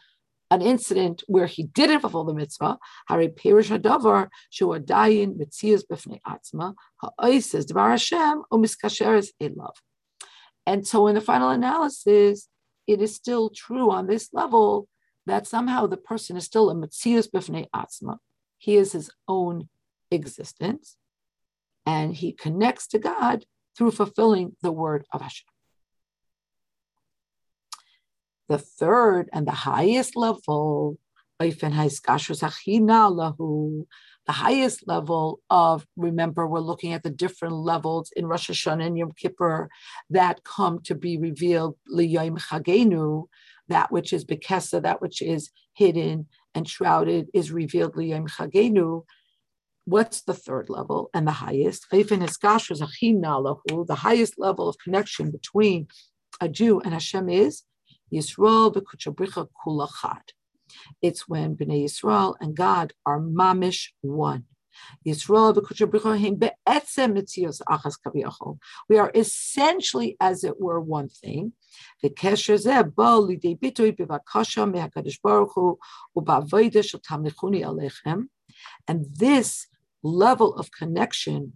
an 0.51 0.61
incident 0.61 1.23
where 1.27 1.47
he 1.47 1.63
didn't 1.63 2.01
fulfill 2.01 2.23
the 2.23 2.33
mitzvah. 2.33 2.77
Hari 3.07 3.29
perish 3.29 3.69
hadavar 3.69 4.29
shuadayin 4.53 5.37
mitzias 5.37 5.83
b'fnei 5.89 6.19
atzma 6.27 6.75
ha'oises 7.01 7.65
dvar 7.65 7.91
Hashem 7.91 8.43
umiskasheres 8.51 9.29
elav. 9.41 9.73
And 10.65 10.87
so, 10.87 11.07
in 11.07 11.15
the 11.15 11.21
final 11.21 11.49
analysis, 11.49 12.47
it 12.87 13.01
is 13.01 13.15
still 13.15 13.49
true 13.49 13.91
on 13.91 14.07
this 14.07 14.29
level 14.33 14.87
that 15.25 15.47
somehow 15.47 15.87
the 15.87 15.97
person 15.97 16.37
is 16.37 16.45
still 16.45 16.69
a 16.69 16.75
Metzius 16.75 17.29
Bifnei 17.29 17.67
Atzma. 17.75 18.17
He 18.57 18.75
is 18.75 18.91
his 18.91 19.09
own 19.27 19.69
existence, 20.11 20.97
and 21.85 22.15
he 22.15 22.31
connects 22.31 22.87
to 22.87 22.99
God 22.99 23.45
through 23.77 23.91
fulfilling 23.91 24.55
the 24.61 24.71
word 24.71 25.05
of 25.11 25.21
Hashem. 25.21 25.47
The 28.47 28.57
third 28.59 29.29
and 29.33 29.47
the 29.47 29.51
highest 29.51 30.15
level, 30.15 30.99
the 31.39 31.49
highest 34.29 34.87
level 34.87 35.39
of, 35.49 35.87
remember, 35.97 36.47
we're 36.47 36.59
looking 36.59 36.93
at 36.93 37.03
the 37.03 37.09
different 37.09 37.55
levels 37.55 38.11
in 38.15 38.27
Rosh 38.27 38.49
Hashanah 38.49 38.85
and 38.85 38.97
Yom 38.97 39.11
Kippur 39.13 39.69
that 40.11 40.43
come 40.43 40.81
to 40.83 40.95
be 40.95 41.17
revealed, 41.17 41.75
that 43.67 43.91
which 43.91 44.13
is 44.13 44.25
Bekesa, 44.25 44.81
that 44.83 45.01
which 45.01 45.21
is 45.21 45.49
hidden 45.73 46.27
and 46.53 46.69
shrouded, 46.69 47.29
is 47.33 47.51
revealed. 47.51 47.95
What's 49.85 50.21
the 50.21 50.33
third 50.33 50.69
level 50.69 51.09
and 51.13 51.27
the 51.27 51.31
highest? 51.31 51.87
The 51.91 52.07
highest 53.97 54.33
level 54.39 54.69
of 54.69 54.77
connection 54.83 55.31
between 55.31 55.87
a 56.39 56.47
Jew 56.49 56.79
and 56.81 56.93
Hashem 56.93 57.29
is 57.29 57.63
Yisrael 58.13 58.73
B'Kuchabricha 58.73 59.47
Kulachad. 59.65 60.29
It's 61.01 61.27
when 61.27 61.55
Bnei 61.55 61.85
Yisrael 61.85 62.35
and 62.39 62.55
God 62.55 62.93
are 63.05 63.19
mamish 63.19 63.89
one. 64.01 64.45
We 65.05 65.13
are 68.97 69.11
essentially, 69.15 70.17
as 70.19 70.43
it 70.43 70.59
were, 70.59 70.81
one 70.81 71.09
thing. 71.09 71.53
And 72.03 72.17
this 79.17 79.67
level 80.03 80.55
of 80.55 80.71
connection 80.71 81.53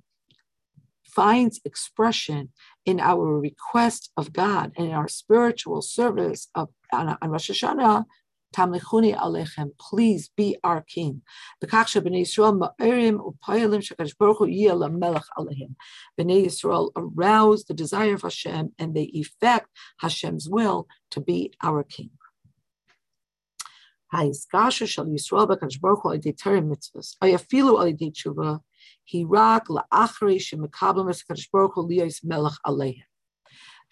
finds 1.20 1.60
expression 1.66 2.50
in 2.86 2.98
our 3.02 3.28
request 3.38 4.10
of 4.16 4.32
God 4.32 4.72
and 4.78 4.88
in 4.88 4.94
our 4.94 5.10
spiritual 5.10 5.82
service 5.82 6.48
of 6.56 6.70
on, 6.94 7.18
on 7.22 7.30
Rosh 7.30 7.52
Hashanah 7.52 8.06
Tamlichuni 8.56 9.14
alechem, 9.18 9.72
please 9.78 10.30
be 10.38 10.58
our 10.64 10.82
king. 10.82 11.22
B'kach 11.62 12.02
b'nei 12.02 12.22
Yisrael 12.22 12.58
ma'erim 12.62 13.18
u'payalim 13.20 13.82
shekadosh 13.88 14.18
baruch 14.18 14.38
hu 14.38 14.48
yiyah 14.48 14.98
melech 14.98 15.30
alehim. 15.38 15.76
B'nei 16.18 16.46
Yisrael 16.46 16.90
arouse 16.96 17.66
the 17.66 17.74
desire 17.74 18.14
of 18.14 18.22
Hashem 18.22 18.72
and 18.80 18.96
they 18.96 19.10
effect 19.24 19.68
Hashem's 20.02 20.48
will 20.50 20.88
to 21.12 21.20
be 21.20 21.52
our 21.62 21.84
king. 21.84 22.12
Ha'izgasha 24.14 24.88
shal 24.88 25.06
Yisrael 25.08 25.50
b'kadosh 25.50 25.82
baruch 25.82 26.04
hu 26.04 26.18
terim 26.32 26.74
mitzvahs. 26.74 27.18
Ayafilu 27.22 27.74
alidei 27.78 28.14
tshuva. 28.14 28.62
Hirak. 29.14 29.66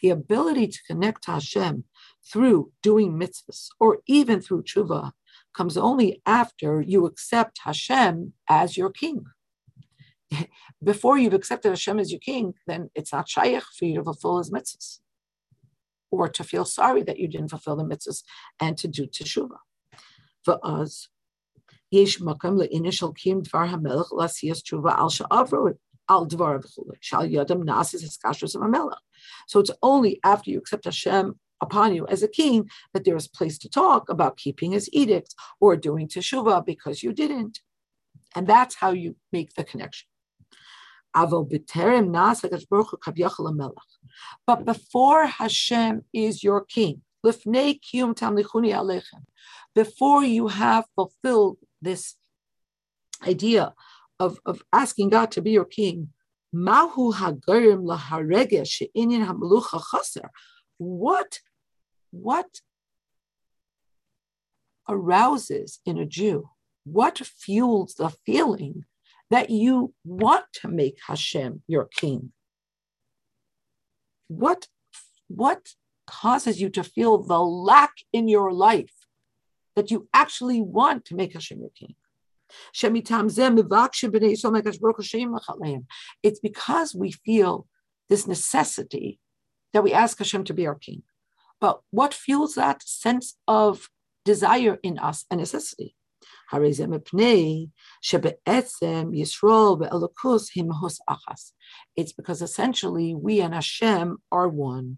The 0.01 0.09
ability 0.09 0.68
to 0.68 0.80
connect 0.88 1.24
to 1.24 1.32
Hashem 1.32 1.84
through 2.32 2.72
doing 2.84 3.13
mitzvahs 3.13 3.70
or 3.80 3.99
even 4.07 4.41
through 4.41 4.63
tshuva 4.63 5.11
comes 5.55 5.78
only 5.78 6.22
after 6.26 6.82
you 6.82 7.05
accept 7.05 7.61
Hashem 7.63 8.34
as 8.47 8.78
your 8.78 8.91
king. 8.91 9.26
Before 10.84 11.18
you've 11.18 11.34
accepted 11.34 11.70
Hashem 11.70 11.99
as 11.99 12.11
your 12.11 12.20
king, 12.20 12.53
then 12.68 12.89
it's 12.93 13.11
not 13.11 13.30
shaykh 13.30 13.63
for 13.63 13.86
you 13.86 13.95
to 13.95 14.03
fulfill 14.03 14.38
his 14.38 14.51
mitzvahs 14.51 14.99
or 16.11 16.30
to 16.30 16.43
feel 16.43 16.65
sorry 16.65 17.03
that 17.03 17.20
you 17.20 17.28
didn't 17.28 17.49
fulfill 17.49 17.76
the 17.76 17.84
mitzvahs 17.84 18.24
and 18.59 18.78
to 18.78 18.88
do 18.88 19.07
teshuva. 19.07 19.57
For 20.43 20.59
us, 20.63 21.09
יש 21.92 22.22
מקום 22.22 22.59
לעניין 22.59 23.12
קיום 23.14 23.40
דבר 23.40 23.59
המלך 23.59 24.12
לעשיית 24.12 24.57
תשובה 24.57 24.94
על 24.98 25.09
שעברו 25.09 25.68
al 26.11 26.26
dvar 26.26 26.61
shal 27.00 27.28
yadam 27.28 27.64
nasis 27.64 28.03
hiskashus 28.03 28.55
of 28.55 28.94
So 29.46 29.61
it's 29.61 29.70
only 29.82 30.20
after 30.24 30.50
you 30.50 30.59
accept 30.59 30.84
Hashem 30.84 31.38
upon 31.61 31.94
you 31.94 32.07
as 32.09 32.22
a 32.22 32.28
king 32.28 32.68
that 32.92 33.05
there 33.05 33.16
is 33.16 33.26
a 33.26 33.38
place 33.38 33.59
to 33.59 33.68
talk 33.68 34.09
about 34.09 34.36
keeping 34.36 34.72
his 34.72 34.88
edicts 34.92 35.34
or 35.61 35.76
doing 35.76 36.09
teshuvah 36.09 36.66
because 36.66 37.03
you 37.03 37.12
didn't. 37.12 37.61
And 38.34 38.46
that's 38.46 38.74
how 38.74 38.90
you 38.90 39.16
make 39.32 39.55
the 39.55 39.64
connection. 39.64 40.09
But 41.14 41.48
before 44.64 45.26
Hashem 45.26 46.05
is 46.12 46.42
your 46.42 46.64
king, 46.64 47.03
before 49.74 50.24
you 50.24 50.48
have 50.48 50.84
fulfilled 50.96 51.59
this 51.82 52.15
idea 53.25 53.73
of, 54.19 54.39
of 54.45 54.61
asking 54.73 55.09
God 55.09 55.32
to 55.32 55.41
be 55.41 55.51
your 55.51 55.65
king, 55.65 56.09
Mahu 56.53 57.13
laharege 57.13 58.67
she'inyan 58.67 59.28
hamelucha 59.28 59.82
chaser. 59.91 60.32
What, 60.78 61.39
what 62.11 62.61
arouses 64.88 65.80
in 65.86 65.97
a 65.97 66.05
Jew? 66.05 66.49
What 66.84 67.17
fuels 67.17 67.95
the 67.95 68.09
feeling 68.25 68.86
that 69.30 69.49
you 69.49 69.93
want 70.05 70.45
to 70.53 70.69
make 70.69 70.99
Hashem 71.05 71.63
your 71.67 71.86
king? 71.86 72.32
What, 74.30 74.67
what 75.28 75.73
causes 76.05 76.61
you 76.61 76.69
to 76.69 76.84
feel 76.84 77.17
the 77.17 77.39
lack 77.39 77.91
in 78.13 78.30
your 78.30 78.53
life 78.53 78.93
that 79.78 79.91
you 79.91 80.09
actually 80.13 80.59
want 80.61 81.05
to 81.05 81.15
make 81.15 81.34
Hashem 81.34 81.59
your 81.59 81.69
king? 81.69 81.95
It's 86.23 86.39
because 86.39 86.95
we 86.95 87.11
feel 87.11 87.67
this 88.09 88.28
necessity 88.28 89.19
that 89.73 89.84
we 89.84 89.93
ask 89.93 90.17
Hashem 90.17 90.43
to 90.45 90.53
be 90.53 90.65
our 90.65 90.75
king. 90.75 91.03
But 91.61 91.82
what 91.91 92.13
fuels 92.13 92.55
that 92.55 92.82
sense 92.84 93.38
of 93.47 93.89
desire 94.25 94.80
in 94.82 94.97
us 94.97 95.25
and 95.30 95.39
necessity? 95.39 95.95
It's 101.95 102.13
because 102.13 102.41
essentially 102.41 103.13
we 103.13 103.41
and 103.41 103.53
Hashem 103.53 104.17
are 104.32 104.47
one. 104.47 104.97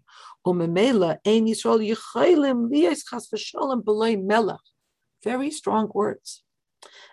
Very 5.22 5.50
strong 5.50 5.90
words. 5.94 6.42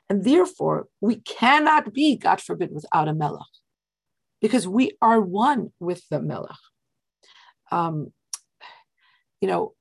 And 0.10 0.24
therefore, 0.24 0.88
we 1.01 1.18
cannot 1.18 1.93
be, 1.93 2.16
God 2.16 2.41
forbid, 2.41 2.72
without 2.74 3.08
a 3.08 3.14
melech, 3.14 3.41
because 4.41 4.68
we 4.68 4.91
are 5.01 5.20
one 5.20 5.74
with 5.80 6.08
the 6.10 6.22
melech. 6.22 6.55
Um, 7.72 8.14
you 9.41 9.47
know, 9.47 9.74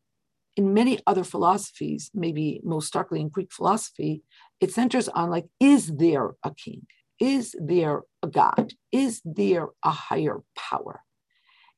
in 0.57 0.74
many 0.74 0.99
other 1.07 1.22
philosophies, 1.22 2.11
maybe 2.14 2.61
most 2.64 2.89
starkly 2.89 3.20
in 3.20 3.29
Greek 3.29 3.53
philosophy, 3.53 4.22
it 4.61 4.72
centers 4.72 5.09
on 5.09 5.31
like, 5.31 5.47
is 5.61 5.95
there 5.97 6.31
a 6.43 6.53
king? 6.55 6.87
Is 7.20 7.55
there 7.61 8.03
a 8.22 8.27
God? 8.27 8.72
Is 8.91 9.20
there 9.24 9.68
a 9.85 9.91
higher 9.91 10.43
power? 10.57 11.03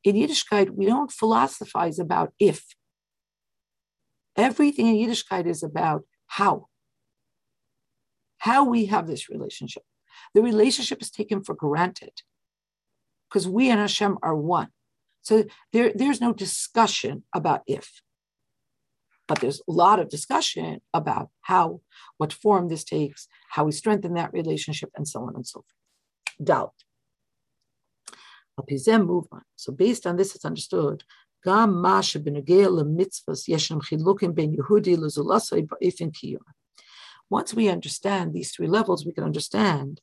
In 0.05 0.16
Yiddishkeit, 0.16 0.70
we 0.70 0.86
don't 0.86 1.12
philosophize 1.12 1.99
about 1.99 2.32
if. 2.38 2.64
Everything 4.36 4.86
in 4.86 4.94
Yiddishkeit 4.94 5.46
is 5.46 5.62
about 5.62 6.05
how 6.28 6.68
how 8.38 8.64
we 8.64 8.86
have 8.86 9.06
this 9.06 9.28
relationship. 9.28 9.82
The 10.34 10.42
relationship 10.42 11.02
is 11.02 11.10
taken 11.10 11.42
for 11.42 11.54
granted 11.54 12.22
because 13.28 13.48
we 13.48 13.68
and 13.68 13.80
Hashem 13.80 14.18
are 14.22 14.36
one. 14.36 14.68
So 15.22 15.44
there, 15.72 15.92
there's 15.94 16.20
no 16.20 16.32
discussion 16.32 17.24
about 17.34 17.62
if, 17.66 18.00
but 19.26 19.40
there's 19.40 19.60
a 19.68 19.72
lot 19.72 20.00
of 20.00 20.08
discussion 20.08 20.80
about 20.94 21.28
how, 21.42 21.80
what 22.16 22.32
form 22.32 22.68
this 22.68 22.84
takes, 22.84 23.28
how 23.50 23.64
we 23.64 23.72
strengthen 23.72 24.14
that 24.14 24.32
relationship, 24.32 24.90
and 24.96 25.06
so 25.06 25.20
on 25.24 25.34
and 25.34 25.46
so 25.46 25.60
forth. 25.60 26.42
Doubt. 26.42 26.72
a 28.56 28.98
move 28.98 29.26
on. 29.30 29.42
So 29.56 29.72
based 29.72 30.06
on 30.06 30.16
this, 30.16 30.34
it's 30.34 30.44
understood. 30.44 31.04
Once 37.30 37.55
we 37.55 37.68
understand 37.68 38.32
these 38.32 38.53
three 38.53 38.66
levels, 38.66 39.07
we 39.07 39.12
can 39.12 39.24
understand 39.24 40.01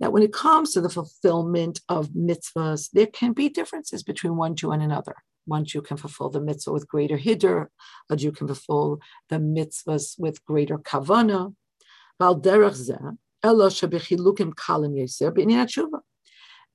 that 0.00 0.12
when 0.12 0.22
it 0.22 0.32
comes 0.32 0.72
to 0.72 0.80
the 0.80 0.88
fulfillment 0.88 1.80
of 1.88 2.08
mitzvahs, 2.08 2.90
there 2.92 3.06
can 3.06 3.32
be 3.32 3.48
differences 3.48 4.02
between 4.02 4.36
one 4.36 4.56
Jew 4.56 4.72
and 4.72 4.82
another. 4.82 5.14
One 5.46 5.64
Jew 5.64 5.82
can 5.82 5.96
fulfill 5.96 6.30
the 6.30 6.40
mitzvah 6.40 6.72
with 6.72 6.88
greater 6.88 7.18
hiddur, 7.18 7.66
a 8.08 8.16
Jew 8.16 8.32
can 8.32 8.46
fulfill 8.46 9.00
the 9.28 9.36
mitzvahs 9.36 10.18
with 10.18 10.44
greater 10.44 10.78
kavana. 10.78 11.54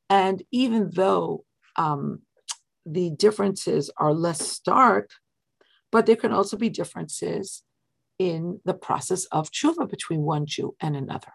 And 0.10 0.44
even 0.52 0.90
though 0.94 1.46
um, 1.76 2.22
the 2.86 3.10
differences 3.12 3.90
are 3.98 4.14
less 4.14 4.48
stark, 4.48 5.12
but 5.92 6.06
there 6.06 6.16
can 6.16 6.32
also 6.32 6.58
be 6.58 6.70
differences 6.70 7.64
in 8.18 8.62
the 8.66 8.74
process 8.74 9.26
of 9.26 9.52
tshuva 9.52 9.90
between 9.90 10.22
one 10.22 10.46
Jew 10.46 10.76
and 10.80 10.96
another 10.96 11.34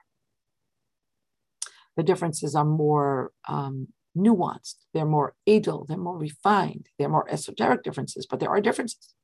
the 1.97 2.03
differences 2.03 2.55
are 2.55 2.65
more 2.65 3.33
um, 3.49 3.89
nuanced, 4.17 4.77
they're 4.95 5.05
more 5.05 5.35
edel, 5.47 5.85
they're 5.87 5.99
more 5.99 6.17
refined, 6.17 6.89
they're 6.99 7.09
more 7.09 7.31
esoteric 7.31 7.83
differences, 7.83 8.27
but 8.27 8.41
there 8.41 8.49
are 8.49 8.61
differences. 8.61 9.15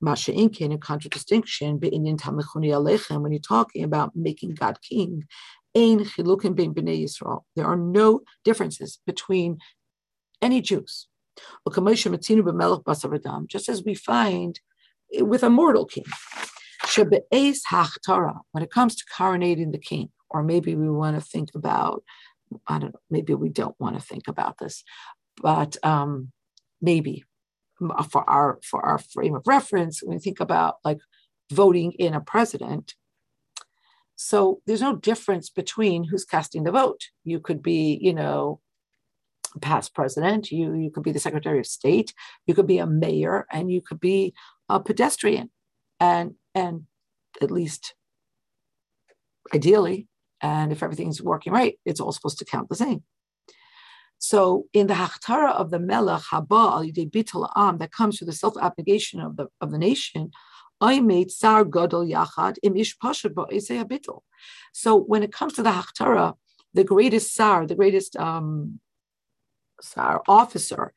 Masha 0.00 0.32
Inkin, 0.32 0.74
a 0.74 0.78
contradistinction 0.78 1.78
when 1.80 3.32
you're 3.32 3.40
talking 3.40 3.82
about 3.82 4.14
making 4.14 4.54
God 4.54 4.78
king, 4.82 5.24
there 5.74 7.66
are 7.66 7.76
no 7.76 8.20
differences 8.44 8.98
between 9.06 9.58
any 10.42 10.60
Jews. 10.60 11.08
Just 13.48 13.68
as 13.68 13.84
we 13.84 13.94
find 13.94 14.60
with 15.20 15.42
a 15.42 15.50
mortal 15.50 15.86
king. 15.86 16.04
When 16.96 18.62
it 18.62 18.70
comes 18.70 18.96
to 18.96 19.04
coronating 19.14 19.72
the 19.72 19.78
king, 19.78 20.10
or 20.30 20.42
maybe 20.42 20.74
we 20.74 20.88
want 20.88 21.16
to 21.16 21.26
think 21.26 21.50
about 21.54 22.02
i 22.66 22.78
don't 22.78 22.94
know 22.94 23.00
maybe 23.10 23.34
we 23.34 23.48
don't 23.48 23.78
want 23.78 23.98
to 23.98 24.06
think 24.06 24.28
about 24.28 24.58
this 24.58 24.84
but 25.42 25.76
um, 25.84 26.32
maybe 26.80 27.24
for 28.10 28.28
our 28.28 28.58
for 28.64 28.84
our 28.84 28.98
frame 28.98 29.34
of 29.34 29.42
reference 29.46 30.02
when 30.02 30.16
we 30.16 30.20
think 30.20 30.40
about 30.40 30.76
like 30.84 30.98
voting 31.52 31.92
in 31.92 32.14
a 32.14 32.20
president 32.20 32.94
so 34.16 34.60
there's 34.66 34.80
no 34.80 34.96
difference 34.96 35.50
between 35.50 36.04
who's 36.04 36.24
casting 36.24 36.64
the 36.64 36.72
vote 36.72 37.08
you 37.24 37.38
could 37.38 37.62
be 37.62 37.98
you 38.00 38.14
know 38.14 38.60
past 39.60 39.94
president 39.94 40.50
you 40.50 40.74
you 40.74 40.90
could 40.90 41.02
be 41.02 41.12
the 41.12 41.18
secretary 41.18 41.58
of 41.58 41.66
state 41.66 42.12
you 42.46 42.54
could 42.54 42.66
be 42.66 42.78
a 42.78 42.86
mayor 42.86 43.46
and 43.50 43.70
you 43.70 43.80
could 43.80 44.00
be 44.00 44.34
a 44.68 44.80
pedestrian 44.80 45.50
and 46.00 46.34
and 46.54 46.84
at 47.40 47.50
least 47.50 47.94
ideally 49.54 50.08
and 50.40 50.72
if 50.72 50.82
everything's 50.82 51.22
working 51.22 51.52
right, 51.52 51.78
it's 51.84 52.00
all 52.00 52.12
supposed 52.12 52.38
to 52.38 52.44
count 52.44 52.68
the 52.68 52.76
same. 52.76 53.02
So 54.18 54.66
in 54.72 54.86
the 54.86 54.94
Hachtara 54.94 55.52
of 55.52 55.70
the 55.70 55.78
Melech 55.78 56.22
Haba 56.32 56.72
al 56.72 56.84
Bitul 56.84 57.48
Am 57.54 57.78
that 57.78 57.92
comes 57.92 58.18
through 58.18 58.26
the 58.26 58.32
self-abnegation 58.32 59.20
of 59.20 59.36
the 59.36 59.48
of 59.60 59.70
the 59.70 59.78
nation, 59.78 60.30
I 60.80 61.00
made 61.00 61.30
Sar 61.30 61.64
Gadol 61.64 62.06
Yachad 62.06 62.56
im 62.62 62.76
Ish 62.76 62.96
Bitul. 62.98 64.20
So 64.72 64.96
when 64.96 65.22
it 65.22 65.32
comes 65.32 65.54
to 65.54 65.62
the 65.62 65.70
Hachtara, 65.70 66.34
the 66.74 66.84
greatest 66.84 67.34
Sar, 67.34 67.66
the 67.66 67.74
greatest 67.74 68.16
um, 68.16 68.80
Sar 69.80 70.22
officer, 70.28 70.92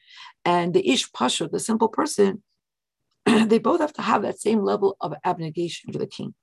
and 0.45 0.73
the 0.73 0.89
Ish 0.89 1.11
Pasha, 1.11 1.47
the 1.47 1.59
simple 1.59 1.89
person, 1.89 2.43
they 3.25 3.59
both 3.59 3.79
have 3.79 3.93
to 3.93 4.01
have 4.01 4.21
that 4.21 4.39
same 4.39 4.61
level 4.61 4.95
of 5.01 5.13
abnegation 5.23 5.91
for 5.91 5.99
the 5.99 6.07
king. 6.07 6.33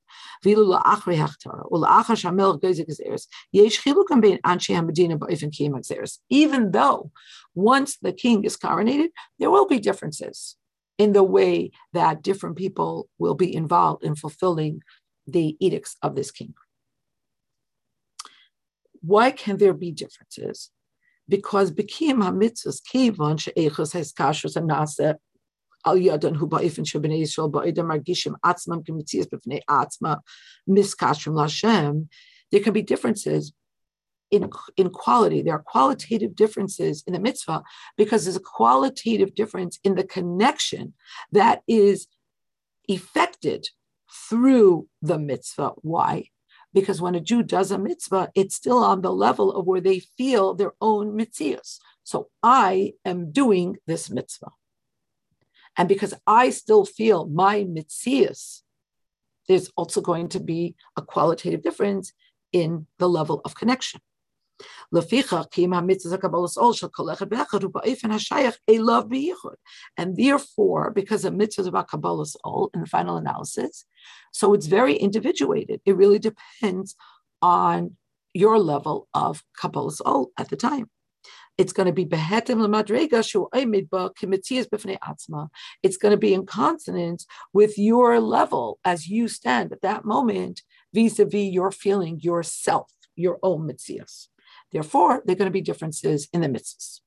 Even 6.30 6.70
though 6.70 7.10
once 7.54 7.96
the 7.96 8.12
king 8.12 8.44
is 8.44 8.56
coronated, 8.56 9.08
there 9.38 9.50
will 9.50 9.66
be 9.66 9.78
differences 9.78 10.56
in 10.98 11.12
the 11.12 11.22
way 11.22 11.70
that 11.92 12.22
different 12.22 12.56
people 12.56 13.08
will 13.18 13.34
be 13.34 13.54
involved 13.54 14.04
in 14.04 14.14
fulfilling 14.14 14.80
the 15.26 15.56
edicts 15.60 15.96
of 16.02 16.14
this 16.14 16.30
king. 16.30 16.54
Why 19.00 19.30
can 19.30 19.56
there 19.56 19.74
be 19.74 19.92
differences? 19.92 20.70
Because 21.28 21.72
Bikim 21.72 22.22
HaMitzvahs 22.22 22.80
Kivon 22.82 23.38
She'echos 23.38 24.12
Kashrus 24.14 24.56
Anasa 24.56 25.16
al 25.84 25.96
yadan 25.96 26.36
hu 26.36 26.48
ba'ifin 26.48 26.84
shebnei 26.84 27.22
Yisrael 27.22 27.50
ba'idam 27.50 27.86
margishim 27.90 28.34
atzmam 28.44 28.84
kemitzias 28.84 29.26
b'fnei 29.26 29.60
atzma 29.68 30.20
miskashrim 30.68 31.34
lashem. 31.34 32.08
There 32.50 32.60
can 32.60 32.72
be 32.72 32.82
differences 32.82 33.52
in, 34.30 34.50
in 34.76 34.90
quality. 34.90 35.42
There 35.42 35.54
are 35.54 35.62
qualitative 35.62 36.34
differences 36.34 37.02
in 37.06 37.12
the 37.12 37.20
mitzvah 37.20 37.62
because 37.96 38.24
there's 38.24 38.36
a 38.36 38.40
qualitative 38.40 39.34
difference 39.34 39.78
in 39.84 39.94
the 39.94 40.04
connection 40.04 40.94
that 41.32 41.62
is 41.66 42.08
effected 42.88 43.68
through 44.28 44.88
the 45.02 45.18
mitzvah. 45.18 45.72
Why? 45.76 46.30
Because 46.76 47.00
when 47.00 47.14
a 47.14 47.20
Jew 47.20 47.42
does 47.42 47.70
a 47.70 47.78
mitzvah, 47.78 48.30
it's 48.34 48.54
still 48.54 48.84
on 48.84 49.00
the 49.00 49.10
level 49.10 49.50
of 49.50 49.64
where 49.66 49.80
they 49.80 50.00
feel 50.18 50.52
their 50.52 50.74
own 50.78 51.16
mitzvahs. 51.18 51.78
So 52.04 52.28
I 52.42 52.92
am 53.02 53.32
doing 53.32 53.78
this 53.86 54.10
mitzvah. 54.10 54.50
And 55.78 55.88
because 55.88 56.12
I 56.26 56.50
still 56.50 56.84
feel 56.84 57.28
my 57.28 57.64
mitzias, 57.64 58.60
there's 59.48 59.70
also 59.74 60.02
going 60.02 60.28
to 60.28 60.38
be 60.38 60.76
a 60.98 61.00
qualitative 61.02 61.62
difference 61.62 62.12
in 62.52 62.86
the 62.98 63.08
level 63.08 63.40
of 63.46 63.54
connection. 63.54 64.02
And 69.98 70.16
therefore, 70.16 70.90
because 70.90 71.24
a 71.24 71.30
mitzvah 71.30 71.60
is 71.62 71.66
about 71.66 71.88
Kabbalas 71.88 72.36
ol 72.44 72.70
in 72.74 72.80
the 72.80 72.86
final 72.86 73.16
analysis, 73.16 73.84
so 74.32 74.54
it's 74.54 74.66
very 74.66 74.96
individuated. 74.96 75.80
It 75.84 75.96
really 75.96 76.18
depends 76.18 76.94
on 77.42 77.96
your 78.32 78.58
level 78.58 79.08
of 79.14 79.42
Kabbalas 79.60 80.00
ol 80.04 80.30
at 80.38 80.48
the 80.48 80.56
time 80.56 80.90
it's 81.58 81.72
going 81.72 81.86
to 81.86 81.92
be 81.92 82.04
lemadrega 82.04 83.22
atzma. 85.02 85.48
It's 85.82 85.96
going 85.96 86.12
to 86.12 86.18
be 86.18 86.34
in 86.34 86.46
consonance 86.46 87.26
with 87.52 87.78
your 87.78 88.20
level 88.20 88.78
as 88.84 89.08
you 89.08 89.28
stand 89.28 89.72
at 89.72 89.82
that 89.82 90.04
moment 90.04 90.62
vis-a-vis 90.92 91.52
your 91.52 91.70
feeling 91.70 92.20
yourself, 92.20 92.92
your 93.14 93.38
own 93.42 93.66
mitzias. 93.68 94.28
Therefore, 94.72 95.22
there 95.24 95.34
are 95.34 95.38
going 95.38 95.46
to 95.46 95.52
be 95.52 95.60
differences 95.60 96.28
in 96.32 96.40
the 96.40 96.48
mitzvahs. 96.48 97.00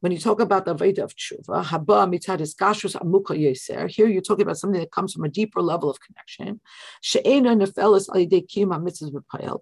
When 0.00 0.12
you 0.12 0.18
talk 0.18 0.40
about 0.40 0.64
the 0.64 0.74
Veda 0.74 1.02
of 1.02 1.16
Tshuva, 1.16 1.64
Haba 1.64 2.08
mitadis 2.08 2.54
kashrus 2.54 2.94
amuka 2.94 3.36
yeser, 3.36 3.90
here 3.90 4.06
you're 4.06 4.22
talking 4.22 4.42
about 4.42 4.58
something 4.58 4.80
that 4.80 4.92
comes 4.92 5.12
from 5.12 5.24
a 5.24 5.28
deeper 5.28 5.60
level 5.60 5.90
of 5.90 5.98
connection. 6.00 6.60
She'ena 7.00 7.56
nefeles 7.56 8.08
alidei 8.08 8.46
kima 8.46 8.80
mitzvahs 8.80 9.60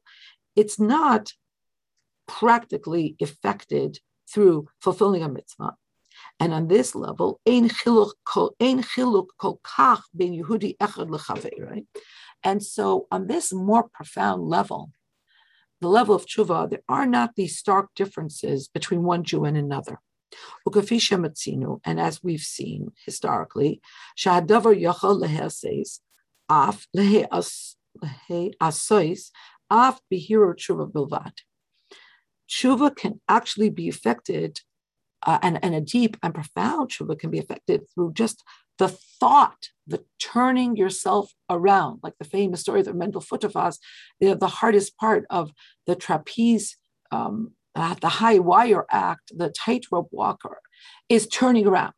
It's 0.56 0.78
not 0.78 1.32
practically 2.26 3.16
effected 3.18 3.98
through 4.28 4.68
fulfilling 4.80 5.22
a 5.22 5.28
mitzvah. 5.28 5.74
And 6.40 6.52
on 6.52 6.68
this 6.68 6.94
level, 6.94 7.40
ein 7.46 7.68
chiluk 7.68 8.12
kol 8.24 8.54
kach 8.58 10.02
ben 10.14 10.32
Yehudi 10.32 10.76
echad 10.78 11.70
right? 11.70 11.86
And 12.44 12.62
so 12.62 13.06
on 13.10 13.26
this 13.26 13.52
more 13.52 13.88
profound 13.88 14.42
level, 14.42 14.90
the 15.80 15.88
level 15.88 16.14
of 16.14 16.26
tshuva, 16.26 16.70
there 16.70 16.82
are 16.88 17.06
not 17.06 17.34
these 17.36 17.58
stark 17.58 17.90
differences 17.96 18.68
between 18.68 19.02
one 19.02 19.24
Jew 19.24 19.44
and 19.44 19.56
another. 19.56 20.00
And 20.64 22.00
as 22.00 22.22
we've 22.22 22.40
seen 22.40 22.92
historically, 23.04 23.80
shahadavar 24.18 24.80
yachal 24.80 25.20
leheses 25.22 26.00
af 26.48 26.86
Lehi 26.96 27.26
As 27.30 27.76
lehe 28.02 28.52
asois 28.60 29.30
af 29.70 30.00
behiro 30.10 30.54
tshuva 30.54 30.90
bilvad 30.90 31.32
tshuva 32.52 32.94
can 32.94 33.20
actually 33.28 33.70
be 33.70 33.88
affected, 33.88 34.60
uh, 35.24 35.38
and, 35.42 35.58
and 35.62 35.74
a 35.74 35.80
deep 35.80 36.16
and 36.22 36.34
profound 36.34 36.90
tshuva 36.90 37.18
can 37.18 37.30
be 37.30 37.38
affected 37.38 37.82
through 37.94 38.12
just 38.12 38.42
the 38.78 38.88
thought, 38.88 39.68
the 39.86 40.04
turning 40.18 40.76
yourself 40.76 41.32
around, 41.48 42.00
like 42.02 42.14
the 42.18 42.24
famous 42.24 42.60
story 42.60 42.80
of 42.80 42.94
Mendel 42.96 43.20
Futerfas, 43.20 43.78
you 44.18 44.28
know, 44.28 44.34
the 44.34 44.48
hardest 44.48 44.96
part 44.96 45.24
of 45.30 45.52
the 45.86 45.94
trapeze 45.94 46.76
um, 47.12 47.52
uh, 47.74 47.94
the 48.00 48.08
high 48.08 48.38
wire 48.38 48.84
act, 48.90 49.32
the 49.36 49.48
tightrope 49.50 50.08
walker, 50.10 50.58
is 51.08 51.26
turning 51.26 51.66
around. 51.66 51.94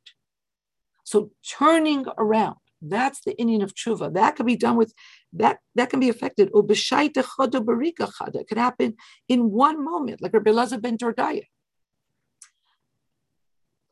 So 1.05 1.31
turning 1.59 2.07
around, 2.18 2.57
that's 2.81 3.20
the 3.25 3.35
inyan 3.35 3.62
of 3.62 3.75
tshuva. 3.75 4.14
That 4.14 4.37
can 4.37 4.47
be 4.47 4.57
done 4.57 4.77
with 4.77 4.93
that. 5.33 5.59
That 5.75 5.91
can 5.91 6.01
be 6.01 6.09
affected. 6.09 6.51
It 6.55 8.49
could 8.49 8.59
happen 8.59 8.95
in 9.29 9.51
one 9.51 9.85
moment, 9.85 10.22
like 10.22 10.33
Rabbi 10.33 10.51
Elazar 10.51 10.81
ben 10.81 10.97
Dordaya. 10.97 11.45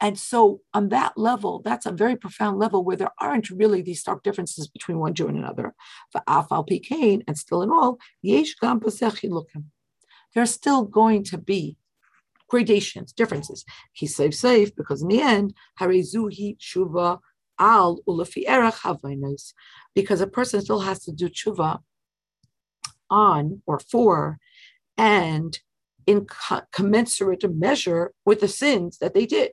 And 0.03 0.19
so, 0.19 0.63
on 0.75 0.89
that 0.89 1.17
level, 1.17 1.63
that's 1.65 1.87
a 1.87 1.93
very 1.93 2.17
profound 2.17 2.59
level 2.59 2.85
where 2.85 2.97
there 2.97 3.13
aren't 3.21 3.51
really 3.51 3.83
these 3.83 4.01
stark 4.01 4.25
differences 4.25 4.67
between 4.67 4.99
one 4.99 5.15
Jew 5.15 5.29
and 5.29 5.39
another. 5.39 5.75
And 6.27 7.39
still 7.39 7.63
in 7.63 7.71
all, 7.71 7.99
there's 10.35 10.51
still 10.51 10.85
going 10.85 11.23
to 11.25 11.39
be 11.39 11.77
gradations, 12.49 13.13
differences. 13.13 13.65
He 13.93 14.09
safe, 14.09 14.35
safe, 14.35 14.75
because 14.75 15.03
in 15.03 15.09
the 15.09 15.23
end, 15.23 15.55
harizuhi 15.81 16.59
tshuva 16.59 17.21
al 17.61 18.01
ulafi 18.09 18.45
erach 18.49 19.53
because 19.95 20.21
a 20.21 20.27
person 20.27 20.61
still 20.63 20.81
has 20.81 21.05
to 21.05 21.13
do 21.13 21.29
tshuva 21.29 21.79
on 23.09 23.63
or 23.67 23.79
for 23.79 24.39
and 24.99 25.61
in 26.09 26.25
co- 26.25 26.63
commensurate 26.73 27.45
measure 27.55 28.13
with 28.27 28.41
the 28.41 28.49
sins 28.49 28.99
that 28.99 29.15
they 29.15 29.27
did. 29.27 29.53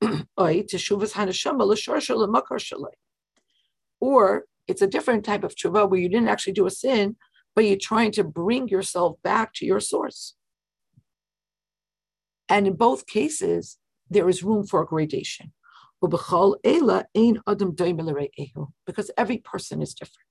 or 4.00 4.44
it's 4.66 4.82
a 4.82 4.86
different 4.86 5.24
type 5.24 5.44
of 5.44 5.54
tshuva 5.54 5.88
where 5.88 6.00
you 6.00 6.08
didn't 6.08 6.28
actually 6.28 6.52
do 6.52 6.66
a 6.66 6.70
sin, 6.70 7.16
but 7.54 7.64
you're 7.64 7.76
trying 7.80 8.12
to 8.12 8.24
bring 8.24 8.68
yourself 8.68 9.16
back 9.22 9.52
to 9.54 9.66
your 9.66 9.80
source. 9.80 10.34
And 12.48 12.66
in 12.66 12.74
both 12.74 13.06
cases, 13.06 13.78
there 14.10 14.28
is 14.28 14.42
room 14.42 14.66
for 14.66 14.84
gradation. 14.84 15.52
Because 18.86 19.10
every 19.16 19.38
person 19.38 19.80
is 19.80 19.94
different. 19.94 20.28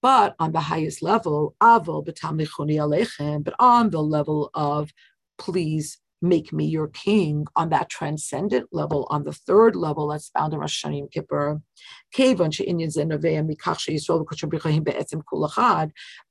But 0.00 0.34
on 0.38 0.52
the 0.52 0.60
highest 0.60 1.02
level, 1.02 1.54
but 1.60 3.54
on 3.58 3.90
the 3.90 4.02
level 4.02 4.50
of 4.54 4.92
please 5.38 5.98
make 6.22 6.52
me 6.52 6.64
your 6.64 6.88
king, 6.88 7.46
on 7.56 7.68
that 7.70 7.88
transcendent 7.88 8.68
level, 8.72 9.06
on 9.10 9.24
the 9.24 9.32
third 9.32 9.76
level 9.76 10.08
that's 10.08 10.30
found 10.30 10.52
in 10.52 10.60
Rosh 10.60 10.84
Hashanah 10.84 11.10
Kippur, 11.10 11.60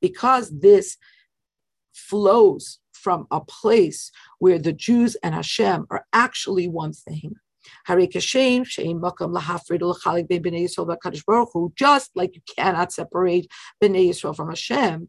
because 0.01 0.59
this 0.59 0.97
flows 1.93 2.79
from 2.91 3.27
a 3.31 3.41
place 3.41 4.11
where 4.39 4.59
the 4.59 4.73
Jews 4.73 5.15
and 5.23 5.33
Hashem 5.35 5.87
are 5.89 6.05
actually 6.13 6.67
one 6.67 6.93
thing. 6.93 7.35
Who 7.87 7.95
just 11.75 12.11
like 12.15 12.35
you 12.35 12.41
cannot 12.55 12.91
separate 12.91 13.47
Bnei 13.81 14.09
Yisrael 14.09 14.35
from 14.35 14.49
Hashem, 14.49 15.07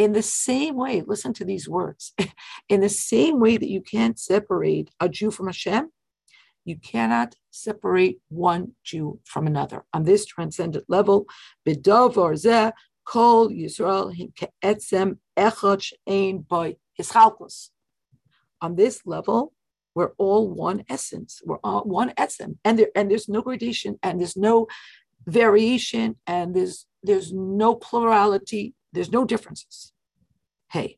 in 0.00 0.12
the 0.12 0.22
same 0.22 0.76
way, 0.76 1.02
listen 1.06 1.32
to 1.34 1.44
these 1.44 1.68
words. 1.68 2.14
In 2.70 2.80
the 2.80 2.88
same 2.88 3.38
way 3.38 3.58
that 3.58 3.68
you 3.68 3.82
can't 3.82 4.18
separate 4.18 4.90
a 4.98 5.10
Jew 5.10 5.30
from 5.30 5.46
Hashem, 5.46 5.90
you 6.64 6.76
cannot 6.78 7.34
separate 7.50 8.18
one 8.28 8.72
Jew 8.82 9.20
from 9.24 9.46
another. 9.46 9.84
On 9.92 10.04
this 10.04 10.24
transcendent 10.24 10.84
level, 10.88 11.26
Bidavar 11.66 12.32
zeh 12.34 12.72
kol 13.04 13.50
Yisrael 13.50 14.14
ein 16.06 16.46
hischalkus. 16.98 17.68
On 18.62 18.76
this 18.76 19.02
level, 19.04 19.52
we're 20.00 20.12
all 20.16 20.48
one 20.48 20.82
essence. 20.88 21.42
We're 21.44 21.58
all 21.62 21.82
one 21.84 22.14
essence, 22.16 22.56
and 22.64 22.78
there 22.78 22.88
and 22.94 23.10
there's 23.10 23.28
no 23.28 23.42
gradation, 23.42 23.98
and 24.02 24.18
there's 24.18 24.34
no 24.34 24.66
variation, 25.26 26.16
and 26.26 26.56
there's 26.56 26.86
there's 27.02 27.34
no 27.34 27.74
plurality. 27.74 28.72
There's 28.94 29.12
no 29.12 29.26
differences. 29.26 29.92
Hey, 30.72 30.96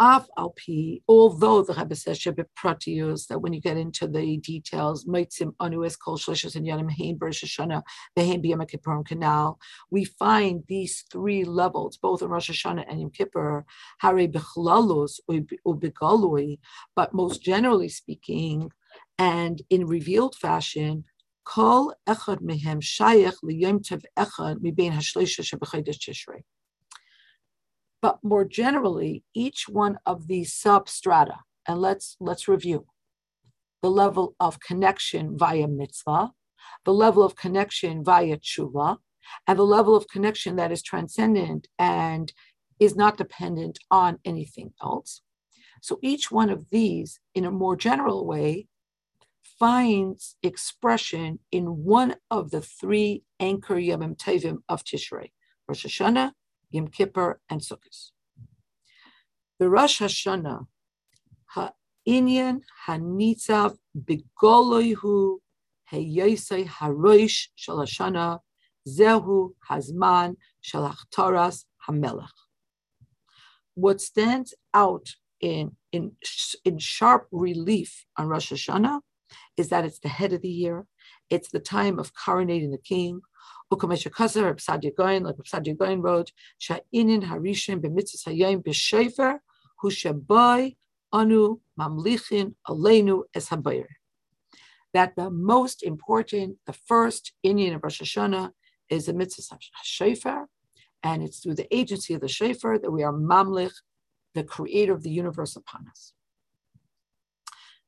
Af 0.00 0.28
alpi, 0.38 1.02
although 1.08 1.62
the 1.62 1.74
Rebbe 1.74 1.96
says 1.96 2.20
pratius 2.20 3.26
that 3.26 3.40
when 3.40 3.52
you 3.52 3.60
get 3.60 3.76
into 3.76 4.06
the 4.06 4.36
details, 4.36 5.04
meitzim 5.06 5.54
anu 5.58 5.84
es 5.84 5.96
kol 5.96 6.16
shlishas 6.16 6.54
and 6.54 6.64
yanim 6.64 6.88
hein 6.88 7.18
b'Rosh 7.18 7.42
Hashanah 7.42 7.82
v'hein 8.16 8.40
b'Yom 8.40 8.64
Kippurim 8.70 9.04
canal, 9.04 9.58
we 9.90 10.04
find 10.04 10.62
these 10.68 11.04
three 11.10 11.42
levels, 11.42 11.96
both 11.96 12.22
in 12.22 12.28
Rosh 12.28 12.48
Hashanah 12.48 12.84
and 12.88 13.00
Yom 13.00 13.10
Kippur, 13.10 13.66
hare 13.98 14.28
b'chlalus 14.28 15.18
u'begalui, 15.28 16.60
but 16.94 17.12
most 17.12 17.42
generally 17.42 17.88
speaking, 17.88 18.70
and 19.18 19.62
in 19.68 19.84
revealed 19.84 20.36
fashion, 20.36 21.06
kol 21.44 21.92
echad 22.08 22.40
mehem 22.40 22.80
shayach 22.80 23.42
liyom 23.42 23.80
tev 23.84 24.04
echad 24.16 24.58
mibein 24.58 24.92
hashleisha 24.92 25.42
shebechodesh 25.42 25.98
Tishrei. 25.98 26.42
But 28.00 28.18
more 28.22 28.44
generally, 28.44 29.24
each 29.34 29.68
one 29.68 29.98
of 30.06 30.28
these 30.28 30.52
substrata, 30.54 31.38
and 31.66 31.80
let's 31.80 32.16
let's 32.20 32.46
review 32.46 32.86
the 33.82 33.90
level 33.90 34.34
of 34.40 34.60
connection 34.60 35.36
via 35.36 35.68
mitzvah, 35.68 36.32
the 36.84 36.92
level 36.92 37.22
of 37.22 37.36
connection 37.36 38.04
via 38.04 38.36
tshuva, 38.38 38.98
and 39.46 39.58
the 39.58 39.64
level 39.64 39.94
of 39.96 40.08
connection 40.08 40.56
that 40.56 40.72
is 40.72 40.82
transcendent 40.82 41.68
and 41.78 42.32
is 42.80 42.96
not 42.96 43.16
dependent 43.16 43.78
on 43.90 44.18
anything 44.24 44.72
else. 44.82 45.22
So 45.82 45.98
each 46.02 46.30
one 46.30 46.50
of 46.50 46.70
these, 46.70 47.20
in 47.34 47.44
a 47.44 47.50
more 47.50 47.76
general 47.76 48.26
way, 48.26 48.66
finds 49.58 50.36
expression 50.42 51.40
in 51.50 51.84
one 51.84 52.16
of 52.30 52.50
the 52.50 52.60
three 52.60 53.22
anchor 53.40 53.76
Yomim 53.76 54.16
Tovim 54.16 54.58
of 54.68 54.84
Tishrei, 54.84 55.30
Rosh 55.66 55.86
Hashanah, 55.86 56.32
Yom 56.70 56.88
Kippur, 56.88 57.40
and 57.48 57.60
Sukkot. 57.60 58.10
The 59.58 59.68
Rosh 59.68 60.00
Hashanah, 60.00 60.66
ha'inyan 61.54 62.60
hanitzav 62.86 63.76
begoloihu 63.96 65.38
heyosei 65.92 66.66
haroish 66.66 67.48
shel 67.54 67.78
Hashanah 67.78 68.40
zehu 68.86 69.50
hazman 69.68 70.36
shel 70.60 70.92
hachtaras 70.92 71.64
hamelech. 71.88 72.28
What 73.74 74.00
stands 74.00 74.54
out 74.74 75.08
in, 75.40 75.76
in, 75.92 76.12
in 76.64 76.78
sharp 76.78 77.28
relief 77.30 78.04
on 78.16 78.28
Rosh 78.28 78.52
Hashanah 78.52 79.00
is 79.56 79.68
that 79.68 79.84
it's 79.84 80.00
the 80.00 80.08
head 80.08 80.32
of 80.32 80.42
the 80.42 80.48
year. 80.48 80.86
It's 81.30 81.50
the 81.50 81.60
time 81.60 81.98
of 81.98 82.12
coronating 82.14 82.70
the 82.70 82.78
king. 82.78 83.20
Ukamesha 83.72 84.10
Kasar, 84.10 84.54
Psadia 84.56 84.94
Goin, 84.96 85.24
like 85.24 85.36
Psadia 85.36 85.76
Goin 85.76 86.00
wrote, 86.00 86.32
Sha'inin 86.58 87.24
Harishim 87.24 87.80
b'mitzvah 87.80 88.34
hayim 88.38 88.62
b'shefer, 88.62 89.40
hushabai 89.82 90.76
anu 91.12 91.60
mamlichin 91.78 92.54
aleinu 92.66 93.24
es 93.34 93.50
habayir. 93.50 93.86
That 94.94 95.16
the 95.16 95.30
most 95.30 95.82
important, 95.82 96.56
the 96.66 96.72
first 96.72 97.32
inyan 97.44 97.74
of 97.74 97.82
Rosh 97.82 98.00
Hashanah 98.00 98.52
is 98.88 99.06
the 99.06 99.12
mitzvah 99.12 99.58
shofar, 99.82 100.46
and 101.02 101.22
it's 101.22 101.40
through 101.40 101.56
the 101.56 101.74
agency 101.74 102.14
of 102.14 102.22
the 102.22 102.28
shofar 102.28 102.78
that 102.78 102.90
we 102.90 103.02
are 103.02 103.12
mamlich, 103.12 103.72
the 104.34 104.44
creator 104.44 104.92
of 104.92 105.02
the 105.02 105.10
universe 105.10 105.56
upon 105.56 105.88
us. 105.90 106.14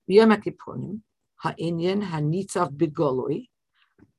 Yom 0.07 0.31
Kippurim, 0.31 1.01
ha'inyan 1.43 2.03
hanitzav 2.05 2.77
bigoloi, 2.77 3.49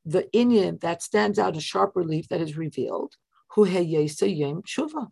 the 0.05 0.27
inyan 0.33 0.79
that 0.81 1.01
stands 1.01 1.37
out 1.39 1.53
in 1.53 1.59
sharp 1.59 1.91
relief 1.95 2.27
that 2.29 2.41
is 2.41 2.57
revealed, 2.57 3.15
Tshuva. 3.55 5.07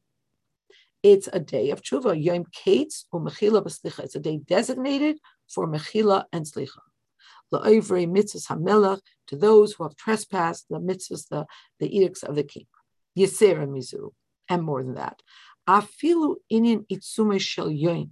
It's 1.02 1.30
a 1.32 1.40
day 1.40 1.70
of 1.70 1.82
tshuva. 1.82 2.22
Yom 2.22 2.46
Kates 2.52 3.06
or 3.12 3.22
Mechila 3.22 3.64
b'Slicha. 3.64 4.04
It's 4.04 4.16
a 4.16 4.20
day 4.20 4.38
designated 4.38 5.20
for 5.48 5.66
Mechila 5.68 6.26
and 6.34 6.46
Slicha. 6.46 6.82
La'ovrei 7.54 8.06
mitzvahs 8.08 8.48
hamelach 8.48 9.00
to 9.28 9.38
those 9.38 9.74
who 9.74 9.84
have 9.84 9.96
trespassed 9.96 10.66
the 10.70 10.80
mitzvahs, 10.80 11.28
the, 11.30 11.46
the 11.80 11.96
edicts 11.96 12.24
of 12.24 12.36
the 12.36 12.44
king. 12.44 12.66
Yisera 13.18 13.66
mizu, 13.68 14.12
and 14.50 14.64
more 14.64 14.84
than 14.84 14.96
that. 14.96 15.22
Afilu 15.68 16.36
inin 16.52 16.86
itzume 16.92 17.40
shel 17.40 17.72
yom 17.72 18.12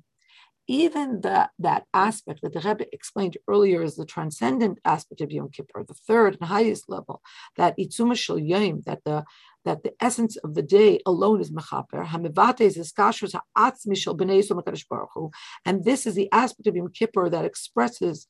even 0.67 1.21
that, 1.21 1.51
that 1.59 1.85
aspect 1.93 2.41
that 2.41 2.53
the 2.53 2.59
Rebbe 2.59 2.85
explained 2.93 3.37
earlier 3.47 3.81
is 3.81 3.95
the 3.95 4.05
transcendent 4.05 4.79
aspect 4.83 5.21
of 5.21 5.31
Yom 5.31 5.49
Kippur, 5.49 5.83
the 5.83 5.93
third 5.93 6.37
and 6.39 6.49
highest 6.49 6.89
level, 6.89 7.21
that 7.55 7.77
itzuma 7.77 8.17
shel 8.17 8.37
yom, 8.37 8.81
that 8.85 9.03
the 9.05 9.23
that 9.65 9.83
the 9.83 9.93
essence 9.99 10.37
of 10.37 10.53
the 10.53 10.61
day 10.61 10.99
alone 11.05 11.41
is 11.41 11.51
mechaper. 11.51 12.05
Hamivates 12.05 12.77
is 12.77 12.93
kashrus 12.93 13.35
b'nei 13.57 14.87
Baruch 14.89 15.09
Hu, 15.13 15.31
and 15.65 15.83
this 15.83 16.05
is 16.05 16.15
the 16.15 16.29
aspect 16.31 16.67
of 16.67 16.75
Yom 16.75 16.89
Kippur 16.91 17.29
that 17.29 17.45
expresses 17.45 18.27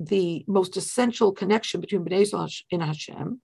the 0.00 0.44
most 0.48 0.76
essential 0.76 1.32
connection 1.32 1.80
between 1.80 2.04
Bnei 2.04 2.22
Israel 2.22 2.48
and 2.70 2.82
Hashem, 2.82 3.40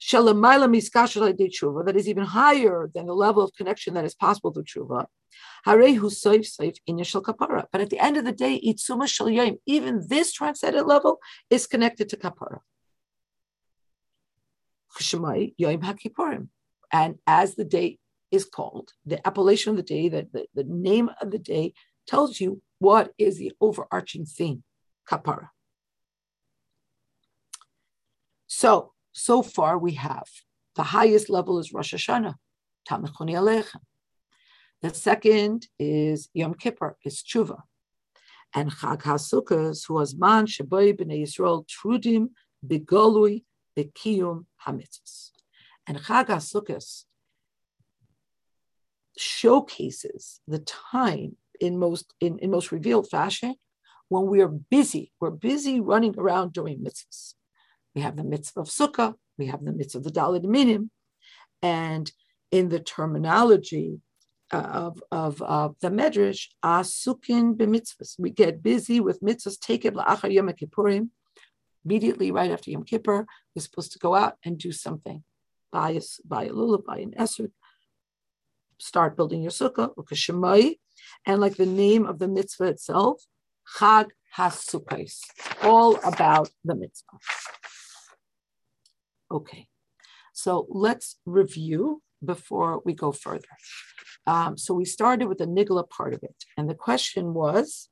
that 0.00 1.94
is 1.96 2.08
even 2.08 2.24
higher 2.24 2.90
than 2.94 3.06
the 3.06 3.14
level 3.14 3.42
of 3.42 3.52
connection 3.52 3.94
that 3.94 4.04
is 4.04 4.14
possible 4.14 4.52
through 4.52 4.64
tshuva. 4.64 5.06
But 5.64 5.80
at 7.80 7.90
the 7.90 7.98
end 7.98 8.16
of 8.16 8.24
the 8.24 8.32
day, 8.32 8.54
even 9.66 10.06
this 10.08 10.32
transcendent 10.32 10.86
level 10.86 11.20
is 11.50 11.66
connected 11.66 12.08
to 12.08 12.16
kapara. 12.16 12.60
And 16.92 17.18
as 17.26 17.54
the 17.54 17.64
day 17.64 17.98
is 18.30 18.44
called, 18.44 18.92
the 19.04 19.24
appellation 19.26 19.70
of 19.70 19.76
the 19.76 19.82
day, 19.82 20.08
the, 20.08 20.26
the, 20.32 20.46
the 20.54 20.64
name 20.64 21.10
of 21.20 21.30
the 21.30 21.38
day 21.38 21.74
tells 22.06 22.40
you 22.40 22.62
what 22.78 23.12
is 23.18 23.38
the 23.38 23.52
overarching 23.60 24.24
theme, 24.24 24.64
kapara. 25.08 25.50
So, 28.46 28.92
so 29.12 29.42
far 29.42 29.78
we 29.78 29.92
have 29.94 30.28
the 30.76 30.84
highest 30.84 31.28
level 31.28 31.58
is 31.58 31.72
Rosh 31.72 31.94
Hashanah, 31.94 32.34
Tamechoni 32.88 33.34
Aleichem. 33.34 33.80
The 34.82 34.94
second 34.94 35.66
is 35.78 36.28
Yom 36.32 36.54
Kippur, 36.54 36.96
is 37.04 37.22
Tshuva. 37.22 37.62
And 38.54 38.72
Chag 38.72 39.02
HaSukkos, 39.02 39.86
who 39.86 39.94
was 39.94 40.16
man 40.16 40.46
sheboy 40.46 40.96
b'nei 40.98 41.22
Yisrael 41.22 41.66
trudim 41.68 42.30
begolui 42.66 43.44
bekiyum 43.76 44.46
hamitzvos. 44.66 45.30
And 45.86 45.98
Chag 45.98 46.28
HaSukkos 46.28 47.04
showcases 49.18 50.40
the 50.48 50.60
time 50.60 51.36
in 51.60 51.78
most 51.78 52.14
in, 52.20 52.38
in 52.38 52.50
most 52.50 52.72
revealed 52.72 53.10
fashion 53.10 53.54
when 54.08 54.26
we 54.26 54.40
are 54.40 54.48
busy. 54.48 55.12
We're 55.20 55.30
busy 55.30 55.80
running 55.80 56.14
around 56.16 56.52
doing 56.52 56.78
mitzvahs. 56.78 57.34
We 57.94 58.02
have 58.02 58.16
the 58.16 58.24
mitzvah 58.24 58.60
of 58.60 58.68
sukkah, 58.68 59.14
we 59.38 59.46
have 59.46 59.64
the 59.64 59.72
mitzvah 59.72 59.98
of 59.98 60.04
the 60.04 60.10
dalid 60.10 60.44
minim, 60.44 60.90
and 61.62 62.10
in 62.50 62.68
the 62.68 62.80
terminology 62.80 64.00
of, 64.52 65.02
of, 65.12 65.40
of 65.42 65.76
the 65.80 65.90
medrash, 65.90 66.48
asukin 66.64 67.56
b'mitzvahs. 67.56 68.18
We 68.18 68.30
get 68.30 68.62
busy 68.62 69.00
with 69.00 69.20
mitzvahs. 69.20 69.58
Take 69.60 69.84
it 69.84 69.94
la'achar 69.94 70.32
Yom 70.32 70.48
Kippurim. 70.48 71.10
Immediately 71.84 72.30
right 72.32 72.50
after 72.50 72.70
Yom 72.70 72.84
Kippur, 72.84 73.26
we're 73.54 73.62
supposed 73.62 73.92
to 73.92 73.98
go 73.98 74.14
out 74.14 74.36
and 74.44 74.58
do 74.58 74.72
something. 74.72 75.22
Buy 75.72 75.90
a, 75.90 76.00
buy 76.24 76.44
a 76.44 76.50
lulav, 76.50 76.84
buy 76.84 76.98
an 76.98 77.12
esrog, 77.12 77.52
start 78.78 79.16
building 79.16 79.42
your 79.42 79.52
sukkah, 79.52 79.94
ukashemai, 79.94 80.78
and 81.26 81.40
like 81.40 81.56
the 81.56 81.66
name 81.66 82.06
of 82.06 82.18
the 82.18 82.28
mitzvah 82.28 82.64
itself, 82.64 83.22
Chag 83.78 84.08
HaSukkos, 84.36 85.20
all 85.62 85.96
about 86.04 86.50
the 86.64 86.74
mitzvah. 86.74 87.18
Okay, 89.30 89.68
so 90.32 90.66
let's 90.68 91.16
review 91.24 92.02
before 92.24 92.82
we 92.84 92.92
go 92.94 93.12
further. 93.12 93.48
Um, 94.26 94.56
so 94.58 94.74
we 94.74 94.84
started 94.84 95.26
with 95.26 95.38
the 95.38 95.46
nigla 95.46 95.88
part 95.88 96.14
of 96.14 96.22
it. 96.22 96.44
And 96.56 96.68
the 96.68 96.74
question 96.74 97.32
was, 97.32 97.88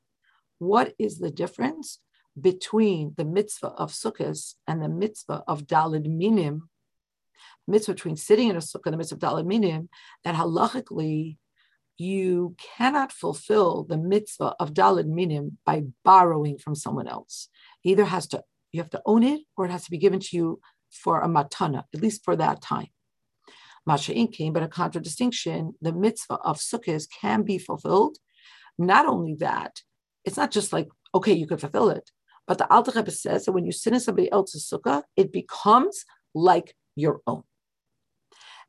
what 0.59 0.93
is 0.99 1.19
the 1.19 1.31
difference 1.31 1.99
between 2.39 3.13
the 3.17 3.25
mitzvah 3.25 3.69
of 3.69 3.91
sukkahs 3.91 4.55
and 4.67 4.81
the 4.81 4.89
mitzvah 4.89 5.43
of 5.47 5.65
dalid 5.65 6.07
minim? 6.07 6.69
Mitzvah 7.67 7.93
between 7.93 8.17
sitting 8.17 8.49
in 8.49 8.55
a 8.55 8.59
sukkah 8.59 8.87
and 8.87 8.93
the 8.93 8.97
mitzvah 8.97 9.15
of 9.15 9.21
dalid 9.21 9.45
minim, 9.45 9.89
that 10.23 10.35
halachically 10.35 11.37
you 11.97 12.55
cannot 12.77 13.11
fulfill 13.11 13.83
the 13.83 13.97
mitzvah 13.97 14.55
of 14.59 14.73
dalid 14.73 15.07
minim 15.07 15.57
by 15.65 15.83
borrowing 16.03 16.57
from 16.57 16.75
someone 16.75 17.07
else. 17.07 17.49
Either 17.83 18.05
has 18.05 18.27
to, 18.27 18.43
you 18.71 18.81
have 18.81 18.89
to 18.91 19.01
own 19.05 19.23
it 19.23 19.41
or 19.57 19.65
it 19.65 19.71
has 19.71 19.85
to 19.85 19.91
be 19.91 19.97
given 19.97 20.19
to 20.19 20.37
you 20.37 20.59
for 20.89 21.21
a 21.21 21.27
matana, 21.27 21.83
at 21.93 22.01
least 22.01 22.23
for 22.23 22.35
that 22.35 22.61
time. 22.61 22.87
Masha 23.85 24.13
Inkim, 24.13 24.53
but 24.53 24.63
a 24.63 24.67
contradistinction, 24.67 25.73
the 25.81 25.93
mitzvah 25.93 26.35
of 26.35 26.57
sukkahs 26.57 27.07
can 27.21 27.43
be 27.43 27.57
fulfilled. 27.57 28.17
Not 28.77 29.05
only 29.05 29.35
that, 29.35 29.81
it's 30.25 30.37
not 30.37 30.51
just 30.51 30.73
like, 30.73 30.87
okay, 31.15 31.33
you 31.33 31.47
could 31.47 31.61
fulfill 31.61 31.89
it, 31.89 32.11
but 32.47 32.57
the 32.57 32.71
Alter 32.71 32.91
Rebbe 32.95 33.11
says 33.11 33.45
that 33.45 33.51
when 33.51 33.65
you 33.65 33.71
sit 33.71 33.93
in 33.93 33.99
somebody 33.99 34.31
else's 34.31 34.69
sukkah, 34.69 35.03
it 35.15 35.31
becomes 35.31 36.05
like 36.33 36.75
your 36.95 37.21
own. 37.25 37.43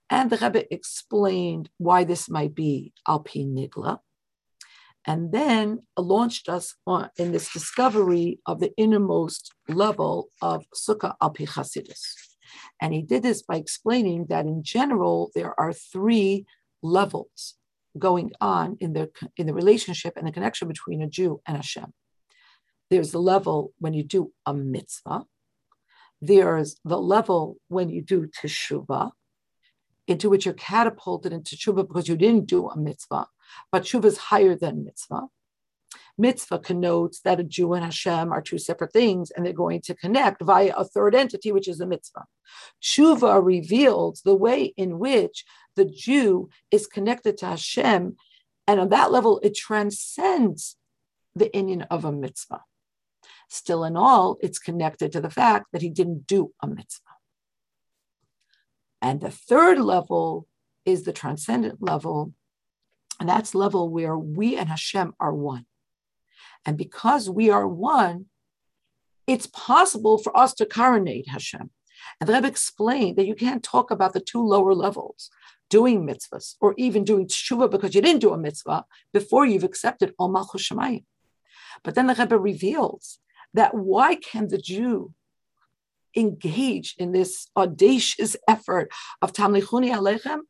And 0.09 0.31
the 0.31 0.39
Rebbe 0.39 0.73
explained 0.73 1.71
why 1.79 2.05
this 2.05 2.29
might 2.29 2.55
be 2.55 2.93
Alpi 3.07 3.47
Nigla, 3.47 3.99
and 5.07 5.33
then 5.33 5.81
launched 5.97 6.49
us 6.49 6.75
on, 6.87 7.11
in 7.17 7.33
this 7.33 7.53
discovery 7.53 8.39
of 8.47 8.61
the 8.61 8.73
innermost 8.77 9.53
level 9.69 10.29
of 10.43 10.65
Sukkah 10.75 11.15
Alpi 11.23 11.49
Chasidus. 11.49 12.03
And 12.81 12.93
he 12.93 13.03
did 13.03 13.23
this 13.23 13.43
by 13.43 13.57
explaining 13.57 14.27
that 14.27 14.47
in 14.47 14.63
general, 14.63 15.31
there 15.35 15.59
are 15.59 15.73
three 15.73 16.47
levels 16.83 17.55
going 17.99 18.33
on 18.41 18.77
in 18.81 18.93
the, 18.93 19.11
in 19.37 19.47
the 19.47 19.55
relationship 19.55 20.15
and 20.17 20.27
the 20.27 20.33
connection 20.33 20.69
between 20.69 21.03
a 21.03 21.09
Jew 21.09 21.41
and 21.47 21.57
Hashem. 21.57 21.93
There's 22.91 23.13
the 23.13 23.21
level 23.21 23.73
when 23.79 23.95
you 23.95 24.03
do 24.03 24.33
a 24.47 24.53
mitzvah. 24.53 25.25
There's 26.21 26.77
the 26.85 27.01
level 27.01 27.57
when 27.69 27.89
you 27.89 28.03
do 28.03 28.29
teshuvah, 28.29 29.13
into 30.11 30.29
which 30.29 30.45
you're 30.45 30.55
catapulted 30.55 31.33
into 31.33 31.57
teshuvah 31.57 31.87
because 31.87 32.09
you 32.09 32.17
didn't 32.17 32.47
do 32.47 32.69
a 32.69 32.77
mitzvah, 32.77 33.27
but 33.71 33.83
teshuvah 33.85 34.07
is 34.07 34.19
higher 34.19 34.57
than 34.57 34.85
mitzvah. 34.85 35.29
Mitzvah 36.19 36.59
connotes 36.59 37.21
that 37.21 37.41
a 37.41 37.45
Jew 37.45 37.73
and 37.73 37.85
Hashem 37.85 38.31
are 38.31 38.43
two 38.43 38.59
separate 38.59 38.93
things, 38.93 39.31
and 39.31 39.45
they're 39.45 39.53
going 39.53 39.81
to 39.83 39.95
connect 39.95 40.43
via 40.43 40.75
a 40.77 40.85
third 40.85 41.15
entity, 41.15 41.51
which 41.51 41.67
is 41.67 41.81
a 41.81 41.87
mitzvah. 41.87 42.27
Tshuva 42.83 43.43
reveals 43.43 44.21
the 44.23 44.35
way 44.35 44.75
in 44.77 44.99
which 44.99 45.45
the 45.77 45.87
Jew 45.87 46.51
is 46.71 46.87
connected 46.87 47.39
to 47.39 47.47
Hashem, 47.47 48.17
and 48.67 48.81
on 48.81 48.91
that 48.91 49.11
level, 49.11 49.41
it 49.43 49.57
transcends 49.57 50.77
the 51.35 51.51
inyan 51.55 51.87
of 51.91 52.05
a 52.05 52.13
mitzvah. 52.13 52.63
Still, 53.49 53.85
in 53.85 53.97
all, 53.97 54.37
it's 54.41 54.59
connected 54.59 55.13
to 55.13 55.21
the 55.21 55.31
fact 55.31 55.67
that 55.73 55.83
he 55.83 55.89
didn't 55.89 56.27
do 56.27 56.53
a 56.63 56.67
mitzvah. 56.67 57.10
And 59.03 59.21
the 59.21 59.31
third 59.31 59.79
level 59.79 60.47
is 60.85 61.05
the 61.05 61.13
transcendent 61.13 61.83
level, 61.83 62.35
and 63.19 63.29
that's 63.29 63.55
level 63.55 63.89
where 63.89 64.19
we 64.19 64.57
and 64.57 64.69
Hashem 64.69 65.15
are 65.21 65.35
one. 65.35 65.67
And 66.65 66.77
because 66.77 67.31
we 67.31 67.51
are 67.51 67.67
one, 67.67 68.27
it's 69.27 69.47
possible 69.47 70.19
for 70.19 70.37
us 70.37 70.55
to 70.55 70.67
coronate 70.67 71.29
Hashem. 71.29 71.71
And 72.21 72.29
the 72.29 72.35
Rebbe 72.35 72.49
explained 72.49 73.17
that 73.17 73.27
you 73.27 73.35
can't 73.35 73.63
talk 73.63 73.91
about 73.91 74.13
the 74.13 74.21
two 74.21 74.43
lower 74.43 74.75
levels, 74.75 75.31
doing 75.69 76.07
mitzvahs 76.07 76.57
or 76.61 76.75
even 76.77 77.05
doing 77.05 77.27
tshuva 77.27 77.71
because 77.71 77.95
you 77.95 78.03
didn't 78.03 78.21
do 78.21 78.33
a 78.33 78.39
mitzvah 78.39 78.85
before 79.13 79.47
you've 79.47 79.65
accepted 79.65 80.15
Malchus 80.19 80.69
Shemayim. 80.69 81.05
But 81.85 81.95
then 81.95 82.07
the 82.09 82.15
Rebbe 82.15 82.39
reveals 82.39 83.19
that 83.55 83.75
why 83.75 84.17
can 84.17 84.49
the 84.49 84.59
Jew 84.59 85.15
engage 86.17 86.95
in 86.99 87.13
this 87.13 87.49
audacious 87.57 88.37
effort 88.49 88.91
of 89.23 89.33
Tamlichuni 89.33 89.93
Alechem? 89.93 90.41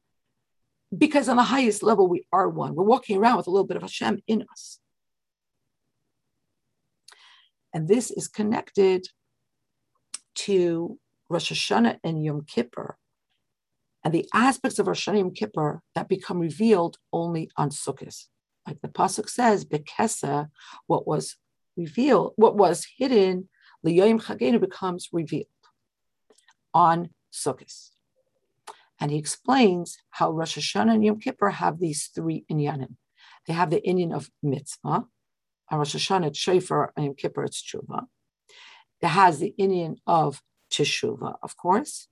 Because 0.96 1.28
on 1.28 1.36
the 1.36 1.44
highest 1.44 1.82
level, 1.82 2.08
we 2.08 2.26
are 2.32 2.48
one. 2.48 2.74
We're 2.74 2.84
walking 2.84 3.16
around 3.18 3.36
with 3.36 3.46
a 3.46 3.50
little 3.50 3.66
bit 3.66 3.76
of 3.76 3.82
Hashem 3.82 4.22
in 4.26 4.44
us. 4.50 4.78
And 7.72 7.86
this 7.86 8.10
is 8.10 8.26
connected 8.26 9.06
to 10.34 10.98
Rosh 11.28 11.52
Hashanah 11.52 11.98
and 12.02 12.24
Yom 12.24 12.44
Kippur, 12.44 12.96
and 14.04 14.12
the 14.12 14.28
aspects 14.34 14.78
of 14.78 14.88
Rosh 14.88 15.06
Hashanah 15.06 15.10
and 15.10 15.18
Yom 15.18 15.34
Kippur 15.34 15.82
that 15.94 16.08
become 16.08 16.40
revealed 16.40 16.96
only 17.12 17.50
on 17.56 17.70
Sukkot. 17.70 18.26
Like 18.66 18.80
the 18.80 18.88
pasuk 18.88 19.28
says, 19.28 19.64
"Bekesa," 19.64 20.48
what 20.86 21.06
was 21.06 21.36
revealed, 21.76 22.32
what 22.36 22.56
was 22.56 22.86
hidden, 22.98 23.48
Liyoim 23.84 24.22
Chagenu 24.22 24.60
becomes 24.60 25.08
revealed 25.12 25.46
on 26.74 27.10
Sukkot. 27.32 27.90
And 28.98 29.10
he 29.10 29.18
explains 29.18 29.98
how 30.10 30.30
Rosh 30.30 30.58
Hashanah 30.58 30.94
and 30.94 31.04
Yom 31.04 31.18
Kippur 31.18 31.50
have 31.50 31.78
these 31.78 32.10
three 32.14 32.44
inyanim. 32.50 32.96
They 33.46 33.54
have 33.54 33.70
the 33.70 33.80
inyan 33.80 34.14
of 34.14 34.30
mitzvah, 34.42 35.06
on 35.70 35.78
Rosh 35.78 35.94
Hashanah, 35.94 36.28
it's 36.28 36.38
Shofar, 36.38 36.92
and 36.96 37.06
Yom 37.06 37.14
Kippur, 37.14 37.44
it's 37.44 37.62
Tshuva. 37.62 38.06
It 39.00 39.08
has 39.08 39.38
the 39.38 39.54
inyan 39.58 39.96
of 40.06 40.42
Teshuva, 40.70 41.36
of 41.42 41.56
course, 41.56 42.08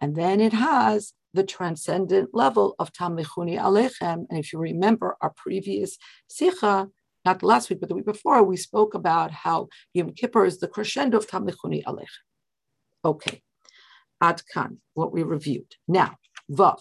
and 0.00 0.16
then 0.16 0.40
it 0.40 0.52
has 0.52 1.12
the 1.34 1.44
transcendent 1.44 2.30
level 2.32 2.74
of 2.78 2.92
Tamlichuni 2.92 3.58
Alechem. 3.58 4.26
And 4.28 4.38
if 4.38 4.52
you 4.52 4.58
remember 4.58 5.16
our 5.20 5.30
previous 5.30 5.98
Sikha, 6.28 6.88
not 7.24 7.42
last 7.42 7.70
week, 7.70 7.80
but 7.80 7.88
the 7.88 7.94
week 7.94 8.04
before, 8.04 8.42
we 8.42 8.56
spoke 8.56 8.94
about 8.94 9.30
how 9.30 9.68
Yom 9.94 10.12
Kippur 10.12 10.44
is 10.44 10.58
the 10.58 10.68
crescendo 10.68 11.18
of 11.18 11.28
Tamlichuni 11.28 11.82
Alechem. 11.84 12.06
Okay, 13.04 13.42
Adkan, 14.22 14.78
what 14.94 15.12
we 15.12 15.22
reviewed. 15.22 15.74
Now, 15.86 16.16
Vav. 16.50 16.78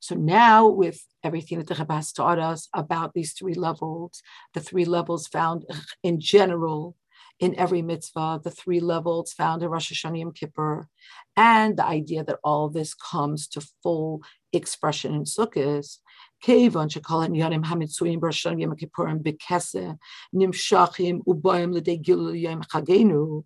So 0.00 0.14
now, 0.14 0.68
with 0.68 1.04
everything 1.24 1.58
that 1.58 1.66
the 1.66 1.92
has 1.92 2.12
taught 2.12 2.38
us 2.38 2.68
about 2.74 3.12
these 3.14 3.32
three 3.32 3.54
levels, 3.54 4.22
the 4.54 4.60
three 4.60 4.84
levels 4.84 5.26
found 5.26 5.64
in 6.02 6.20
general 6.20 6.96
in 7.38 7.54
every 7.58 7.82
mitzvah, 7.82 8.40
the 8.42 8.50
three 8.50 8.80
levels 8.80 9.32
found 9.32 9.62
in 9.62 9.68
Rosh 9.68 9.92
Hashanah 9.92 10.20
Yom 10.20 10.32
Kippur, 10.32 10.88
and 11.36 11.76
the 11.76 11.84
idea 11.84 12.24
that 12.24 12.38
all 12.42 12.68
this 12.68 12.94
comes 12.94 13.46
to 13.48 13.66
full 13.82 14.22
expression 14.52 15.14
in 15.14 15.24
Sukkot, 15.24 15.98
כיוון 16.45 16.89
שכל 16.89 17.21
העניינים 17.21 17.61
המצויים 17.65 18.19
בראשון 18.19 18.59
יום 18.59 18.71
הכיפורים 18.71 19.23
בכסה 19.23 19.87
נמשכים 20.33 21.21
ובואים 21.27 21.73
לידי 21.73 21.97
גילוי 21.97 22.39
יום 22.39 22.63
חגנו, 22.63 23.43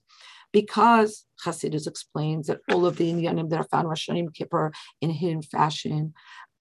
because 0.56 1.26
Hasidus 1.44 1.86
explains 1.86 2.48
that 2.48 2.60
all 2.72 2.86
of 2.86 2.96
the 2.98 3.12
inyanim 3.12 3.50
that 3.50 3.60
are 3.60 3.68
found 3.72 3.86
in 3.86 3.90
Rosh 3.90 4.08
Yom 4.08 4.30
Kippur 4.30 4.72
in 5.02 5.10
hidden 5.10 5.42
fashion 5.42 6.14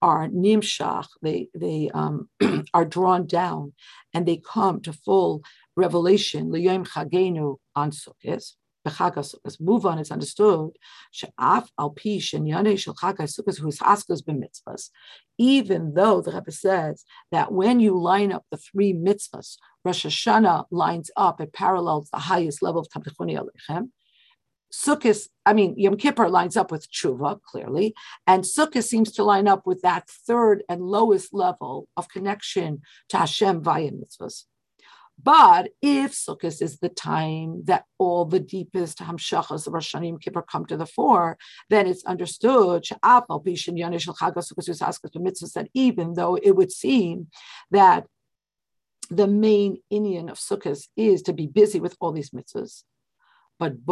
are 0.03 0.29
nimshach, 0.29 1.07
they, 1.23 1.49
they 1.55 1.91
um, 1.95 2.29
are 2.75 2.85
drawn 2.85 3.27
down 3.27 3.73
and 4.13 4.27
they 4.27 4.37
come 4.37 4.81
to 4.81 4.93
full 4.93 5.43
revelation, 5.77 6.51
liyom 6.51 6.87
chagenu 6.87 7.57
on 7.77 7.91
Sukkot, 7.91 8.45
b'chag 8.88 9.60
Move 9.60 9.86
on, 9.86 10.00
it's 10.00 10.12
understood, 10.12 10.72
she'af 11.12 11.70
al 11.80 11.92
pi 11.92 12.18
shenyane 12.18 12.78
shel 12.78 12.96
chag 12.96 13.18
HaSukkot 13.18 13.60
whose 13.60 13.80
haskas 13.80 14.24
b'mitzvahs. 14.24 14.90
Even 15.38 15.94
though 15.94 16.22
the 16.22 16.32
Rebbe 16.32 16.52
says 16.52 17.06
that 17.32 17.52
when 17.52 17.80
you 17.80 18.00
line 18.00 18.32
up 18.32 18.46
the 18.52 18.58
three 18.58 18.94
mitzvahs, 18.94 19.58
Rosh 19.86 20.06
Hashanah 20.06 20.66
lines 20.72 21.10
up, 21.16 21.40
it 21.40 21.54
parallels 21.54 22.10
the 22.10 22.20
highest 22.20 22.62
level 22.62 22.82
of 22.82 22.90
Tamlichuni 22.90 23.40
Alechem, 23.40 23.90
Sukkot, 24.72 25.28
I 25.46 25.54
mean, 25.54 25.74
Yom 25.78 25.98
Kippur 25.98 26.30
lines 26.30 26.56
up 26.56 26.72
with 26.72 26.90
Tshuva, 26.92 27.42
clearly, 27.42 27.96
and 28.28 28.44
Sukkot 28.44 28.84
seems 28.84 29.12
to 29.14 29.24
line 29.24 29.48
up 29.48 29.66
with 29.66 29.82
that 29.82 30.08
third 30.08 30.64
and 30.70 30.82
lowest 30.82 31.34
level 31.34 31.88
of 31.98 32.10
connection 32.10 32.82
to 33.10 33.18
Hashem 33.18 33.64
via 33.64 33.92
mitzvahs. 33.92 34.44
But 35.22 35.72
if 35.82 36.14
Sukkot 36.14 36.62
is 36.62 36.80
the 36.80 36.88
time 36.90 37.64
that 37.66 37.84
all 37.98 38.24
the 38.26 38.40
deepest 38.40 39.00
hamshachas 39.00 39.68
of 39.68 39.74
Rosh 39.74 39.94
Hashanah 39.94 40.22
Kippur 40.22 40.44
come 40.44 40.66
to 40.68 40.78
the 40.78 40.86
fore, 40.86 41.38
then 41.70 41.88
it's 41.88 42.06
understood 42.06 42.86
that 45.54 45.68
even 45.74 46.14
though 46.14 46.36
it 46.36 46.56
would 46.56 46.72
seem 46.72 47.28
that 47.72 48.06
the 49.10 49.28
main 49.28 49.82
inyan 49.92 50.30
of 50.32 50.38
Sukkot 50.38 50.88
is 50.96 51.22
to 51.24 51.34
be 51.34 51.48
busy 51.48 51.80
with 51.82 51.98
all 52.00 52.14
these 52.14 52.30
mitzvahs, 52.30 52.84
but 53.58 53.86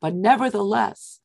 but 0.00 0.14
nevertheless, 0.14 1.20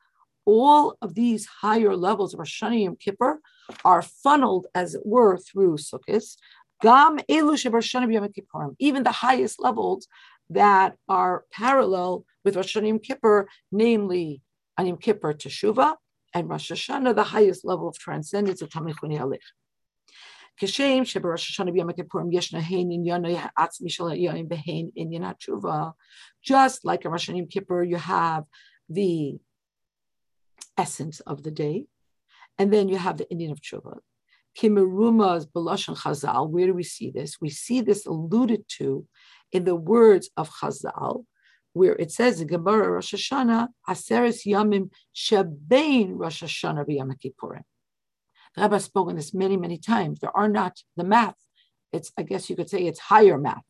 all 0.50 0.98
of 1.04 1.14
these 1.14 1.46
higher 1.46 1.96
levels 1.96 2.34
of 2.34 2.40
Rosh 2.40 2.64
Hashanah 2.64 2.84
Yom 2.84 2.96
Kippur 2.96 3.40
are 3.86 4.02
funneled, 4.02 4.66
as 4.74 4.96
it 4.96 5.06
were, 5.06 5.38
through 5.38 5.78
Sukkot. 5.78 6.26
Gam 6.82 7.20
even 8.80 9.04
the 9.04 9.12
highest 9.12 9.62
levels 9.62 10.08
that 10.50 10.96
are 11.08 11.44
parallel 11.52 12.26
with 12.44 12.56
Rosh 12.56 12.76
Hashanah 12.76 12.88
Yom 12.88 13.00
Kippur, 13.00 13.48
namely 13.72 14.42
Anim 14.78 14.98
Kippur 14.98 15.34
Teshuvah 15.36 15.96
and 16.34 16.50
Rosh 16.50 16.72
Hashanah, 16.72 17.16
the 17.16 17.24
highest 17.36 17.64
level 17.64 17.88
of 17.88 18.00
transcendence 18.00 18.64
of 18.64 18.70
Tamlichuni 18.70 19.20
Alich. 19.20 19.40
כשם 20.60 21.04
Just 26.42 26.86
like 26.86 27.06
a 27.06 27.10
Rosh 27.10 27.30
Hashanah 27.30 27.50
Kippur, 27.52 27.84
you 27.84 27.98
have 27.98 28.44
the 28.90 29.40
essence 30.84 31.20
of 31.32 31.44
the 31.44 31.52
day, 31.52 31.86
and 32.58 32.72
then 32.74 32.90
you 32.90 32.98
have 32.98 33.18
the 33.18 33.26
inyan 33.26 33.52
of 33.52 33.62
tshuva. 33.62 34.00
Kimerumas 34.58 35.46
belashon 35.56 35.96
Chazal. 35.98 36.50
Where 36.50 36.68
do 36.68 36.74
we 36.74 36.84
see 36.84 37.12
this? 37.12 37.40
We 37.40 37.50
see 37.50 37.82
this 37.82 38.06
alluded 38.06 38.64
to 38.78 39.06
in 39.52 39.64
the 39.66 39.76
words 39.76 40.30
of 40.36 40.50
Chazal, 40.50 41.26
where 41.74 41.96
it 41.96 42.12
says 42.12 42.42
in 42.42 42.48
Gemara 42.48 42.90
Rosh 42.92 43.14
Hashanah, 43.14 43.68
Aseres 43.88 44.46
Yamim 44.46 44.90
Shebein 45.16 46.14
Rosh 46.16 46.44
Hashanah 46.44 46.86
v'Yom 46.88 47.14
Kippurim. 47.22 47.64
The 48.56 48.64
Rebbe 48.64 48.76
has 48.76 48.86
spoken 48.86 49.16
this 49.16 49.34
many, 49.34 49.58
many 49.58 49.78
times. 49.78 50.20
There 50.20 50.36
are 50.36 50.50
not 50.50 50.82
the 50.98 51.04
math. 51.04 51.36
It's, 51.94 52.12
I 52.18 52.24
guess 52.24 52.50
you 52.50 52.56
could 52.56 52.70
say 52.70 52.82
it's 52.86 53.00
higher 53.00 53.38
math. 53.38 53.64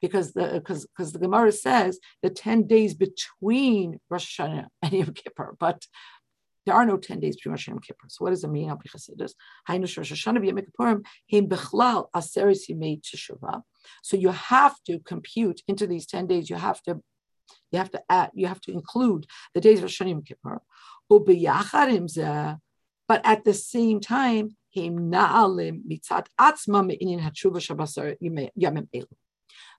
Because 0.00 0.32
the 0.32 0.46
because 0.54 0.86
because 0.86 1.12
the 1.12 1.18
Gemara 1.18 1.52
says 1.52 1.98
the 2.22 2.30
10 2.30 2.66
days 2.66 2.94
between 2.94 4.00
Rosh 4.08 4.40
Hashanah 4.40 4.68
and 4.82 4.92
Yom 4.92 5.12
Kippur, 5.12 5.56
but 5.60 5.86
there 6.68 6.76
are 6.76 6.84
no 6.86 6.98
10 6.98 7.20
days 7.20 7.36
between 7.36 7.52
Rosh 7.52 7.68
Hashanah 7.68 7.72
and 7.72 7.82
Kippur. 7.82 8.06
So 8.08 8.24
what 8.24 8.30
does 8.30 8.44
it 8.44 8.48
mean? 8.48 8.70
So 14.02 14.16
you 14.16 14.28
have 14.30 14.76
to 14.86 14.98
compute 15.00 15.62
into 15.66 15.86
these 15.86 16.06
10 16.06 16.26
days, 16.26 16.50
you 16.50 16.56
have 16.56 16.82
to 16.82 17.00
you 17.72 17.78
have 17.78 17.90
to 17.92 18.02
add, 18.10 18.30
you 18.34 18.46
have 18.46 18.60
to 18.62 18.72
include 18.72 19.26
the 19.54 19.60
days 19.62 19.78
of 19.78 19.84
Rosh 19.84 20.02
Hashanah 20.02 20.10
and 20.10 20.26
Kippur. 20.26 20.60
But 23.08 23.20
at 23.24 23.44
the 23.44 23.54
same 23.54 24.00
time, 24.00 24.50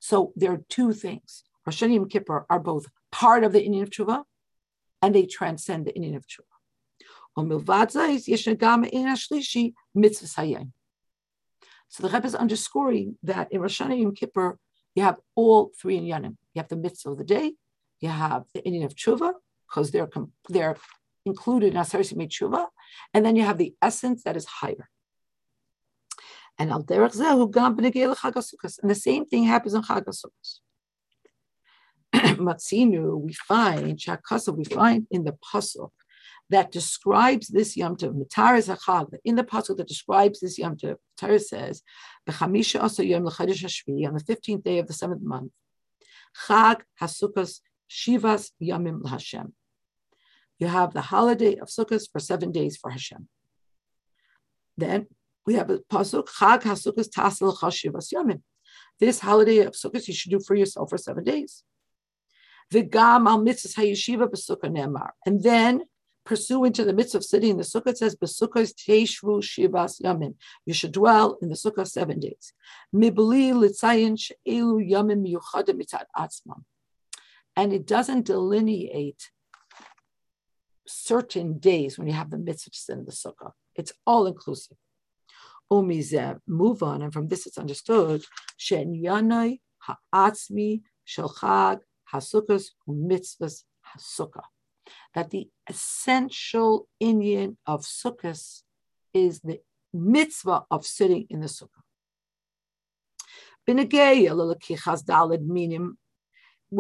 so 0.02 0.34
there 0.36 0.52
are 0.52 0.62
two 0.68 0.94
things. 0.94 1.44
Rosh 1.66 1.84
Hashanah 1.84 1.96
and 1.96 2.10
Kippur 2.10 2.46
are 2.50 2.60
both 2.60 2.88
part 3.12 3.44
of 3.44 3.52
the 3.54 3.60
inyan 3.60 3.84
of 3.84 3.92
Tshuva, 3.92 4.24
and 5.04 5.14
they 5.14 5.28
transcend 5.28 5.86
the 5.86 5.94
inyan 5.94 6.16
of 6.16 6.26
Tshuva. 6.26 6.59
So 7.36 7.44
the 12.04 12.14
Rebbe 12.14 12.28
is 12.28 12.36
underscoring 12.36 13.18
that 13.24 13.52
in 13.52 13.62
Rosh 13.62 13.82
Hashanah 13.82 14.02
and 14.02 14.16
Kippur, 14.16 14.58
you 14.96 15.04
have 15.04 15.18
all 15.36 15.72
three 15.80 15.98
in 15.98 16.04
Yanim. 16.04 16.38
You 16.54 16.62
have 16.62 16.70
the 16.70 16.76
mitzvah 16.76 17.12
of 17.12 17.18
the 17.18 17.24
day, 17.24 17.54
you 18.00 18.10
have 18.10 18.44
the 18.54 18.62
inyan 18.62 18.86
of 18.86 18.96
Tshuva, 18.96 19.34
because 19.68 19.92
they're, 19.92 20.10
they're 20.50 20.78
included 21.26 21.74
in 21.74 21.80
Aseres 21.80 22.14
Tshuva, 22.14 22.68
and 23.14 23.26
then 23.26 23.36
you 23.36 23.44
have 23.44 23.58
the 23.58 23.74
essence 23.82 24.24
that 24.24 24.38
is 24.38 24.46
higher. 24.46 24.90
And 26.58 26.72
al 26.72 26.84
derech 26.84 27.16
zehu 27.16 27.52
gam 27.52 27.78
And 27.78 28.92
the 28.92 28.96
same 28.96 29.26
thing 29.26 29.44
happens 29.46 29.74
in 29.74 29.82
Chag 29.82 30.06
Matzinu, 32.14 33.20
we 33.20 33.34
find, 33.34 33.98
Shakasa, 33.98 34.56
we 34.56 34.66
find 34.66 35.08
in 35.12 35.24
the 35.24 35.34
pasuk 35.34 35.92
that 36.50 36.72
describes 36.72 37.48
this 37.48 37.78
Yom 37.78 37.96
Tov, 37.96 38.14
in 39.24 39.36
the 39.36 39.44
pasuk 39.44 39.78
that 39.78 39.88
describes 39.88 40.40
this 40.40 40.58
Yom 40.58 40.76
Tov, 40.76 40.96
Torah 41.18 41.40
says, 41.40 41.84
B'chamisha 42.28 42.82
also 42.82 43.04
Yom 43.04 43.26
L'Chodesh 43.26 43.64
Hashvi, 43.64 44.08
on 44.08 44.14
the 44.14 44.24
15th 44.24 44.64
day 44.64 44.80
of 44.80 44.88
the 44.88 44.94
seventh 44.94 45.22
month, 45.22 45.52
Chag 46.48 46.82
Hasukkos 47.02 47.60
Shivas 47.90 48.52
Yamim 48.62 49.02
L'Hashem 49.04 49.54
you 50.60 50.68
have 50.68 50.94
the 50.94 51.02
holiday 51.02 51.56
of 51.56 51.70
Sukkot 51.70 52.06
for 52.12 52.20
seven 52.20 52.52
days 52.52 52.78
for 52.78 52.92
Hashem. 52.92 53.28
Then 54.78 55.08
we 55.46 55.56
have 55.56 55.70
a 55.70 55.80
pasuk 55.80 56.28
Chag 56.28 56.64
HaSukkot 56.64 57.10
Tasel 57.10 57.58
Chashivas 57.58 58.14
Yamim. 58.14 58.42
This 59.00 59.20
holiday 59.20 59.60
of 59.60 59.74
Sukkot 59.74 60.08
you 60.08 60.14
should 60.14 60.32
do 60.32 60.40
for 60.46 60.56
yourself 60.56 60.90
for 60.90 60.98
seven 60.98 61.24
days. 61.24 61.64
V'gam 62.74 63.28
al 63.28 63.40
mitzvahs 63.40 63.76
hayeshiva 63.76 64.30
nemar. 64.70 65.10
And 65.26 65.42
then 65.42 65.84
pursue 66.30 66.64
into 66.64 66.86
the 66.86 66.94
midst 66.94 67.16
of 67.16 67.26
sitting 67.26 67.50
in 67.50 67.58
the 67.58 67.64
sukkah. 67.64 67.88
It 67.88 67.98
says 67.98 68.16
b'sukkahs 68.16 68.72
teishvu 68.76 69.42
shivas 69.42 70.00
yamim. 70.00 70.36
You 70.64 70.76
should 70.76 70.92
dwell 70.92 71.40
in 71.42 71.50
the 71.50 71.56
sukkah 71.56 71.88
seven 71.88 72.20
days. 72.20 72.54
Mibli 72.96 73.52
litzayin 73.52 74.18
she'elu 74.18 74.78
yamim 74.94 75.26
miyuchadim 75.26 75.82
mitzad 75.82 76.06
atzmam. 76.16 76.62
And 77.56 77.74
it 77.74 77.88
doesn't 77.88 78.28
delineate 78.28 79.32
certain 80.88 81.58
days 81.58 81.98
when 81.98 82.08
you 82.08 82.14
have 82.14 82.30
the 82.30 82.38
mitzvahs 82.38 82.90
in 82.90 83.06
the 83.06 83.12
sukkah. 83.12 83.54
It's 83.76 83.94
all 84.06 84.28
inclusive. 84.28 84.78
Umizeh, 85.72 86.40
move 86.48 86.84
on, 86.84 87.02
and 87.02 87.12
from 87.12 87.28
this 87.28 87.48
it's 87.48 87.58
understood. 87.58 88.24
Shen 88.56 88.94
yanai 88.94 89.62
ha'atzmi 89.80 90.82
shelchag 91.08 91.80
hasukkos 92.14 92.66
mitzvahs 92.88 93.64
hasukkah. 93.90 94.44
That 95.16 95.32
the 95.32 95.50
essential 95.68 96.88
inyan 97.02 97.58
of 97.66 97.82
sukkahs 97.82 98.62
is 99.14 99.42
the 99.42 99.60
mitzvah 99.94 100.64
of 100.70 100.86
sitting 100.86 101.26
in 101.30 101.42
the 101.42 101.48
sukkah. 101.48 101.82
When 103.66 103.80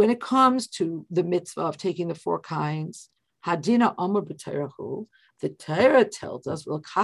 it 0.09 0.21
comes 0.21 0.67
to 0.67 1.05
the 1.09 1.23
mitzvah 1.23 1.61
of 1.61 1.77
taking 1.77 2.07
the 2.07 2.15
four 2.15 2.39
kinds, 2.39 3.09
Hadina 3.45 3.95
b'Torah 3.95 5.07
the 5.41 5.49
Torah 5.49 6.05
tells 6.05 6.47
us. 6.47 6.65
If 6.67 6.95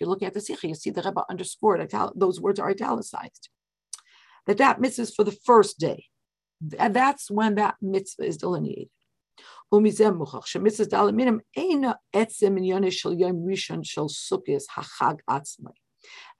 you're 0.00 0.08
looking 0.08 0.28
at 0.28 0.34
the 0.34 0.40
Sikha, 0.40 0.68
you 0.68 0.74
see 0.74 0.90
the 0.90 1.02
Rebbe 1.02 1.24
underscored. 1.28 1.90
Those 2.14 2.40
words 2.40 2.58
are 2.58 2.70
italicized. 2.70 3.50
That 4.46 4.56
that 4.58 4.84
is 4.84 5.14
for 5.14 5.24
the 5.24 5.36
first 5.44 5.78
day, 5.78 6.06
that's 6.60 7.30
when 7.30 7.54
that 7.56 7.76
mitzvah 7.80 8.24
is 8.24 8.36
delineated. 8.36 8.88
And 9.72 9.86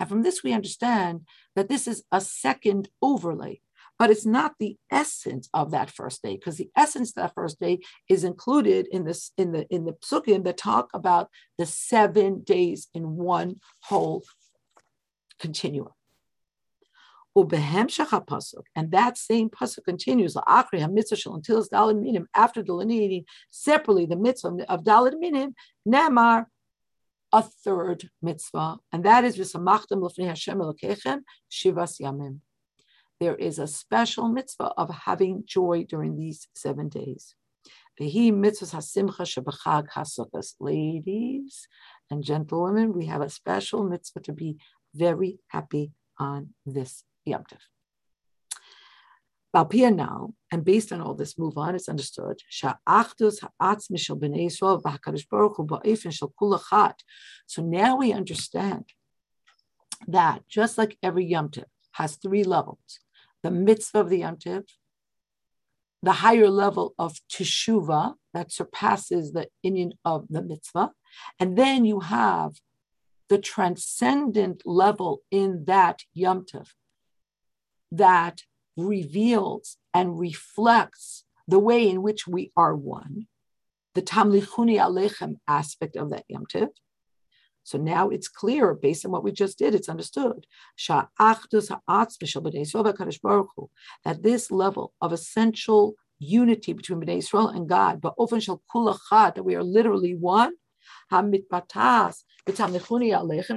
from 0.09 0.23
this, 0.23 0.43
we 0.43 0.53
understand 0.53 1.21
that 1.55 1.69
this 1.69 1.87
is 1.87 2.03
a 2.11 2.21
second 2.21 2.89
overlay, 3.03 3.61
but 3.99 4.11
it's 4.11 4.27
not 4.27 4.55
the 4.59 4.77
essence 4.91 5.49
of 5.53 5.71
that 5.71 5.91
first 5.91 6.23
day, 6.23 6.37
because 6.37 6.57
the 6.57 6.71
essence 6.77 7.11
of 7.11 7.15
that 7.17 7.35
first 7.35 7.61
day 7.61 7.81
is 8.09 8.25
included 8.25 8.89
in 8.91 9.05
this 9.05 9.33
in 9.37 9.53
the 9.53 9.67
in 9.69 9.85
the 9.85 9.93
psukim 9.93 10.45
that 10.45 10.57
talk 10.57 10.89
about 10.95 11.29
the 11.59 11.67
seven 11.67 12.43
days 12.43 12.89
in 12.95 13.17
one 13.17 13.61
whole 13.85 14.25
continuum. 15.39 15.89
And 17.37 18.91
that 18.91 19.17
same 19.17 19.51
pasuk 19.51 19.85
continues 19.85 20.37
until 20.37 21.59
it's 21.59 21.69
Dalit 21.69 22.01
Minim 22.01 22.29
after 22.35 22.63
delineating 22.63 23.25
separately 23.51 24.07
the 24.07 24.17
mitzvah 24.17 24.65
of 24.69 24.83
Dalit 24.83 25.19
Minim, 25.19 25.55
Namar, 25.87 26.49
a 27.33 27.43
third 27.43 28.11
mitzvah, 28.21 28.79
and 28.93 29.05
that 29.05 29.25
is 29.25 29.37
V'samachtem 29.37 30.03
l'fnei 30.03 30.27
Hashem 30.27 30.59
Elokechem 30.59 31.21
Shivas 31.51 32.01
Yamim. 32.01 32.41
There 33.21 33.37
is 33.37 33.61
a 33.61 33.69
special 33.69 34.29
mitzvah 34.29 34.73
of 34.77 34.91
having 34.91 35.45
joy 35.47 35.85
during 35.89 36.17
these 36.17 36.49
seven 36.57 36.89
days. 36.89 37.37
Vehi 38.01 38.33
mitzvahs 38.33 38.75
hasimcha 38.75 39.23
shebachag 39.23 39.89
hasukas. 39.91 40.55
Ladies 40.59 41.69
and 42.11 42.25
gentlewomen, 42.25 42.93
we 42.93 43.07
have 43.07 43.21
a 43.21 43.31
special 43.31 43.85
mitzvah 43.85 44.21
to 44.21 44.33
be 44.33 44.57
very 44.95 45.39
happy 45.49 45.93
on 46.19 46.55
this 46.67 47.05
Yom 47.25 47.45
Tov. 47.45 47.59
Balpia 49.55 49.95
now, 49.95 50.35
and 50.53 50.65
based 50.65 50.93
on 50.93 51.01
all 51.01 51.15
this, 51.15 51.37
move 51.37 51.59
on. 51.59 51.75
It's 51.75 51.89
understood. 51.89 52.39
So 52.51 52.73
now 57.63 57.97
we 57.97 58.13
understand 58.13 58.85
that 60.07 60.43
just 60.49 60.79
like 60.79 60.97
every 61.03 61.25
Yom 61.25 61.49
Tov 61.49 61.65
has 61.93 62.17
three 62.17 62.45
levels, 62.45 63.01
the 63.43 63.51
mitzvah 63.51 64.01
of 64.01 64.09
the 64.09 64.19
Yom 64.19 64.37
Tov, 64.37 64.65
the 66.03 66.13
higher 66.13 66.49
level 66.49 66.95
of 66.99 67.19
teshuva 67.29 68.15
that 68.33 68.53
surpasses 68.53 69.33
the 69.33 69.49
inyan 69.67 69.93
of 70.05 70.27
the 70.31 70.43
mitzvah, 70.43 70.93
and 71.41 71.59
then 71.59 71.85
you 71.85 72.01
have 72.01 72.53
the 73.29 73.39
transcendent 73.39 74.63
level 74.65 75.23
in 75.31 75.65
that 75.67 76.03
Yom 76.15 76.47
Tov 76.47 76.69
that 77.93 78.43
reveals 78.77 79.77
and 79.93 80.19
reflects 80.19 81.25
the 81.49 81.59
way 81.59 81.89
in 81.89 82.03
which 82.03 82.27
we 82.27 82.53
are 82.57 82.77
one, 82.77 83.27
the 83.95 84.03
Tamlichuni 84.03 84.79
Alechem 84.79 85.37
aspect 85.49 85.97
of 85.97 86.11
that 86.11 86.25
Yom 86.29 86.47
Tiv. 86.47 86.69
So 87.63 87.77
now 87.79 88.09
it's 88.09 88.29
clear 88.29 88.75
based 88.75 89.05
on 89.05 89.11
what 89.13 89.23
we 89.23 89.33
just 89.33 89.59
did, 89.59 89.75
it's 89.75 89.89
understood 89.89 90.47
that 90.89 91.09
this 94.23 94.51
level 94.51 94.93
of 95.01 95.13
essential 95.13 95.95
unity 96.19 96.73
between 96.73 97.01
Bnei 97.01 97.19
Israel 97.19 97.49
and 97.49 97.69
God, 97.69 98.01
but 98.01 98.15
often 98.17 98.41
shall 98.41 98.63
kulachad, 98.75 99.35
that 99.35 99.45
we 99.45 99.55
are 99.57 99.63
literally 99.63 100.15
one. 100.15 100.55
The 101.11 101.19
Tamlichuni 102.53 103.13
Alechem, 103.13 103.57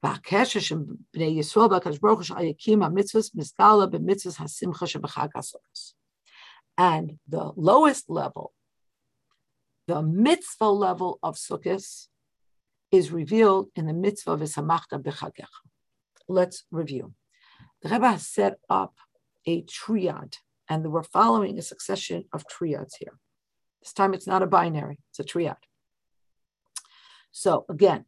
And 0.00 0.14
the 7.28 7.52
lowest 7.56 8.08
level, 8.08 8.52
the 9.88 10.02
mitzvah 10.02 10.70
level 10.70 11.18
of 11.22 11.36
Sukkot, 11.36 12.06
is 12.92 13.10
revealed 13.10 13.70
in 13.74 13.86
the 13.86 13.92
mitzvah 13.92 14.32
of 14.32 14.40
Isamachta 14.40 15.02
B'chagecha. 15.02 15.46
Let's 16.28 16.64
review. 16.70 17.14
The 17.82 17.88
Rebbe 17.88 18.08
has 18.08 18.26
set 18.26 18.58
up 18.70 18.94
a 19.46 19.62
triad, 19.62 20.36
and 20.68 20.92
we're 20.92 21.02
following 21.02 21.58
a 21.58 21.62
succession 21.62 22.24
of 22.32 22.46
triads 22.46 22.96
here. 22.96 23.18
This 23.82 23.92
time 23.92 24.14
it's 24.14 24.26
not 24.26 24.42
a 24.42 24.46
binary, 24.46 24.98
it's 25.10 25.18
a 25.20 25.24
triad. 25.24 25.56
So 27.32 27.64
again, 27.68 28.04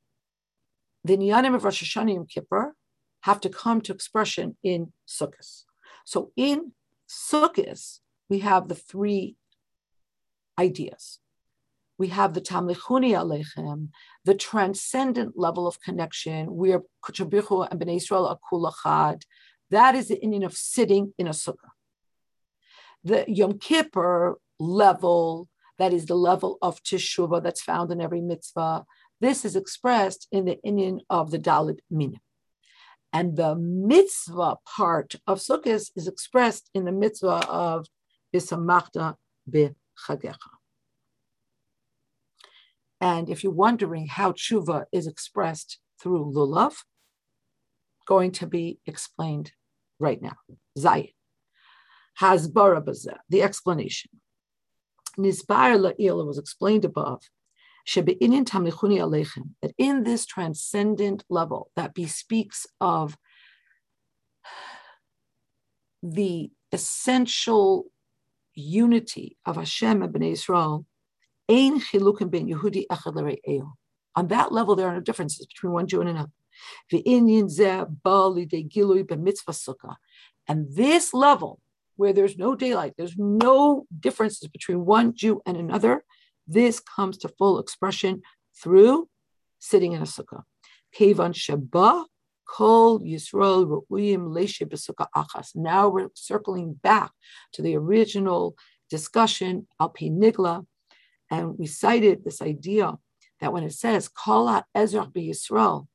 the 1.05 1.17
niyanim 1.17 1.55
of 1.55 1.65
Rosh 1.65 1.83
Hashanah 1.83 2.15
Yom 2.15 2.27
Kippur 2.27 2.75
have 3.23 3.41
to 3.41 3.49
come 3.49 3.81
to 3.83 3.93
expression 3.93 4.57
in 4.63 4.93
Sukkot. 5.09 5.65
So 6.05 6.33
in 6.37 6.73
Sukkot, 7.09 8.01
we 8.29 8.41
have 8.41 8.69
the 8.69 8.75
three 8.75 9.37
ideas. 10.59 11.19
We 11.99 12.09
have 12.09 12.33
the 12.33 12.41
Tamlichuni 12.41 13.13
Aleichem, 13.13 13.89
the 14.25 14.35
transcendent 14.35 15.39
level 15.39 15.67
of 15.67 15.83
connection, 15.83 16.55
where 16.55 16.81
Kuchabichu 17.05 17.69
and 17.71 17.81
Bnei 17.81 17.97
Israel 17.97 18.27
are 18.27 18.39
kulachad. 18.51 19.23
That 19.71 19.95
is 19.95 20.09
the 20.09 20.19
inyan 20.25 20.45
of 20.45 20.55
sitting 20.57 21.13
in 21.19 21.27
a 21.27 21.31
sukkah. 21.31 21.73
The 23.05 23.25
Yom 23.29 23.59
Kippur 23.59 24.39
level, 24.59 25.49
that 25.79 25.93
is 25.93 26.07
the 26.07 26.15
level 26.15 26.59
of 26.63 26.83
teshuvah 26.83 27.43
that's 27.43 27.63
found 27.63 27.91
in 27.93 28.01
every 28.01 28.21
mitzvah, 28.21 28.85
this 29.21 29.45
is 29.45 29.57
expressed 29.57 30.27
in 30.33 30.45
the 30.47 30.59
inyan 30.65 31.01
of 31.11 31.31
the 31.31 31.39
Dalit 31.39 31.81
Minim. 31.91 32.21
And 33.13 33.37
the 33.37 33.57
mitzvah 33.57 34.57
part 34.65 35.17
of 35.27 35.39
Sukkot 35.39 35.91
is 35.97 36.07
expressed 36.07 36.71
in 36.75 36.85
the 36.85 36.93
mitzvah 36.93 37.47
of 37.49 37.87
Bisamachta 38.35 39.17
B'chagecha. 39.51 40.37
And 43.01 43.29
if 43.29 43.43
you're 43.43 43.53
wondering 43.53 44.07
how 44.07 44.33
tshuva 44.33 44.85
is 44.93 45.07
expressed 45.07 45.79
through 46.01 46.33
lulav, 46.33 46.75
going 48.07 48.31
to 48.33 48.47
be 48.47 48.79
explained 48.87 49.53
right 49.99 50.21
now. 50.21 50.37
Zayin. 50.79 51.15
Hasbara 52.21 53.19
the 53.29 53.43
explanation. 53.43 54.11
Nisbar 55.19 55.79
la'ila 55.79 56.27
was 56.27 56.39
explained 56.39 56.85
above 56.85 57.23
that 57.87 59.75
in 59.79 60.03
this 60.05 60.27
transcendent 60.27 61.25
level 61.29 61.71
that 61.77 61.95
bespeaks 61.95 62.67
of 62.81 63.17
the 66.03 66.51
essential 66.73 67.87
unity 68.55 69.37
of 69.45 69.57
Hashem 69.57 70.03
and 70.03 70.13
Bnei 70.15 70.33
Israel, 70.33 70.87
ein 71.49 71.81
chilukim 71.81 72.31
ben 72.31 72.49
Yehudi 72.49 72.85
echad 72.91 73.67
On 74.17 74.29
that 74.29 74.53
level, 74.53 74.77
there 74.77 74.89
are 74.89 74.95
no 74.95 75.01
differences 75.01 75.47
between 75.47 75.73
one 75.73 75.87
Jew 75.87 76.01
and 76.01 76.11
another. 76.11 76.31
And 80.49 80.67
this 80.75 81.15
level, 81.15 81.61
where 81.97 82.13
there's 82.13 82.37
no 82.37 82.55
daylight, 82.55 82.95
there's 82.97 83.17
no 83.17 83.87
differences 83.99 84.49
between 84.49 84.85
one 84.85 85.15
Jew 85.15 85.41
and 85.47 85.57
another, 85.57 86.05
this 86.53 86.81
comes 86.81 87.17
to 87.19 87.29
full 87.29 87.59
expression 87.59 88.23
through 88.61 89.09
sitting 89.59 89.93
in 89.93 90.03
a 90.03 90.05
sukkah. 90.05 90.43
Kevan 90.93 91.33
Sheba 91.33 92.05
Kol 92.49 93.01
Yisrael 93.01 93.65
Ru'uyim 93.67 94.29
Leshe 94.29 94.63
B'Sukkah 94.63 95.07
Achas. 95.17 95.55
Now 95.55 95.89
we're 95.89 96.11
circling 96.15 96.75
back 96.75 97.13
to 97.53 97.63
the 97.63 97.77
original 97.77 98.57
discussion, 98.89 99.69
Alpi 99.81 100.11
Nigla, 100.11 100.67
and 101.31 101.57
we 101.57 101.67
cited 101.67 102.25
this 102.25 102.43
idea 102.43 102.99
that 103.41 103.53
when 103.53 103.63
it 103.63 103.73
says 103.73 104.09
Kol 104.09 104.63
Ezra 104.75 105.07
Yisrael, 105.07 105.87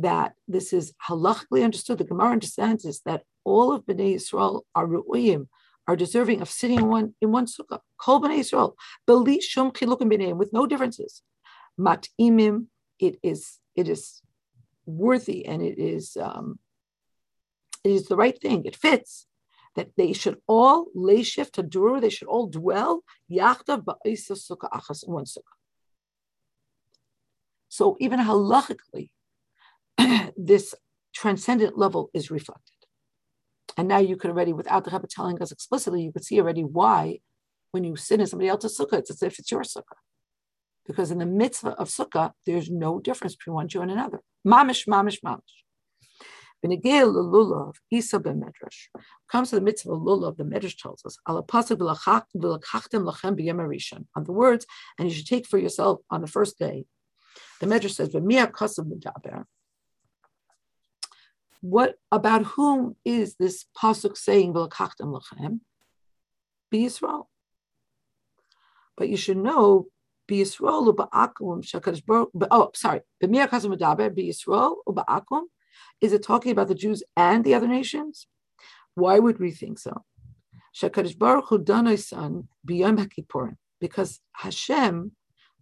that 0.00 0.32
this 0.48 0.72
is 0.72 0.92
halachically 1.08 1.62
understood. 1.64 1.98
The 1.98 2.04
Gemara 2.04 2.32
understands 2.32 2.82
this 2.82 3.00
that 3.00 3.22
all 3.44 3.72
of 3.72 3.86
Bnei 3.86 4.14
Yisrael 4.14 4.62
are 4.74 4.86
ru'uyim, 4.86 5.46
are 5.88 5.96
deserving 5.96 6.42
of 6.42 6.50
sitting 6.50 6.78
in 6.78 6.88
one 6.88 7.14
in 7.22 7.32
one 7.32 7.46
sukkah. 7.46 7.80
Kol 7.96 8.20
b'nei 8.20 8.40
Yisrael, 8.40 8.74
beli 9.06 9.40
shum 9.40 9.72
chilukim 9.72 10.36
with 10.36 10.52
no 10.52 10.66
differences. 10.66 11.22
Matimim, 11.80 12.66
it 13.00 13.18
is 13.22 13.58
it 13.74 13.88
is 13.88 14.20
worthy 14.84 15.46
and 15.46 15.62
it 15.62 15.78
is 15.78 16.16
um, 16.20 16.58
it 17.82 17.92
is 17.92 18.06
the 18.06 18.16
right 18.16 18.38
thing. 18.40 18.66
It 18.66 18.76
fits 18.76 19.26
that 19.76 19.90
they 19.96 20.12
should 20.12 20.38
all 20.46 20.88
lay 20.94 21.22
shift 21.22 21.54
to 21.54 21.62
duru. 21.62 22.00
They 22.00 22.10
should 22.10 22.28
all 22.28 22.48
dwell 22.48 23.02
yachta 23.30 23.82
ba'isa 23.82 24.32
sukkah 24.32 24.70
achas 24.70 25.06
in 25.06 25.12
one 25.14 25.24
sukkah. 25.24 25.56
So 27.70 27.96
even 28.00 28.20
halachically, 28.20 29.10
this 30.36 30.74
transcendent 31.14 31.78
level 31.78 32.10
is 32.12 32.30
reflected. 32.30 32.77
And 33.78 33.86
now 33.86 33.98
you 33.98 34.16
could 34.16 34.30
already, 34.30 34.52
without 34.52 34.84
the 34.84 34.90
Rebbe 34.90 35.06
telling 35.08 35.40
us 35.40 35.52
explicitly, 35.52 36.02
you 36.02 36.12
could 36.12 36.24
see 36.24 36.40
already 36.40 36.64
why 36.64 37.20
when 37.70 37.84
you 37.84 37.94
sit 37.96 38.20
in 38.20 38.26
somebody 38.26 38.48
else's 38.48 38.76
sukkah, 38.76 38.94
it's 38.94 39.10
as 39.10 39.22
if 39.22 39.38
it's 39.38 39.52
your 39.52 39.62
sukkah. 39.62 40.00
Because 40.84 41.10
in 41.12 41.18
the 41.18 41.26
mitzvah 41.26 41.74
of 41.78 41.88
sukkah, 41.88 42.32
there's 42.44 42.68
no 42.70 42.98
difference 42.98 43.36
between 43.36 43.54
one 43.54 43.68
Jew 43.68 43.82
and 43.82 43.90
another. 43.90 44.20
Mamish, 44.46 44.88
mamish, 44.88 45.20
mamish. 45.24 45.40
Comes 49.30 49.50
to 49.50 49.56
the 49.56 49.60
mitzvah 49.60 49.92
of 49.92 50.00
lulav. 50.00 50.36
The 50.36 50.42
medrash 50.42 50.76
tells 50.76 51.04
us 51.04 51.16
on 51.24 51.36
the 54.24 54.32
words, 54.32 54.66
and 54.98 55.08
you 55.08 55.14
should 55.14 55.26
take 55.26 55.46
for 55.46 55.58
yourself 55.58 56.00
on 56.10 56.20
the 56.20 56.26
first 56.26 56.58
day. 56.58 56.86
The 57.60 57.66
medrash 57.66 57.94
says. 57.94 58.08
What 61.60 61.96
about 62.12 62.44
whom 62.44 62.96
is 63.04 63.36
this 63.36 63.66
pasuk 63.76 64.16
saying 64.16 64.54
v'lakachtem 64.54 65.20
lachem? 65.20 65.60
Be 66.70 66.84
Yisrael. 66.84 67.26
But 68.96 69.08
you 69.08 69.16
should 69.16 69.38
know 69.38 69.86
be 70.26 70.42
Yisrael 70.42 70.94
u'ba'akum 70.94 71.64
shakadosh 71.64 72.04
baruch. 72.04 72.30
Oh, 72.50 72.70
sorry. 72.74 73.00
B'mia 73.22 73.48
kasav 73.48 73.76
medaber 73.76 74.14
be 74.14 74.28
Yisrael 74.30 74.76
u'ba'akum 74.86 75.42
is 76.00 76.12
it 76.12 76.22
talking 76.22 76.52
about 76.52 76.68
the 76.68 76.74
Jews 76.74 77.02
and 77.16 77.44
the 77.44 77.54
other 77.54 77.68
nations? 77.68 78.26
Why 78.94 79.18
would 79.18 79.38
we 79.38 79.50
think 79.50 79.78
so? 79.78 80.04
Shakadosh 80.74 81.18
Baruch 81.18 81.48
Hu 81.48 81.96
son 81.96 82.48
biyom 82.68 83.08
Kippurim, 83.08 83.56
because 83.80 84.20
Hashem 84.32 85.12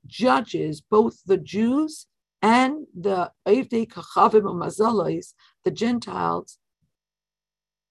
judges 0.06 0.80
both 0.80 1.22
the 1.24 1.38
Jews 1.38 2.06
and 2.42 2.86
the 2.94 3.32
Eivdei 3.46 3.88
Kachavim 3.88 4.42
Mazalais, 4.42 5.32
the 5.64 5.70
Gentiles, 5.70 6.58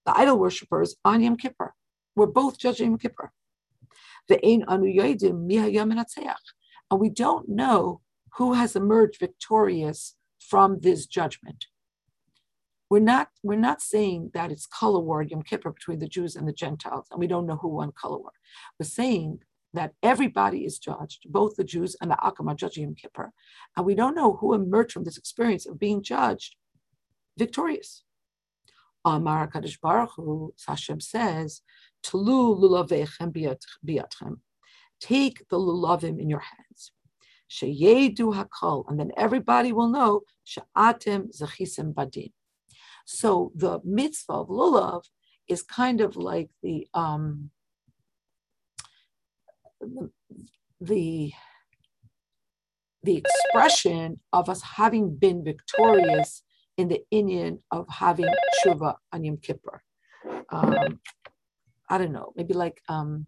the 0.06 0.18
idol 0.18 0.38
worshippers 0.38 0.96
on 1.04 1.22
Yom 1.22 1.38
Kippur. 1.38 1.74
We're 2.16 2.28
both 2.28 2.58
judging 2.58 2.88
Yom 2.92 2.98
Kippur. 2.98 3.32
And 6.92 7.00
we 7.00 7.10
don't 7.10 7.50
know 7.50 8.02
who 8.38 8.54
has 8.54 8.76
emerged 8.76 9.20
victorious 9.20 10.16
from 10.40 10.80
this 10.80 11.06
judgment. 11.06 11.66
We're 12.90 13.00
not 13.00 13.30
we're 13.42 13.58
not 13.60 13.82
saying 13.82 14.32
that 14.36 14.52
it's 14.52 14.68
color 14.68 15.00
war 15.00 15.24
Yom 15.24 15.42
Kippur 15.42 15.72
between 15.72 16.00
the 16.00 16.08
Jews 16.08 16.36
and 16.36 16.48
the 16.48 16.54
Gentiles, 16.54 17.08
and 17.10 17.20
we 17.20 17.28
don't 17.28 17.48
know 17.48 17.58
who 17.58 17.70
won 17.70 17.92
color 17.92 18.20
war. 18.20 18.32
We're 18.80 18.86
saying 18.86 19.40
that 19.76 19.94
everybody 20.02 20.66
is 20.66 20.80
judged, 20.80 21.26
both 21.30 21.56
the 21.56 21.64
Jews 21.64 21.96
and 22.02 22.12
the 22.12 22.16
Akam 22.16 22.50
are 22.50 22.56
judging 22.56 22.84
Yom 22.84 22.96
Kippur, 22.96 23.32
and 23.76 23.86
we 23.86 23.96
don't 23.96 24.16
know 24.16 24.34
who 24.34 24.54
emerged 24.54 24.94
from 24.94 25.04
this 25.04 25.18
experience 25.18 25.66
of 25.66 25.80
being 25.80 26.04
judged 26.04 26.56
victorious. 27.38 28.04
Amar 29.04 29.50
Kadosh 29.50 29.80
Baruch 29.80 30.12
Hu, 30.16 30.54
Hashem 30.68 31.00
says, 31.00 31.62
"Tulu 32.02 32.56
lulavechem 32.62 33.32
biatchem." 33.86 34.40
Take 35.00 35.48
the 35.50 35.58
lulavim 35.58 36.20
in 36.20 36.30
your 36.30 36.44
hands. 36.52 36.92
Sheyedu 37.50 38.34
hakol, 38.34 38.86
and 38.90 39.00
then 39.00 39.12
everybody 39.16 39.72
will 39.72 39.90
know 39.90 40.22
she'atem 40.44 41.30
zachisem 41.32 41.94
badin. 41.94 42.32
So 43.06 43.52
the 43.56 43.82
mitzvah 43.84 44.34
of 44.34 44.48
lulav 44.48 45.04
is 45.48 45.62
kind 45.62 46.02
of 46.02 46.16
like 46.16 46.50
the 46.64 46.88
um, 46.94 47.52
the 50.82 51.32
the 53.04 53.18
expression 53.18 54.20
of 54.34 54.50
us 54.50 54.62
having 54.64 55.16
been 55.16 55.44
victorious 55.44 56.42
in 56.78 56.88
the 56.88 57.02
inyan 57.14 57.60
of 57.72 57.88
having 57.88 58.26
tshuva 58.58 58.96
on 59.14 59.24
Yom 59.24 59.38
Kippur. 59.38 59.82
Um, 60.50 61.00
I 61.90 61.98
don't 62.00 62.12
know, 62.12 62.34
maybe 62.36 62.54
like 62.56 62.82
um, 62.90 63.28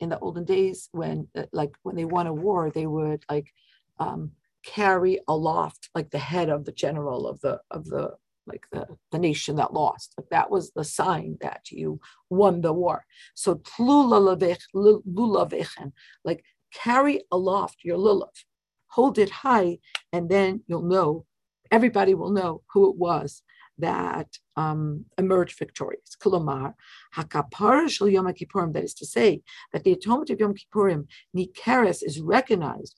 in 0.00 0.08
the 0.08 0.18
olden 0.18 0.44
days 0.44 0.88
when, 0.92 1.28
uh, 1.36 1.44
like 1.52 1.70
when 1.82 1.94
they 1.94 2.04
won 2.04 2.26
a 2.26 2.32
war, 2.32 2.70
they 2.70 2.86
would 2.86 3.24
like 3.30 3.52
um, 3.98 4.32
carry 4.64 5.20
aloft 5.28 5.90
like 5.94 6.10
the 6.10 6.18
head 6.18 6.48
of 6.48 6.64
the 6.64 6.72
general 6.72 7.28
of 7.28 7.40
the 7.40 7.60
of 7.70 7.84
the 7.84 8.14
like 8.46 8.66
the, 8.72 8.86
the 9.12 9.18
nation 9.18 9.56
that 9.56 9.72
lost. 9.72 10.14
Like 10.16 10.28
that 10.30 10.50
was 10.50 10.70
the 10.72 10.84
sign 10.84 11.38
that 11.40 11.70
you 11.70 12.00
won 12.30 12.60
the 12.60 12.72
war. 12.72 13.04
So 13.34 13.60
like 16.24 16.44
carry 16.72 17.22
aloft 17.30 17.78
your 17.84 17.98
lulav, 17.98 18.44
hold 18.88 19.18
it 19.18 19.30
high, 19.30 19.78
and 20.12 20.28
then 20.28 20.62
you'll 20.66 20.82
know, 20.82 21.24
everybody 21.70 22.14
will 22.14 22.30
know 22.30 22.62
who 22.72 22.90
it 22.90 22.96
was 22.96 23.42
that 23.78 24.28
um, 24.56 25.04
emerged 25.18 25.58
victorious. 25.58 26.16
Kulomar, 26.20 26.74
hakapara 27.16 27.88
shel 27.88 28.08
Yom 28.08 28.26
Kippurim, 28.26 28.72
that 28.72 28.84
is 28.84 28.94
to 28.94 29.06
say, 29.06 29.42
that 29.72 29.84
the 29.84 29.92
atonement 29.92 30.30
of 30.30 30.40
Yom 30.40 30.54
Kippurim, 30.54 31.06
Nikeres, 31.36 32.02
is 32.02 32.20
recognized, 32.20 32.94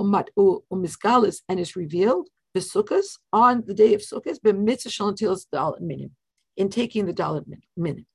umat 0.00 0.28
umisgalis, 0.36 1.40
and 1.48 1.58
is 1.58 1.74
revealed 1.74 2.28
Sukkot 2.58 3.04
on 3.32 3.64
the 3.66 3.74
day 3.74 3.94
of 3.94 4.00
Sukkot, 4.00 4.40
b'mitzvah 4.44 4.90
shalom 4.90 5.14
tilas 5.14 5.46
dalit 5.54 5.80
minim, 5.80 6.10
in 6.56 6.68
taking 6.68 7.06
the 7.06 7.12
dalit 7.12 7.44
minim. 7.76 8.06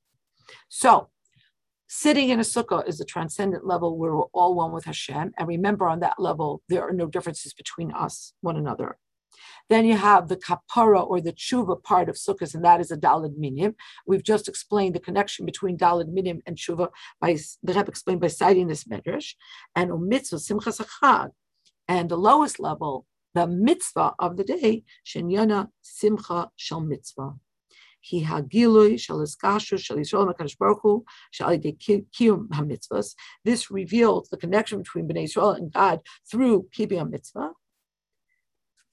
So, 0.68 1.08
sitting 1.88 2.28
in 2.28 2.38
a 2.38 2.42
sukkah 2.42 2.86
is 2.86 3.00
a 3.00 3.04
transcendent 3.04 3.66
level 3.66 3.96
where 3.96 4.14
we're 4.14 4.24
all 4.34 4.54
one 4.54 4.72
with 4.72 4.84
Hashem. 4.84 5.32
And 5.38 5.48
remember, 5.48 5.88
on 5.88 6.00
that 6.00 6.18
level, 6.18 6.62
there 6.68 6.82
are 6.82 6.92
no 6.92 7.06
differences 7.06 7.54
between 7.54 7.92
us, 7.92 8.34
one 8.40 8.56
another. 8.56 8.98
Then 9.68 9.84
you 9.84 9.96
have 9.96 10.28
the 10.28 10.36
kapara 10.36 11.04
or 11.04 11.20
the 11.20 11.32
tshuva 11.32 11.82
part 11.82 12.08
of 12.08 12.16
sukkahs, 12.16 12.54
and 12.54 12.64
that 12.64 12.80
is 12.80 12.90
a 12.90 12.96
dalid 12.96 13.36
minim. 13.36 13.74
We've 14.06 14.22
just 14.22 14.48
explained 14.48 14.94
the 14.94 15.00
connection 15.00 15.44
between 15.44 15.76
dalid 15.76 16.08
minim 16.08 16.42
and 16.46 16.56
tshuva 16.56 16.88
by 17.20 17.36
the 17.62 17.72
Rebbe 17.74 17.88
explained 17.88 18.20
by 18.20 18.28
citing 18.28 18.68
this 18.68 18.84
medrash, 18.84 19.34
and 19.74 19.90
umitzvah 19.90 20.40
simchas 20.40 20.80
achad. 20.80 21.30
And 21.88 22.08
the 22.08 22.18
lowest 22.18 22.58
level 22.58 23.06
the 23.36 23.46
mitzvah 23.46 24.14
of 24.18 24.36
the 24.36 24.44
day, 24.44 24.84
Shenyana 25.04 25.68
Simcha 25.82 26.50
Shal 26.56 26.80
Mitzvah. 26.80 27.34
He 28.00 28.24
hagilui 28.24 28.98
shal 29.00 29.18
iskashu 29.18 29.78
shal 29.78 29.96
Yisrael 29.96 30.26
Makadosh 30.32 30.56
Baruch 30.58 30.80
Hu 30.82 31.04
shal 31.30 31.48
kiyum 31.58 32.48
hamitzvahs. 32.48 33.14
This 33.44 33.70
reveals 33.70 34.28
the 34.28 34.36
connection 34.36 34.78
between 34.78 35.08
Bnei 35.08 35.24
Israel 35.24 35.50
and 35.50 35.72
God 35.72 36.00
through 36.30 36.68
keeping 36.72 37.00
a 37.00 37.04
mitzvah. 37.04 37.50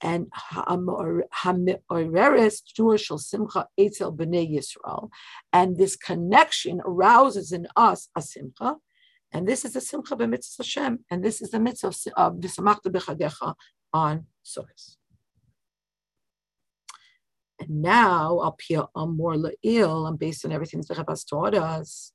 And 0.00 0.26
ha'oreres 0.34 1.26
shur 2.76 2.98
shal 2.98 3.18
simcha 3.18 3.68
etzel 3.78 4.12
Bnei 4.12 4.46
Yisrael. 4.52 5.10
And 5.52 5.76
this 5.76 5.94
connection 5.96 6.80
arouses 6.84 7.52
in 7.52 7.68
us 7.76 8.08
a 8.16 8.20
simcha. 8.20 8.76
And 9.32 9.48
this 9.48 9.64
is 9.64 9.72
the 9.72 9.80
simcha 9.80 10.14
b'mitzvah 10.16 10.58
Hashem, 10.58 11.04
and 11.10 11.24
this 11.24 11.42
is 11.42 11.50
the 11.50 11.58
mitzvah 11.58 11.88
of 12.16 12.34
v'samachta 12.34 12.86
b'chagecha 12.86 13.54
on 13.93 14.25
Sukkot. 14.45 14.95
And 17.59 17.81
now, 17.81 18.37
up 18.39 18.61
here 18.65 18.85
on 18.95 19.17
more 19.17 19.35
la'il, 19.35 20.07
and 20.07 20.17
based 20.17 20.45
on 20.45 20.51
everything 20.51 20.79
that 20.79 20.87
the 20.87 20.95
Rabbis 20.95 21.25
taught 21.25 21.55
us, 21.55 22.13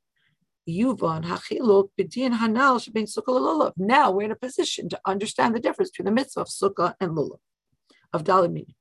Yuvan 0.68 1.24
hachiluk 1.24 1.90
b'din 1.98 2.38
hanal 2.38 2.80
shebein 2.80 3.04
sukkah 3.04 3.38
lulav. 3.38 3.72
Now 3.76 4.10
we're 4.10 4.22
in 4.22 4.30
a 4.30 4.36
position 4.36 4.88
to 4.88 5.00
understand 5.04 5.54
the 5.54 5.60
difference 5.60 5.90
between 5.90 6.06
the 6.06 6.12
mitzvah 6.12 6.40
of 6.40 6.48
sukkah 6.48 6.94
and 7.00 7.12
lulav, 7.12 7.40
of 8.12 8.24
dalamini. 8.24 8.74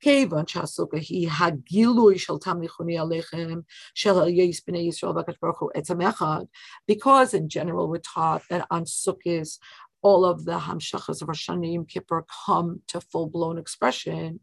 כיוון 0.00 0.46
שהסוכה 0.46 0.96
היא 0.96 1.28
הגילוי 1.40 2.18
של 2.18 2.38
תמליכוני 2.40 2.98
עליכם, 2.98 3.60
של 3.94 4.28
יס 4.28 4.66
בני 4.66 4.78
ישראל 4.78 5.12
והקדוש 5.16 5.38
ברוך 5.42 5.60
הוא 5.60 5.70
עצם 5.74 6.00
אחד, 6.00 6.44
because 6.90 7.34
in 7.34 7.48
general 7.48 7.88
we're 7.88 7.98
taught 7.98 8.42
that 8.50 8.66
on 8.70 8.84
sukkahs 8.84 9.58
all 10.03 10.25
of 10.25 10.45
the 10.45 10.59
hamshachas 10.59 11.21
of 11.21 11.27
Rosh 11.27 11.49
Hashanah 11.49 11.73
Yom 11.73 11.85
Kippur 11.85 12.25
come 12.45 12.81
to 12.87 13.01
full 13.01 13.27
blown 13.27 13.57
expression. 13.57 14.41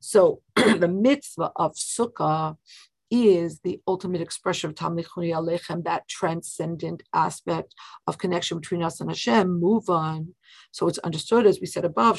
So 0.00 0.40
the 0.56 0.88
mitzvah 0.88 1.52
of 1.54 1.74
Sukkah 1.74 2.56
is 3.14 3.60
the 3.60 3.78
ultimate 3.86 4.22
expression 4.22 4.70
of 4.70 4.74
Tamlichuni 4.74 5.34
Alechem, 5.34 5.84
that 5.84 6.08
transcendent 6.08 7.02
aspect 7.12 7.74
of 8.06 8.16
connection 8.16 8.58
between 8.58 8.82
us 8.82 9.02
and 9.02 9.10
Hashem, 9.10 9.60
move 9.60 9.90
on. 9.90 10.34
So 10.70 10.88
it's 10.88 10.96
understood, 10.98 11.46
as 11.46 11.60
we 11.60 11.66
said 11.66 11.84
above, 11.84 12.18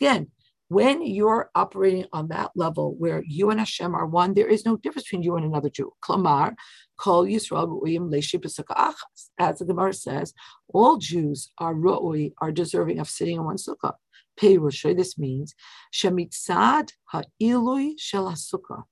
Again, 0.00 0.30
when 0.74 1.06
you're 1.06 1.50
operating 1.54 2.06
on 2.12 2.28
that 2.28 2.50
level 2.56 2.96
where 2.98 3.22
you 3.26 3.50
and 3.50 3.60
Hashem 3.60 3.94
are 3.94 4.06
one, 4.06 4.34
there 4.34 4.48
is 4.48 4.66
no 4.66 4.76
difference 4.76 5.04
between 5.04 5.22
you 5.22 5.36
and 5.36 5.44
another 5.44 5.70
Jew. 5.70 5.92
Klamar, 6.02 6.54
Kol 6.98 7.24
Yisrael 7.24 7.80
As 9.38 9.58
the 9.58 9.64
Gemara 9.64 9.94
says, 9.94 10.34
all 10.68 10.96
Jews 10.96 11.52
are 11.58 11.74
ru'ui, 11.74 12.32
are 12.38 12.50
deserving 12.50 12.98
of 12.98 13.08
sitting 13.08 13.36
in 13.36 13.44
one 13.44 13.56
sukkah. 13.56 13.94
Perush, 14.36 14.96
this 14.96 15.16
means 15.16 15.54
Shemitzad 15.92 16.90
ha'ilui 17.12 17.94
shel 17.96 18.26
sukkah. 18.32 18.82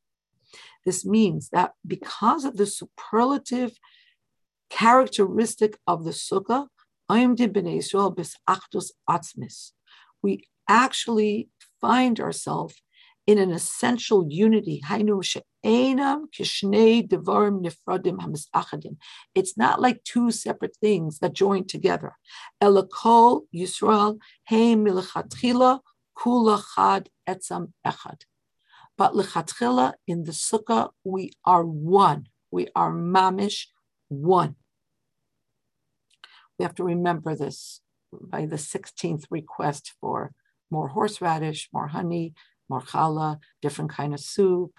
This 0.84 1.04
means 1.04 1.48
that 1.50 1.72
because 1.84 2.44
of 2.44 2.56
the 2.56 2.66
superlative 2.66 3.72
characteristic 4.70 5.78
of 5.86 6.04
the 6.04 6.12
sukkah, 6.12 6.68
We 10.22 10.48
actually 10.68 11.48
find 11.82 12.18
ourselves 12.20 12.80
in 13.26 13.38
an 13.38 13.50
essential 13.50 14.26
unity. 14.28 14.80
It's 19.34 19.56
not 19.56 19.80
like 19.80 20.04
two 20.04 20.30
separate 20.30 20.76
things 20.80 21.18
that 21.18 21.32
join 21.34 21.66
together. 21.66 22.16
Kula 26.18 26.62
etzam 27.28 27.72
echad. 27.86 28.20
But 28.98 29.14
in 30.06 30.24
the 30.24 30.32
sukkah 30.32 30.90
we 31.04 31.32
are 31.44 31.64
one. 31.64 32.26
We 32.50 32.68
are 32.76 32.92
mamish 32.92 33.66
one. 34.08 34.56
We 36.58 36.64
have 36.64 36.74
to 36.76 36.84
remember 36.84 37.34
this 37.34 37.80
by 38.12 38.46
the 38.46 38.56
16th 38.56 39.24
request 39.30 39.94
for 40.00 40.32
more 40.72 40.88
horseradish, 40.88 41.68
more 41.72 41.88
honey, 41.96 42.34
more 42.68 42.80
challah, 42.80 43.38
different 43.60 43.90
kind 43.98 44.12
of 44.14 44.20
soup. 44.20 44.72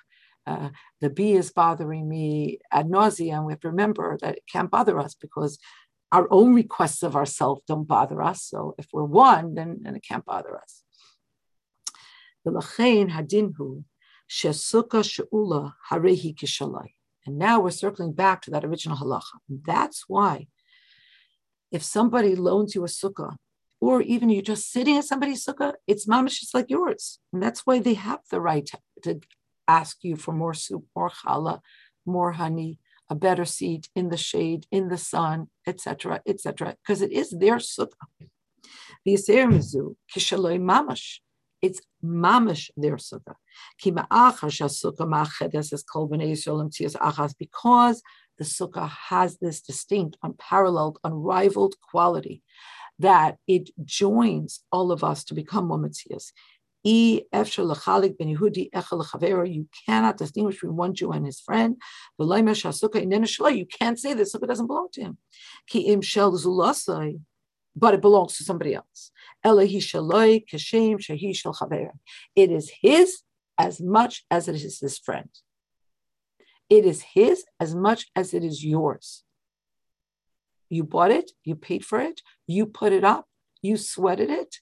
Uh, 0.45 0.69
the 0.99 1.09
bee 1.09 1.33
is 1.41 1.51
bothering 1.51 2.05
me 2.09 2.59
ad 2.71 2.87
nauseum. 2.89 3.45
We 3.45 3.53
have 3.53 3.61
to 3.61 3.69
remember 3.69 4.17
that 4.21 4.35
it 4.37 4.43
can't 4.51 4.71
bother 4.71 4.99
us 4.99 5.13
because 5.25 5.59
our 6.11 6.27
own 6.29 6.53
requests 6.53 7.03
of 7.03 7.15
ourselves 7.15 7.61
don't 7.67 7.87
bother 7.87 8.21
us. 8.21 8.39
So 8.43 8.75
if 8.77 8.87
we're 8.91 9.03
one, 9.03 9.55
then, 9.55 9.79
then 9.83 9.95
it 9.95 10.03
can't 10.09 10.25
bother 10.25 10.53
us. 10.63 10.83
And 17.25 17.37
now 17.47 17.59
we're 17.61 17.71
circling 17.83 18.13
back 18.13 18.41
to 18.41 18.51
that 18.51 18.65
original 18.65 18.97
halacha. 18.97 19.37
That's 19.49 20.03
why 20.07 20.47
if 21.71 21.81
somebody 21.83 22.35
loans 22.35 22.75
you 22.75 22.83
a 22.83 22.87
sukkah, 22.87 23.35
or 23.83 24.01
even 24.01 24.29
you're 24.29 24.41
just 24.41 24.71
sitting 24.71 24.97
at 24.97 25.03
somebody's 25.03 25.45
sukkah, 25.45 25.73
it's 25.87 26.07
mamish 26.07 26.39
just 26.39 26.53
like 26.53 26.69
yours. 26.69 27.19
And 27.33 27.43
that's 27.43 27.65
why 27.65 27.79
they 27.79 27.95
have 27.95 28.21
the 28.31 28.39
right 28.39 28.69
to, 29.03 29.19
ask 29.65 30.03
you 30.03 30.17
for 30.17 30.33
more 30.33 30.53
soup, 30.53 30.83
more 30.93 31.09
challah, 31.09 31.61
more 32.05 32.33
honey, 32.33 32.79
a 33.09 33.15
better 33.15 33.45
seat 33.45 33.87
in 33.95 34.09
the 34.09 34.17
shade, 34.17 34.65
in 34.71 34.89
the 34.89 34.97
sun, 34.97 35.47
etc., 35.65 36.21
etc., 36.27 36.75
because 36.81 37.01
it 37.01 37.13
is 37.13 37.29
their 37.43 37.57
sukkah. 37.57 38.07
The 39.05 39.15
mizu 39.15 39.95
kishaloi 40.11 40.59
mamash. 40.59 41.19
It's 41.61 41.79
mamish 42.03 42.69
their 42.75 42.97
sukkah. 42.97 43.37
Because 47.39 48.01
the 48.37 48.43
sukkah 48.43 48.89
has 49.09 49.37
this 49.37 49.61
distinct, 49.61 50.17
unparalleled, 50.23 50.99
unrivaled 51.05 51.75
quality 51.89 52.43
that 53.03 53.37
it 53.47 53.69
joins 53.83 54.63
all 54.71 54.91
of 54.91 55.03
us 55.03 55.23
to 55.25 55.33
become 55.33 55.67
one 55.69 55.91
You 56.85 57.21
cannot 59.85 60.17
distinguish 60.17 60.55
between 60.55 60.75
one 60.77 60.93
Jew 60.93 61.11
and 61.11 61.25
his 61.25 61.39
friend. 61.41 61.77
You 62.19 63.65
can't 63.79 63.99
say 63.99 64.13
this 64.13 64.33
sukkah 64.33 64.47
doesn't 64.47 64.67
belong 64.67 64.87
to 64.93 65.01
him. 65.01 65.17
But 67.75 67.93
it 67.93 68.01
belongs 68.01 68.37
to 68.37 68.43
somebody 68.43 68.73
else. 68.75 69.11
It 72.35 72.51
is 72.51 72.71
his 72.81 73.21
as 73.57 73.81
much 73.81 74.25
as 74.31 74.47
it 74.47 74.55
is 74.55 74.79
his 74.79 74.97
friend. 74.99 75.29
It 76.69 76.85
is 76.85 77.01
his 77.13 77.43
as 77.59 77.75
much 77.75 78.07
as 78.15 78.33
it 78.33 78.43
is 78.43 78.63
yours. 78.63 79.23
You 80.73 80.83
bought 80.83 81.11
it, 81.11 81.31
you 81.43 81.55
paid 81.55 81.85
for 81.85 81.99
it, 81.99 82.21
you 82.47 82.65
put 82.65 82.93
it 82.93 83.03
up, 83.03 83.27
you 83.61 83.77
sweated 83.77 84.29
it. 84.29 84.55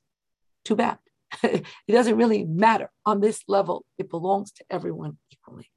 Too 0.65 0.75
bad. 0.75 0.97
it 1.43 1.65
doesn't 1.89 2.17
really 2.17 2.43
matter. 2.43 2.89
On 3.05 3.21
this 3.21 3.43
level, 3.47 3.85
it 3.97 4.09
belongs 4.09 4.51
to 4.53 4.65
everyone 4.69 5.17
equally. 5.31 5.71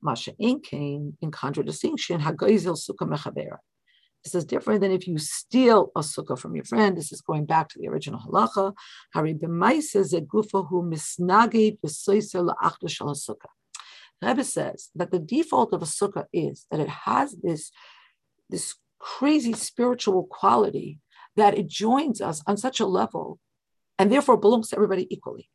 Masha 0.00 0.32
Inkain, 0.40 1.14
in 1.20 1.30
contradistinction, 1.30 2.20
Hagoizel 2.20 2.78
Sukkah 2.78 3.08
Mechavera. 3.08 3.58
This 4.24 4.36
is 4.36 4.44
different 4.44 4.80
than 4.80 4.92
if 4.92 5.08
you 5.08 5.18
steal 5.18 5.90
a 5.96 6.00
sukkah 6.00 6.38
from 6.38 6.54
your 6.54 6.64
friend. 6.64 6.96
This 6.96 7.10
is 7.10 7.20
going 7.20 7.44
back 7.44 7.68
to 7.70 7.78
the 7.80 7.88
original 7.88 8.20
halacha. 8.20 8.72
Hari 9.12 9.34
sukkah. 9.34 10.02
Rebbe 14.22 14.44
says 14.44 14.90
that 14.94 15.10
the 15.10 15.18
default 15.18 15.72
of 15.72 15.82
a 15.82 15.86
sukkah 15.86 16.26
is 16.32 16.66
that 16.70 16.78
it 16.78 16.88
has 16.88 17.34
this, 17.42 17.72
this 18.50 18.74
crazy 18.98 19.52
spiritual 19.52 20.24
quality 20.24 21.00
that 21.36 21.56
it 21.56 21.66
joins 21.66 22.20
us 22.20 22.42
on 22.46 22.56
such 22.56 22.80
a 22.80 22.86
level 22.86 23.38
and 23.98 24.10
therefore 24.10 24.36
belongs 24.36 24.68
to 24.68 24.76
everybody 24.76 25.06
equally. 25.14 25.48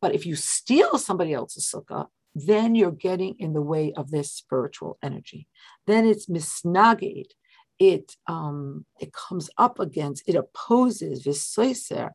But 0.00 0.14
if 0.14 0.26
you 0.26 0.36
steal 0.36 0.98
somebody 0.98 1.32
else's 1.32 1.70
sukkah, 1.72 2.08
then 2.34 2.74
you're 2.74 2.90
getting 2.90 3.36
in 3.38 3.52
the 3.52 3.62
way 3.62 3.92
of 3.96 4.10
this 4.10 4.32
spiritual 4.32 4.98
energy. 5.02 5.46
Then 5.86 6.04
it's 6.04 6.26
misnagid, 6.26 7.26
it 7.78 8.16
um, 8.26 8.86
it 9.00 9.12
comes 9.12 9.50
up 9.56 9.78
against, 9.78 10.28
it 10.28 10.34
opposes 10.34 11.24
visoiser, 11.24 12.10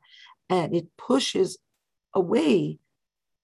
and 0.49 0.75
it 0.75 0.87
pushes 0.97 1.57
away. 2.13 2.79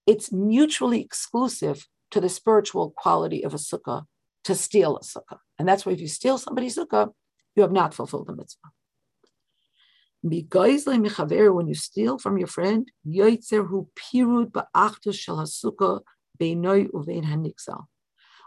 It's 0.06 0.32
mutually 0.32 1.02
exclusive 1.02 1.88
to 2.12 2.22
the 2.22 2.30
spiritual 2.30 2.92
quality 2.92 3.44
of 3.44 3.54
a 3.54 3.58
sukkah 3.58 4.06
to 4.44 4.56
steal 4.56 4.98
a 4.98 5.02
sukkah. 5.02 5.40
And 5.58 5.68
that's 5.68 5.86
why 5.86 5.94
if 5.94 6.02
you 6.02 6.08
steal 6.08 6.38
somebody's 6.38 6.78
sukkah, 6.78 7.12
you 7.56 7.62
have 7.62 7.72
not 7.72 7.94
fulfilled 7.94 8.28
the 8.28 8.36
mitzvah. 8.36 8.70
When 10.22 11.68
you 11.68 11.76
steal 11.76 12.18
from 12.18 12.38
your 12.38 12.48
friend, 12.48 12.92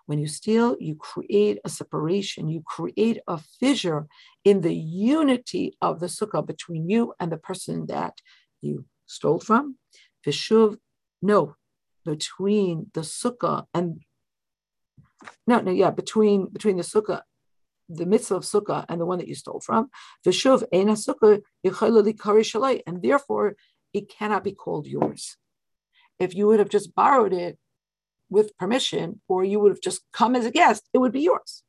when 0.09 0.19
you 0.19 0.27
steal, 0.27 0.77
you 0.81 0.95
create 0.97 1.59
a 1.65 1.69
separation, 1.69 2.49
you 2.49 2.63
create 2.67 3.21
a 3.29 3.39
fissure 3.61 4.07
in 4.43 4.63
the 4.63 4.75
unity 4.75 5.77
of 5.83 6.01
the 6.01 6.07
sukkah 6.07 6.47
between 6.47 6.89
you 6.89 7.15
and 7.21 7.31
the 7.31 7.37
person 7.37 7.87
that 7.87 8.15
you 8.61 8.87
stole 9.07 9.39
from. 9.39 9.77
No, 11.21 11.57
between 12.05 12.91
the 12.95 13.03
sukkah 13.03 13.67
and 13.75 14.01
no, 15.47 15.61
no, 15.61 15.73
yeah, 15.73 15.91
between 15.91 16.47
between 16.47 16.77
the 16.77 16.83
sukkah, 16.83 17.23
the 17.89 18.07
mitzvah 18.07 18.37
of 18.37 18.45
sukkah 18.45 18.85
and 18.89 19.01
the 19.01 19.07
one 19.07 19.19
that 19.19 19.29
you 19.29 19.35
stole 19.35 19.61
from. 19.61 19.91
Vishuv 20.27 20.65
ena 20.73 20.93
sukkah 20.93 21.43
and 22.87 23.03
therefore 23.03 23.57
it 23.93 24.09
cannot 24.09 24.45
be 24.45 24.53
called 24.53 24.87
yours. 24.87 25.37
If 26.19 26.35
you 26.35 26.47
would 26.47 26.59
have 26.59 26.69
just 26.69 26.95
borrowed 26.95 27.33
it 27.33 27.59
with 28.31 28.57
permission, 28.59 29.21
or 29.27 29.45
you 29.45 29.59
would 29.61 29.71
have 29.71 29.81
just 29.81 30.03
come 30.13 30.37
as 30.37 30.45
a 30.45 30.51
guest, 30.51 30.89
it 30.93 30.99
would 30.99 31.13
be 31.13 31.23
yours. 31.23 31.63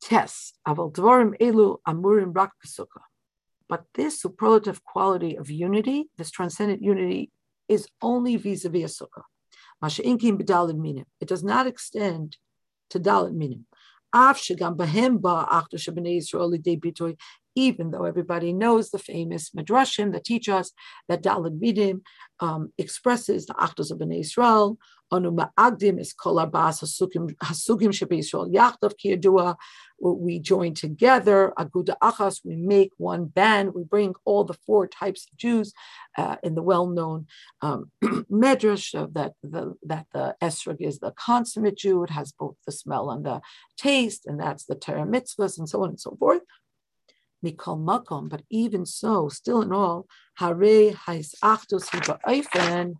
Tes, 0.00 0.54
aval 0.66 0.92
dvorim 0.92 1.36
elu 1.38 1.78
amurim 1.86 2.34
rak 2.34 2.52
But 3.68 3.84
this 3.94 4.22
superlative 4.22 4.82
quality 4.82 5.36
of 5.36 5.50
unity, 5.50 6.08
this 6.16 6.30
transcendent 6.30 6.82
unity, 6.82 7.30
is 7.68 7.86
only 8.00 8.36
vis-a-vis 8.36 9.00
a 9.00 9.04
sukkah. 9.04 9.24
Masha'inkim 9.82 10.40
b'dalid 10.40 10.78
minim. 10.78 11.06
It 11.20 11.28
does 11.28 11.44
not 11.44 11.66
extend 11.66 12.36
to 12.90 13.00
dalit 13.00 13.34
minim 13.34 13.66
even 17.54 17.90
though 17.90 18.04
everybody 18.04 18.52
knows 18.54 18.90
the 18.90 18.98
famous 18.98 19.50
Midrashim 19.50 20.12
that 20.12 20.24
teach 20.24 20.48
us 20.48 20.72
that 21.08 21.22
dalit 21.22 21.58
minim 21.60 22.02
um, 22.40 22.72
expresses 22.78 23.44
the 23.44 23.54
Achdus 23.54 23.90
of 23.90 23.98
Bnei 23.98 24.20
Yisrael 24.20 24.78
we 30.00 30.38
join 30.38 30.74
together, 30.74 31.52
Aguda 31.58 31.96
Achas, 32.02 32.40
we 32.44 32.56
make 32.56 32.92
one 32.96 33.24
band, 33.26 33.74
we 33.74 33.84
bring 33.84 34.14
all 34.24 34.44
the 34.44 34.54
four 34.66 34.86
types 34.86 35.26
of 35.30 35.36
Jews 35.36 35.72
uh, 36.16 36.36
in 36.42 36.54
the 36.54 36.62
well-known 36.62 37.26
um, 37.62 37.90
Medrash 38.04 38.92
that 39.14 39.32
the, 39.42 39.74
that 39.82 40.06
the 40.12 40.36
esrog 40.42 40.80
is 40.80 40.98
the 40.98 41.12
consummate 41.12 41.78
Jew, 41.78 42.04
it 42.04 42.10
has 42.10 42.32
both 42.32 42.56
the 42.66 42.72
smell 42.72 43.10
and 43.10 43.24
the 43.24 43.40
taste, 43.76 44.26
and 44.26 44.38
that's 44.38 44.64
the 44.64 44.74
Torah 44.74 45.06
mitzvahs 45.06 45.58
and 45.58 45.68
so 45.68 45.82
on 45.82 45.90
and 45.90 46.00
so 46.00 46.16
forth. 46.18 46.42
Mikol 47.44 47.78
makom, 47.78 48.28
but 48.28 48.42
even 48.50 48.84
so, 48.84 49.28
still 49.28 49.62
in 49.62 49.72
all, 49.72 50.06
hare 50.38 50.92
hais 50.92 51.34
achtos 51.42 51.88
hiba'ofen, 51.88 52.94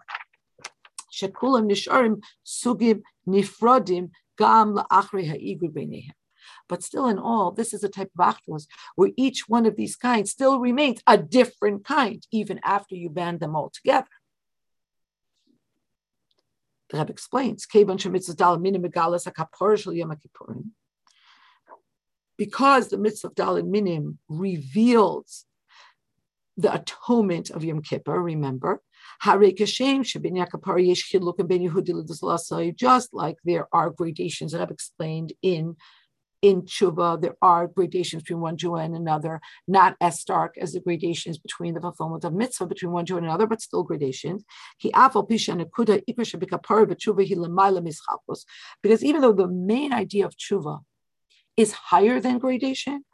shekulam 1.12 1.70
nisharim 1.70 2.22
sugim 2.44 3.02
nifrodim 3.26 4.10
gam 4.36 4.74
la'achre 4.74 5.28
ha'igud 5.28 5.72
beinehem. 5.72 6.12
But 6.68 6.82
still 6.82 7.06
in 7.08 7.18
all, 7.18 7.50
this 7.50 7.72
is 7.72 7.82
a 7.82 7.88
type 7.88 8.10
of 8.18 8.34
achtos 8.34 8.66
where 8.94 9.10
each 9.16 9.48
one 9.48 9.66
of 9.66 9.76
these 9.76 9.96
kinds 9.96 10.30
still 10.30 10.60
remains 10.60 11.00
a 11.06 11.16
different 11.18 11.84
kind, 11.84 12.26
even 12.30 12.60
after 12.62 12.94
you 12.94 13.10
band 13.10 13.40
them 13.40 13.56
all 13.56 13.70
together. 13.70 14.06
The 16.90 16.98
Rebbe 16.98 17.10
explains, 17.10 17.66
because 22.38 22.88
the 22.88 22.98
mitzvah 22.98 23.26
of 23.26 23.34
Daled 23.34 23.66
Minim 23.68 24.18
reveals 24.28 25.44
the 26.58 26.74
atonement 26.74 27.50
of 27.50 27.64
Yom 27.64 27.80
Kippur, 27.80 28.20
remember, 28.20 28.82
just 32.76 33.14
like 33.14 33.36
there 33.44 33.68
are 33.72 33.90
gradations 33.90 34.52
that 34.52 34.60
I've 34.60 34.70
explained 34.70 35.32
in 35.42 35.76
in 36.40 36.62
tshuva, 36.62 37.20
there 37.20 37.34
are 37.42 37.66
gradations 37.66 38.22
between 38.22 38.40
one 38.40 38.56
Jew 38.56 38.76
and 38.76 38.94
another, 38.94 39.40
not 39.66 39.96
as 40.00 40.20
stark 40.20 40.56
as 40.56 40.72
the 40.72 40.78
gradations 40.80 41.36
between 41.36 41.74
the 41.74 41.80
fulfillment 41.80 42.22
of 42.24 42.32
mitzvah 42.32 42.66
between 42.66 42.92
one 42.92 43.06
Jew 43.06 43.16
and 43.16 43.26
another, 43.26 43.48
but 43.48 43.60
still 43.60 43.82
gradations. 43.82 44.44
Because 44.80 44.94
even 49.04 49.20
though 49.20 49.32
the 49.32 49.48
main 49.48 49.92
idea 49.92 50.26
of 50.26 50.36
tshuva 50.36 50.78
is 51.56 51.72
higher 51.72 52.20
than 52.20 52.38
gradation, 52.38 53.04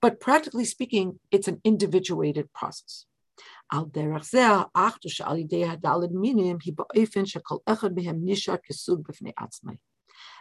but 0.00 0.20
practically 0.20 0.64
speaking, 0.64 1.20
it's 1.30 1.48
an 1.48 1.60
individuated 1.64 2.52
process. 2.52 3.06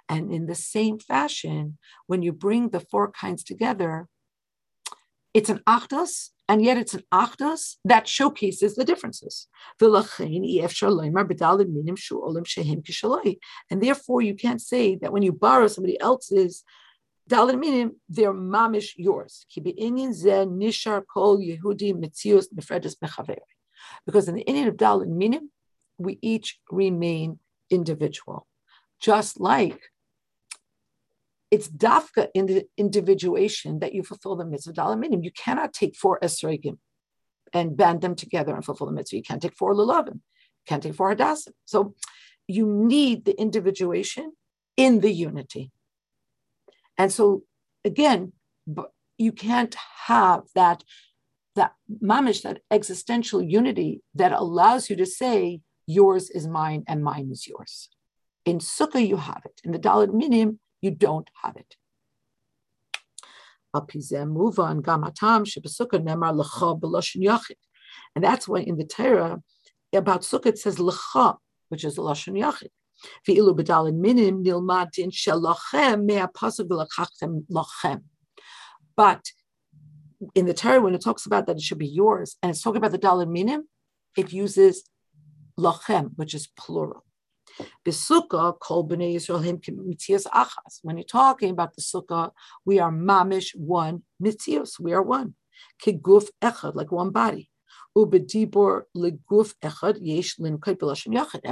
And 0.07 0.31
in 0.31 0.45
the 0.45 0.55
same 0.55 0.99
fashion, 0.99 1.77
when 2.07 2.21
you 2.21 2.31
bring 2.33 2.69
the 2.69 2.79
four 2.79 3.11
kinds 3.11 3.43
together, 3.43 4.07
it's 5.35 5.49
an 5.49 5.59
achdus, 5.67 6.29
and 6.47 6.63
yet 6.63 6.77
it's 6.77 6.93
an 6.93 7.03
achdus 7.13 7.75
that 7.83 8.07
showcases 8.07 8.75
the 8.75 8.85
differences. 8.85 9.47
And 13.69 13.83
therefore, 13.83 14.21
you 14.21 14.35
can't 14.35 14.61
say 14.61 14.95
that 14.95 15.11
when 15.11 15.23
you 15.23 15.33
borrow 15.33 15.67
somebody 15.67 15.99
else's 15.99 16.63
Daled 17.29 17.59
minim, 17.59 17.99
they're 18.07 18.33
mamish 18.33 18.93
yours. 18.95 19.45
Because 24.05 24.27
in 24.29 24.35
the 24.35 24.43
inyan 24.47 24.67
of 24.67 24.77
Daled 24.77 25.07
minim, 25.07 25.51
we 25.97 26.19
each 26.21 26.59
remain 26.71 27.39
individual. 27.69 28.47
Just 29.01 29.39
like 29.41 29.81
it's 31.51 31.69
dafka 31.69 32.27
in 32.33 32.47
the 32.47 32.65
individuation 32.77 33.79
that 33.79 33.93
you 33.93 34.03
fulfill 34.03 34.35
the 34.35 34.45
mitzvah 34.45 34.73
Daled 34.73 34.99
minim. 34.99 35.23
You 35.23 35.31
cannot 35.31 35.73
take 35.73 35.95
four 35.95 36.19
esregim 36.21 36.77
and 37.53 37.77
band 37.77 38.01
them 38.01 38.15
together 38.15 38.53
and 38.53 38.65
fulfill 38.65 38.87
the 38.87 38.93
mitzvah. 38.93 39.17
You 39.17 39.23
can't 39.23 39.41
take 39.41 39.55
four 39.55 39.73
lulavim. 39.73 40.15
You 40.15 40.65
can't 40.67 40.83
take 40.83 40.95
four 40.95 41.15
hadassim. 41.15 41.53
So 41.65 41.93
you 42.47 42.67
need 42.67 43.25
the 43.25 43.39
individuation 43.39 44.33
in 44.75 44.99
the 45.01 45.11
unity. 45.11 45.71
And 46.97 47.11
so 47.11 47.43
again, 47.83 48.33
you 49.17 49.31
can't 49.31 49.75
have 50.07 50.43
that 50.55 50.83
that 51.55 51.73
mamish, 52.03 52.41
that 52.41 52.59
existential 52.69 53.41
unity 53.41 54.01
that 54.13 54.33
allows 54.33 54.89
you 54.89 54.95
to 54.97 55.05
say 55.05 55.61
yours 55.87 56.29
is 56.29 56.47
mine 56.47 56.83
and 56.85 57.01
mine 57.01 57.29
is 57.31 57.47
yours. 57.47 57.89
In 58.43 58.59
sukkah 58.59 59.07
you 59.07 59.15
have 59.15 59.41
it. 59.45 59.61
In 59.63 59.71
the 59.71 59.79
Daled 59.79 60.13
Minim 60.13 60.59
you 60.81 60.91
don't 60.91 61.29
have 61.43 61.55
it. 61.57 61.75
And 68.15 68.23
that's 68.23 68.47
why 68.47 68.59
in 68.59 68.77
the 68.77 68.85
Torah 68.85 69.41
about 69.93 70.21
sukkah 70.21 70.45
it 70.47 70.59
says 70.59 70.79
which 71.69 71.83
is 71.83 71.97
lashon 71.97 72.37
yachid. 72.37 72.69
But 78.97 79.23
in 80.33 80.45
the 80.45 80.53
Torah, 80.53 80.81
when 80.81 80.95
it 80.95 81.01
talks 81.03 81.25
about 81.25 81.45
that 81.45 81.57
it 81.57 81.61
should 81.61 81.77
be 81.77 81.87
yours, 81.87 82.37
and 82.41 82.49
it's 82.49 82.61
talking 82.61 82.77
about 82.77 82.91
the 82.91 82.99
daled 82.99 83.29
minim, 83.29 83.67
it 84.17 84.31
uses 84.33 84.89
lachem, 85.59 86.11
which 86.15 86.33
is 86.33 86.47
plural. 86.57 87.04
Kol 88.59 88.87
b'nei 88.87 89.15
Yisrael 89.15 89.43
him 89.43 89.59
achas. 89.59 90.79
When 90.81 90.97
you're 90.97 91.05
talking 91.05 91.51
about 91.51 91.75
the 91.75 91.81
sukkah, 91.81 92.31
we 92.65 92.79
are 92.79 92.91
mamish 92.91 93.55
one 93.55 94.03
mitzias. 94.21 94.79
We 94.79 94.93
are 94.93 95.01
one. 95.03 95.35
Kiguf 95.83 96.27
echad, 96.41 96.75
like 96.75 96.91
one 96.91 97.11
body. 97.11 97.49
And 97.97 98.11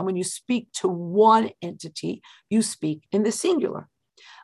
when 0.06 0.16
you 0.18 0.24
speak 0.26 0.72
to 0.74 0.88
one 0.90 1.52
entity, 1.62 2.22
you 2.50 2.62
speak 2.62 3.08
in 3.14 3.24
the 3.24 3.32
singular. 3.32 3.88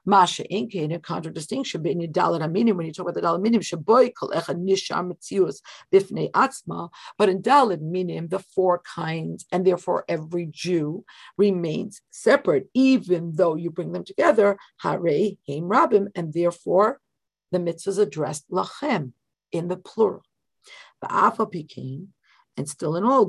Masha 0.10 0.44
Inke 0.52 0.76
in 0.76 0.91
a 0.91 0.99
contradistinction 0.99 1.84
between 1.84 2.11
Dalit 2.11 2.41
Aminim 2.41 2.76
when 2.76 2.88
you 2.88 2.91
talk 2.91 3.07
about 3.07 3.14
the 3.14 3.22
Dalit 3.22 3.41
Minim 3.41 3.61
Shaboy 3.61 4.11
Kol 4.19 4.30
Echad 4.30 4.57
Nishar 4.57 5.07
Metzius 5.07 5.61
Bifnei 5.94 6.31
Atzma, 6.31 6.90
but 7.18 7.30
in 7.30 7.44
Dalit 7.44 7.81
Minim 7.81 8.27
the 8.27 8.40
four 8.40 8.80
kinds 8.80 9.45
and 9.52 9.65
therefore 9.65 10.06
every 10.10 10.48
Jew 10.49 11.06
remains 11.38 12.02
separate, 12.10 12.69
even 12.73 13.34
though 13.36 13.56
you 13.56 13.69
bring 13.69 13.91
them 13.91 14.03
together. 14.03 14.57
Hare 14.81 14.99
Heim 15.48 15.69
Rabim, 15.69 16.07
and 16.15 16.34
therefore 16.34 16.99
the 17.52 17.60
mitzvah 17.60 17.91
is 17.91 17.98
addressed 17.99 18.49
lachem 18.49 19.14
in 19.52 19.68
the 19.68 19.77
plural. 19.77 20.23
And 22.60 22.68
still 22.68 22.98
in 22.98 23.06
all, 23.06 23.26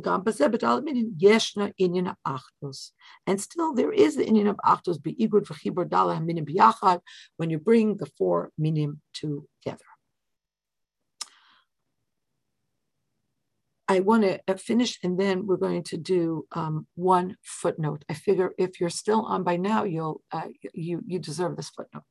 meaning 0.82 1.15
yeshna 1.16 1.73
inyan 1.81 2.12
achdus. 2.27 2.90
And 3.28 3.40
still 3.40 3.73
there 3.73 3.93
is 3.93 4.16
the 4.16 4.24
inyan 4.24 4.51
of 4.51 4.57
achdus 4.73 4.98
beigud 4.98 5.44
v'chibur 5.47 5.89
dala 5.89 6.20
minim 6.20 6.44
biyachad 6.44 6.98
when 7.36 7.48
you 7.48 7.59
bring 7.59 7.98
the 7.98 8.07
four 8.19 8.51
minim 8.59 9.01
together. 9.15 9.90
I 13.86 14.01
want 14.01 14.24
to 14.24 14.40
uh, 14.48 14.55
finish 14.55 14.98
and 15.05 15.19
then 15.19 15.47
we're 15.47 15.65
going 15.69 15.85
to 15.85 15.97
do 15.97 16.47
um, 16.51 16.89
one 16.97 17.36
footnote. 17.44 18.05
I 18.09 18.15
figure 18.15 18.51
if 18.59 18.81
you're 18.81 18.90
still 18.90 19.23
on 19.23 19.44
by 19.44 19.57
now, 19.57 19.85
you'll 19.85 20.23
uh, 20.32 20.48
you 20.74 21.02
you 21.07 21.20
deserve 21.20 21.57
this 21.57 21.70
footnote. 21.70 22.02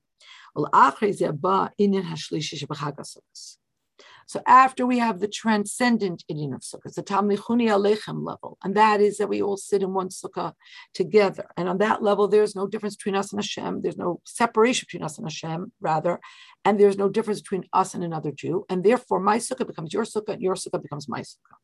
So 4.30 4.44
after 4.46 4.86
we 4.86 5.00
have 5.00 5.20
the 5.20 5.28
transcendent 5.28 6.24
inyan 6.32 6.54
of 6.54 6.62
Sukkah, 6.62 6.94
the 6.94 7.02
Tamlichuni 7.02 7.68
Alechem 7.68 8.24
level, 8.24 8.60
and 8.64 8.76
that 8.76 9.02
is 9.02 9.18
that 9.18 9.28
we 9.28 9.42
all 9.42 9.58
sit 9.58 9.82
in 9.82 9.96
one 9.96 10.10
Sukkah 10.10 10.54
together. 10.94 11.48
And 11.58 11.68
on 11.68 11.80
that 11.80 12.04
level, 12.04 12.28
there's 12.28 12.56
no 12.56 12.68
difference 12.68 12.96
between 12.96 13.16
us 13.16 13.32
and 13.32 13.40
Hashem. 13.40 13.82
There's 13.82 13.98
no 13.98 14.22
separation 14.26 14.86
between 14.86 15.04
us 15.04 15.18
and 15.18 15.26
Hashem, 15.26 15.72
rather. 15.82 16.20
And 16.64 16.80
there's 16.80 16.96
no 16.96 17.10
difference 17.10 17.42
between 17.42 17.66
us 17.74 17.96
and 17.96 18.04
another 18.04 18.32
Jew. 18.32 18.66
And 18.70 18.84
therefore, 18.84 19.20
my 19.20 19.38
Sukkah 19.40 19.66
becomes 19.66 19.94
your 19.94 20.04
Sukkah, 20.04 20.34
and 20.34 20.44
your 20.44 20.54
Sukkah 20.54 20.80
becomes 20.80 21.10
my 21.10 21.22
Sukkah. 21.22 21.58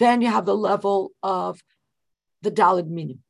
Then 0.00 0.20
you 0.20 0.30
have 0.30 0.46
the 0.46 0.56
level 0.56 1.12
of 1.22 1.62
the 2.42 2.50
Daled 2.50 2.88
Minim. 2.88 3.22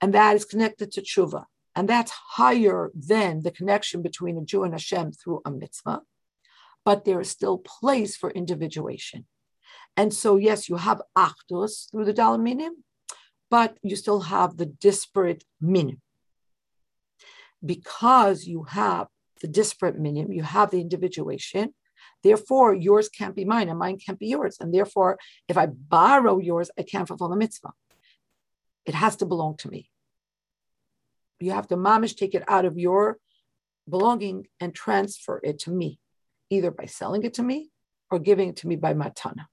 And 0.00 0.12
that 0.14 0.34
is 0.34 0.44
connected 0.44 0.90
to 0.90 1.00
Tshuva. 1.00 1.44
And 1.76 1.88
that's 1.88 2.10
higher 2.10 2.90
than 2.92 3.44
the 3.44 3.52
connection 3.52 4.02
between 4.02 4.36
a 4.36 4.44
Jew 4.44 4.64
and 4.64 4.74
Hashem 4.74 5.12
through 5.12 5.42
a 5.44 5.52
mitzvah 5.52 6.02
but 6.88 7.04
there 7.04 7.20
is 7.20 7.28
still 7.28 7.58
place 7.58 8.16
for 8.16 8.30
individuation. 8.30 9.26
And 9.94 10.10
so, 10.14 10.36
yes, 10.36 10.70
you 10.70 10.76
have 10.76 11.02
achdus 11.26 11.90
through 11.90 12.06
the 12.06 12.14
daled 12.14 12.40
minim, 12.40 12.82
but 13.50 13.76
you 13.82 13.94
still 13.94 14.22
have 14.34 14.56
the 14.56 14.64
disparate 14.64 15.44
minim. 15.60 16.00
Because 17.62 18.46
you 18.46 18.62
have 18.80 19.08
the 19.42 19.48
disparate 19.48 19.98
minim, 19.98 20.32
you 20.32 20.44
have 20.44 20.70
the 20.70 20.80
individuation. 20.80 21.74
Therefore, 22.22 22.72
yours 22.72 23.10
can't 23.10 23.36
be 23.36 23.44
mine 23.44 23.68
and 23.68 23.78
mine 23.78 23.98
can't 23.98 24.18
be 24.18 24.28
yours. 24.28 24.56
And 24.58 24.72
therefore, 24.72 25.18
if 25.46 25.58
I 25.58 25.66
borrow 25.66 26.38
yours, 26.38 26.70
I 26.78 26.84
can't 26.84 27.06
fulfill 27.06 27.28
the 27.28 27.36
mitzvah. 27.36 27.74
It 28.86 28.94
has 28.94 29.14
to 29.16 29.26
belong 29.26 29.58
to 29.58 29.68
me. 29.68 29.90
You 31.38 31.50
have 31.50 31.68
to 31.68 31.76
mamish 31.76 32.16
take 32.16 32.34
it 32.34 32.44
out 32.48 32.64
of 32.64 32.78
your 32.78 33.18
belonging 33.86 34.46
and 34.58 34.74
transfer 34.74 35.38
it 35.44 35.58
to 35.64 35.70
me 35.70 36.00
either 36.50 36.70
by 36.70 36.86
selling 36.86 37.24
it 37.24 37.34
to 37.34 37.42
me 37.42 37.70
or 38.10 38.18
giving 38.18 38.50
it 38.50 38.56
to 38.56 38.68
me 38.68 38.76
by 38.76 38.94
matana. 38.94 39.46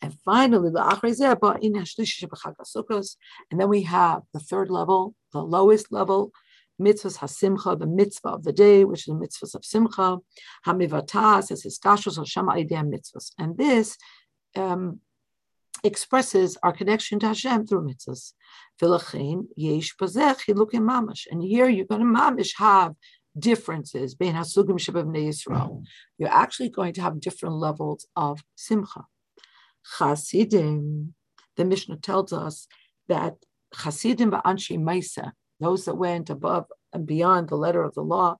And 0.00 0.14
finally, 0.24 0.68
and 0.68 0.80
then 3.60 3.68
we 3.68 3.82
have 3.82 4.22
the 4.32 4.40
third 4.40 4.70
level, 4.70 5.14
the 5.32 5.42
lowest 5.42 5.92
level, 5.92 6.32
mitzvahs 6.80 7.18
hasimcha, 7.18 7.78
the 7.78 7.86
mitzvah 7.86 8.28
of 8.28 8.42
the 8.44 8.52
day, 8.52 8.84
which 8.84 9.00
is 9.00 9.06
the 9.06 9.14
mitzvahs 9.14 9.54
of 9.54 9.64
simcha, 9.64 10.18
hamivata 10.66 11.42
says 11.42 11.62
his 11.62 11.78
kashus 11.78 12.16
Hashem 12.16 12.46
mitzvahs, 12.46 13.32
and 13.38 13.56
this 13.56 13.96
um, 14.56 15.00
expresses 15.84 16.58
our 16.62 16.72
connection 16.72 17.18
to 17.20 17.28
Hashem 17.28 17.66
through 17.66 17.88
mitzvahs. 17.88 18.32
And 21.30 21.42
here 21.42 21.68
you're 21.68 21.86
going 21.86 22.00
to 22.00 22.06
mamish 22.06 22.52
have 22.56 22.94
differences 23.38 24.14
bein 24.14 24.34
hasugim 24.34 24.78
shebavnei 24.78 25.28
Yisrael. 25.28 25.84
You're 26.18 26.28
actually 26.28 26.68
going 26.68 26.92
to 26.94 27.02
have 27.02 27.20
different 27.20 27.56
levels 27.56 28.06
of 28.16 28.42
simcha. 28.54 29.06
Chasidim, 29.98 31.14
the 31.56 31.64
Mishnah 31.64 31.96
tells 31.96 32.32
us 32.32 32.68
that 33.08 33.36
Chasidim 33.74 34.30
va'anshi 34.30 34.78
Maisa, 34.78 35.32
those 35.60 35.84
that 35.86 35.96
went 35.96 36.30
above 36.30 36.66
and 36.92 37.06
beyond 37.06 37.48
the 37.48 37.56
letter 37.56 37.82
of 37.82 37.94
the 37.94 38.02
law, 38.02 38.36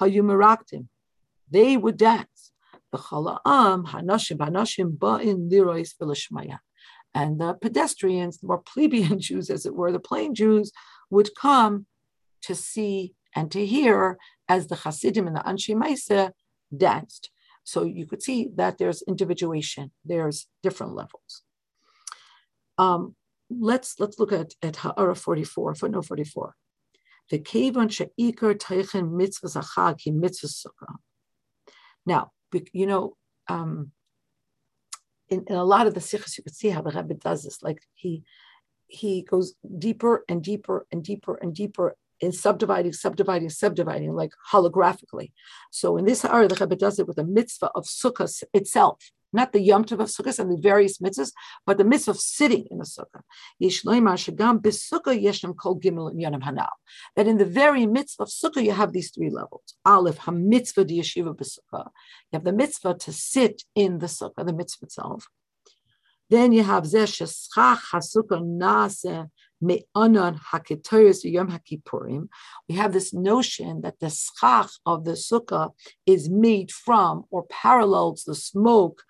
hayumaraktim, 0.00 0.86
they 1.50 1.76
would 1.76 1.96
dance. 1.96 2.52
And 7.14 7.40
the 7.40 7.54
pedestrians, 7.60 8.38
the 8.38 8.46
more 8.46 8.58
plebeian 8.58 9.20
Jews, 9.26 9.50
as 9.50 9.66
it 9.66 9.74
were, 9.74 9.92
the 9.92 10.00
plain 10.00 10.34
Jews, 10.34 10.72
would 11.10 11.34
come 11.34 11.86
to 12.42 12.54
see 12.54 13.14
and 13.34 13.50
to 13.50 13.64
hear 13.64 14.18
as 14.48 14.66
the 14.66 14.76
Hasidim 14.76 15.26
and 15.26 15.36
the 15.36 15.40
Anshe 15.40 15.74
Maisa 15.74 16.32
danced. 16.76 17.30
So 17.64 17.84
you 17.84 18.06
could 18.06 18.22
see 18.22 18.48
that 18.56 18.78
there's 18.78 19.02
individuation, 19.02 19.92
there's 20.04 20.46
different 20.62 20.94
levels. 20.94 21.42
Um, 22.78 23.14
let's 23.50 24.00
let's 24.00 24.18
look 24.18 24.32
at, 24.32 24.54
at 24.62 24.76
Ha'ara 24.76 25.14
44, 25.14 25.74
footnote 25.74 26.06
44. 26.06 26.54
The 27.30 27.38
Mitzvah 27.38 29.48
Zachag 29.48 29.98
Ki 29.98 30.10
Mitzvah 30.10 30.48
Sukkah. 30.48 30.96
Now, 32.04 32.32
you 32.72 32.86
know, 32.86 33.16
um, 33.48 33.92
in, 35.28 35.44
in 35.46 35.56
a 35.56 35.64
lot 35.64 35.86
of 35.86 35.94
the 35.94 36.00
sikhs, 36.00 36.36
you 36.36 36.44
could 36.44 36.54
see 36.54 36.68
how 36.68 36.82
the 36.82 36.90
Rebbe 36.90 37.14
does 37.14 37.44
this. 37.44 37.62
Like 37.62 37.80
he 37.94 38.24
he 38.88 39.22
goes 39.22 39.54
deeper 39.78 40.24
and 40.28 40.42
deeper 40.42 40.86
and 40.92 41.02
deeper 41.02 41.36
and 41.36 41.54
deeper 41.54 41.96
in 42.22 42.30
subdividing, 42.30 42.92
subdividing, 42.92 43.50
subdividing, 43.50 44.14
like 44.14 44.32
holographically. 44.50 45.32
So 45.70 45.96
in 45.96 46.04
this 46.04 46.24
area, 46.24 46.48
the 46.48 46.54
Rebbe 46.54 46.76
does 46.76 46.98
it 47.00 47.06
with 47.08 47.16
the 47.16 47.24
mitzvah 47.24 47.70
of 47.74 47.84
sukkah 47.84 48.42
itself, 48.54 49.10
not 49.32 49.52
the 49.52 49.60
yom 49.60 49.84
tov 49.84 49.98
of 50.00 50.08
sukkahs 50.08 50.38
and 50.38 50.52
the 50.52 50.60
various 50.60 50.98
mitzvahs, 50.98 51.32
but 51.66 51.78
the 51.78 51.84
mitzvah 51.84 52.12
of 52.12 52.20
sitting 52.20 52.66
in 52.70 52.78
the 52.78 52.84
sukkah. 52.84 53.22
That 57.16 57.26
in 57.26 57.38
the 57.38 57.44
very 57.44 57.86
mitzvah 57.86 58.22
of 58.22 58.28
sukkah, 58.28 58.62
you 58.62 58.72
have 58.72 58.92
these 58.92 59.10
three 59.10 59.30
levels. 59.30 59.74
Aleph, 59.84 60.18
ha-mitzvah 60.18 60.84
di 60.84 61.00
yeshiva 61.00 61.34
b'sukkah. 61.34 61.90
You 62.30 62.34
have 62.34 62.44
the 62.44 62.52
mitzvah 62.52 62.94
to 62.98 63.12
sit 63.12 63.64
in 63.74 63.98
the 63.98 64.06
sukkah, 64.06 64.46
the 64.46 64.52
mitzvah 64.52 64.84
itself. 64.86 65.26
Then 66.30 66.52
you 66.52 66.62
have 66.62 66.84
zeh 66.84 67.08
sheschach 67.16 67.80
ha-sukkah 67.90 68.40
nase 69.62 70.42
we 72.68 72.74
have 72.74 72.92
this 72.92 73.14
notion 73.14 73.80
that 73.82 74.00
the 74.00 74.10
schach 74.10 74.70
of 74.84 75.04
the 75.04 75.12
sukkah 75.12 75.70
is 76.06 76.28
made 76.28 76.70
from 76.70 77.24
or 77.30 77.44
parallels 77.44 78.24
the 78.24 78.34
smoke 78.34 79.02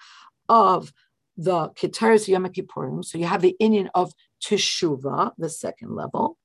of 0.49 0.93
the 1.37 1.71
Keteris 1.71 2.29
Yom 2.29 2.47
Kippurim. 2.47 3.05
So 3.05 3.19
you 3.19 3.27
have 3.27 3.43
the 3.43 3.57
inyan 3.61 3.89
of 3.95 4.13
teshuva, 4.45 5.33
the 5.39 5.49
second 5.49 5.95
level. 5.95 6.39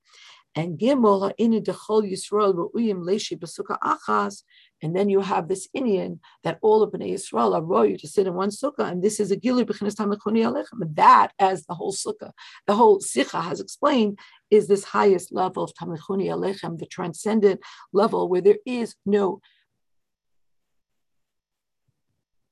And 0.56 0.80
Gimel 0.80 1.22
Ha'ini 1.22 1.62
Dechol 1.62 2.10
Yisrael 2.10 2.54
Ru'uyim 2.56 3.04
Leishi 3.04 3.38
B'Sukkah 3.38 3.78
Achas. 3.80 4.44
And 4.84 4.96
then 4.96 5.10
you 5.10 5.22
have 5.22 5.48
this 5.48 5.68
inyan 5.76 6.20
that 6.44 6.60
all 6.62 6.84
of 6.84 6.92
Bnei 6.92 7.14
Yisrael 7.14 7.56
are 7.56 7.64
royal 7.64 7.98
to 7.98 8.08
sit 8.08 8.28
in 8.28 8.36
one 8.36 8.50
sukkah, 8.50 8.92
and 8.92 9.04
this 9.04 9.20
is 9.20 9.32
a 9.32 9.38
Gilu 9.38 9.66
B'Chinas 9.66 9.96
Alechem. 9.96 10.96
That, 10.96 11.32
as 11.40 11.66
the 11.66 11.74
whole 11.74 11.94
sukkah, 11.94 12.32
the 12.68 12.76
whole 12.76 13.00
Sikha 13.00 13.42
has 13.42 13.60
explained, 13.60 14.20
is 14.52 14.68
this 14.68 14.84
highest 14.84 15.34
level 15.34 15.64
of 15.64 15.74
Tamlichuni 15.74 16.28
Alechem, 16.28 16.78
the 16.78 16.86
transcendent 16.86 17.62
level 17.92 18.30
where 18.30 18.42
there 18.42 18.60
is 18.66 18.96
no 19.06 19.42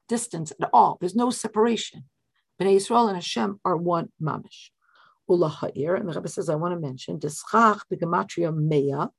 distance 0.08 0.52
at 0.60 0.70
all. 0.74 0.98
There's 1.00 1.16
no 1.16 1.30
separation. 1.30 2.06
Bnei 2.60 2.78
Yisrael 2.78 3.08
and 3.08 3.18
Hashem 3.18 3.60
are 3.64 3.78
one 3.78 4.10
mamish. 4.22 4.70
Ulaha'ir, 5.30 6.00
and 6.00 6.08
the 6.08 6.14
Rebbe 6.14 6.28
says, 6.28 6.50
I 6.50 6.56
want 6.56 6.74
to 6.74 6.80
mention, 6.80 7.20
the 7.20 7.30
schach, 7.30 7.82
the 7.90 7.98
gematria 7.98 8.54
meya, 8.54 9.10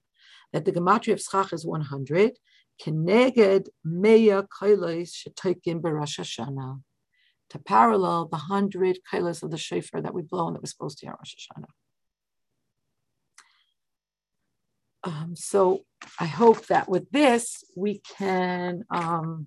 that 0.53 0.65
the 0.65 0.73
gematria 0.73 1.15
of 1.15 1.20
schach 1.20 1.53
is 1.53 1.66
100, 1.66 2.33
keneged 2.82 3.69
meya 3.86 4.47
kailos 4.48 5.12
shetoikim 5.15 5.81
b'Rosh 5.81 6.19
Hashanah, 6.20 6.81
to 7.51 7.59
parallel 7.59 8.27
the 8.27 8.36
100 8.36 8.98
kailos 9.12 9.43
of 9.43 9.51
the 9.51 9.59
shofar 9.59 10.03
that 10.03 10.15
we 10.15 10.23
blow 10.23 10.47
and 10.47 10.57
that 10.57 10.62
we're 10.62 10.66
supposed 10.66 10.98
to 10.98 11.07
hear 11.07 11.15
Rosh 11.19 11.35
Hashanah. 11.35 11.66
Um, 15.05 15.36
so 15.36 15.85
I 16.19 16.27
hope 16.27 16.66
that 16.66 16.89
with 16.89 17.09
this, 17.12 17.62
we 17.77 18.01
can 18.19 18.82
um, 18.90 19.47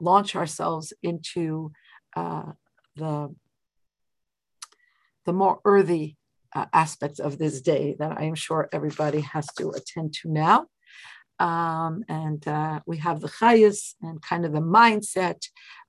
launch 0.00 0.34
ourselves 0.34 0.94
into 1.02 1.72
uh, 2.16 2.52
the 2.96 3.34
the 5.26 5.32
more 5.32 5.58
earthy 5.64 6.16
uh, 6.54 6.66
aspects 6.72 7.18
of 7.18 7.38
this 7.38 7.60
day 7.60 7.96
that 7.98 8.12
I 8.18 8.24
am 8.24 8.34
sure 8.34 8.68
everybody 8.72 9.20
has 9.20 9.46
to 9.58 9.70
attend 9.70 10.14
to 10.22 10.30
now. 10.30 10.66
Um, 11.38 12.04
and 12.08 12.46
uh, 12.46 12.80
we 12.86 12.98
have 12.98 13.20
the 13.20 13.28
chayas 13.28 13.94
and 14.00 14.22
kind 14.22 14.44
of 14.44 14.52
the 14.52 14.60
mindset 14.60 15.42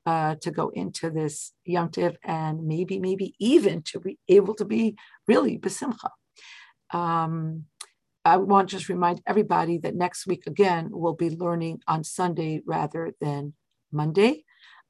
uh, 0.05 0.35
to 0.41 0.51
go 0.51 0.69
into 0.69 1.09
this 1.09 1.53
yomtiv 1.67 2.15
and 2.23 2.65
maybe, 2.65 2.99
maybe 2.99 3.35
even 3.39 3.81
to 3.83 3.99
be 3.99 4.17
able 4.27 4.55
to 4.55 4.65
be 4.65 4.95
really 5.27 5.57
besimcha. 5.57 6.09
Um, 6.91 7.65
I 8.23 8.37
want 8.37 8.69
to 8.69 8.75
just 8.77 8.89
remind 8.89 9.21
everybody 9.27 9.77
that 9.79 9.95
next 9.95 10.25
week 10.25 10.47
again 10.47 10.89
we'll 10.91 11.13
be 11.13 11.29
learning 11.29 11.81
on 11.87 12.03
Sunday 12.03 12.61
rather 12.65 13.13
than 13.21 13.53
Monday. 13.91 14.45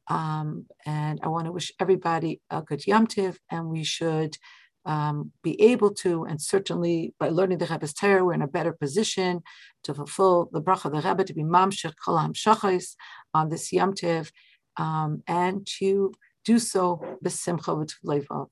Um, 0.08 0.68
and 0.86 1.20
I 1.22 1.28
want 1.28 1.46
to 1.46 1.52
wish 1.52 1.72
everybody 1.80 2.40
a 2.50 2.62
good 2.62 2.86
Yom 2.86 3.08
Tiv, 3.08 3.40
and 3.50 3.68
we 3.68 3.84
should 3.84 4.38
um, 4.86 5.32
be 5.44 5.60
able 5.62 5.92
to, 5.96 6.26
and 6.26 6.42
certainly 6.42 7.14
by 7.20 7.30
learning 7.30 7.58
the 7.58 7.66
Rebbe's 7.66 7.94
Torah, 7.94 8.24
we're 8.24 8.34
in 8.34 8.42
a 8.42 8.48
better 8.48 8.72
position 8.74 9.42
to 9.84 9.94
fulfill 9.94 10.50
the 10.52 10.62
bracha 10.62 10.86
of 10.86 10.92
the 10.94 11.08
Rebbe, 11.08 11.24
to 11.24 11.34
be 11.34 11.44
mamshech 11.44 11.94
kol 12.04 12.18
shachais 12.18 12.96
on 13.34 13.50
this 13.50 13.72
Yom 13.74 13.94
Tiv, 13.94 14.32
um, 14.78 15.24
and 15.28 15.66
to 15.80 16.14
do 16.44 16.60
so 16.60 17.02
b'simcha 17.24 17.88
v'tevlevav. 18.06 18.48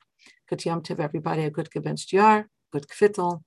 Good 0.49 0.65
Yom 0.65 0.81
Tiv, 0.81 0.99
everybody, 0.99 1.43
a 1.43 1.49
good 1.49 1.69
Gebenst 1.69 2.11
Yar, 2.11 2.49
good 2.72 2.88
Kvittel, 2.88 3.43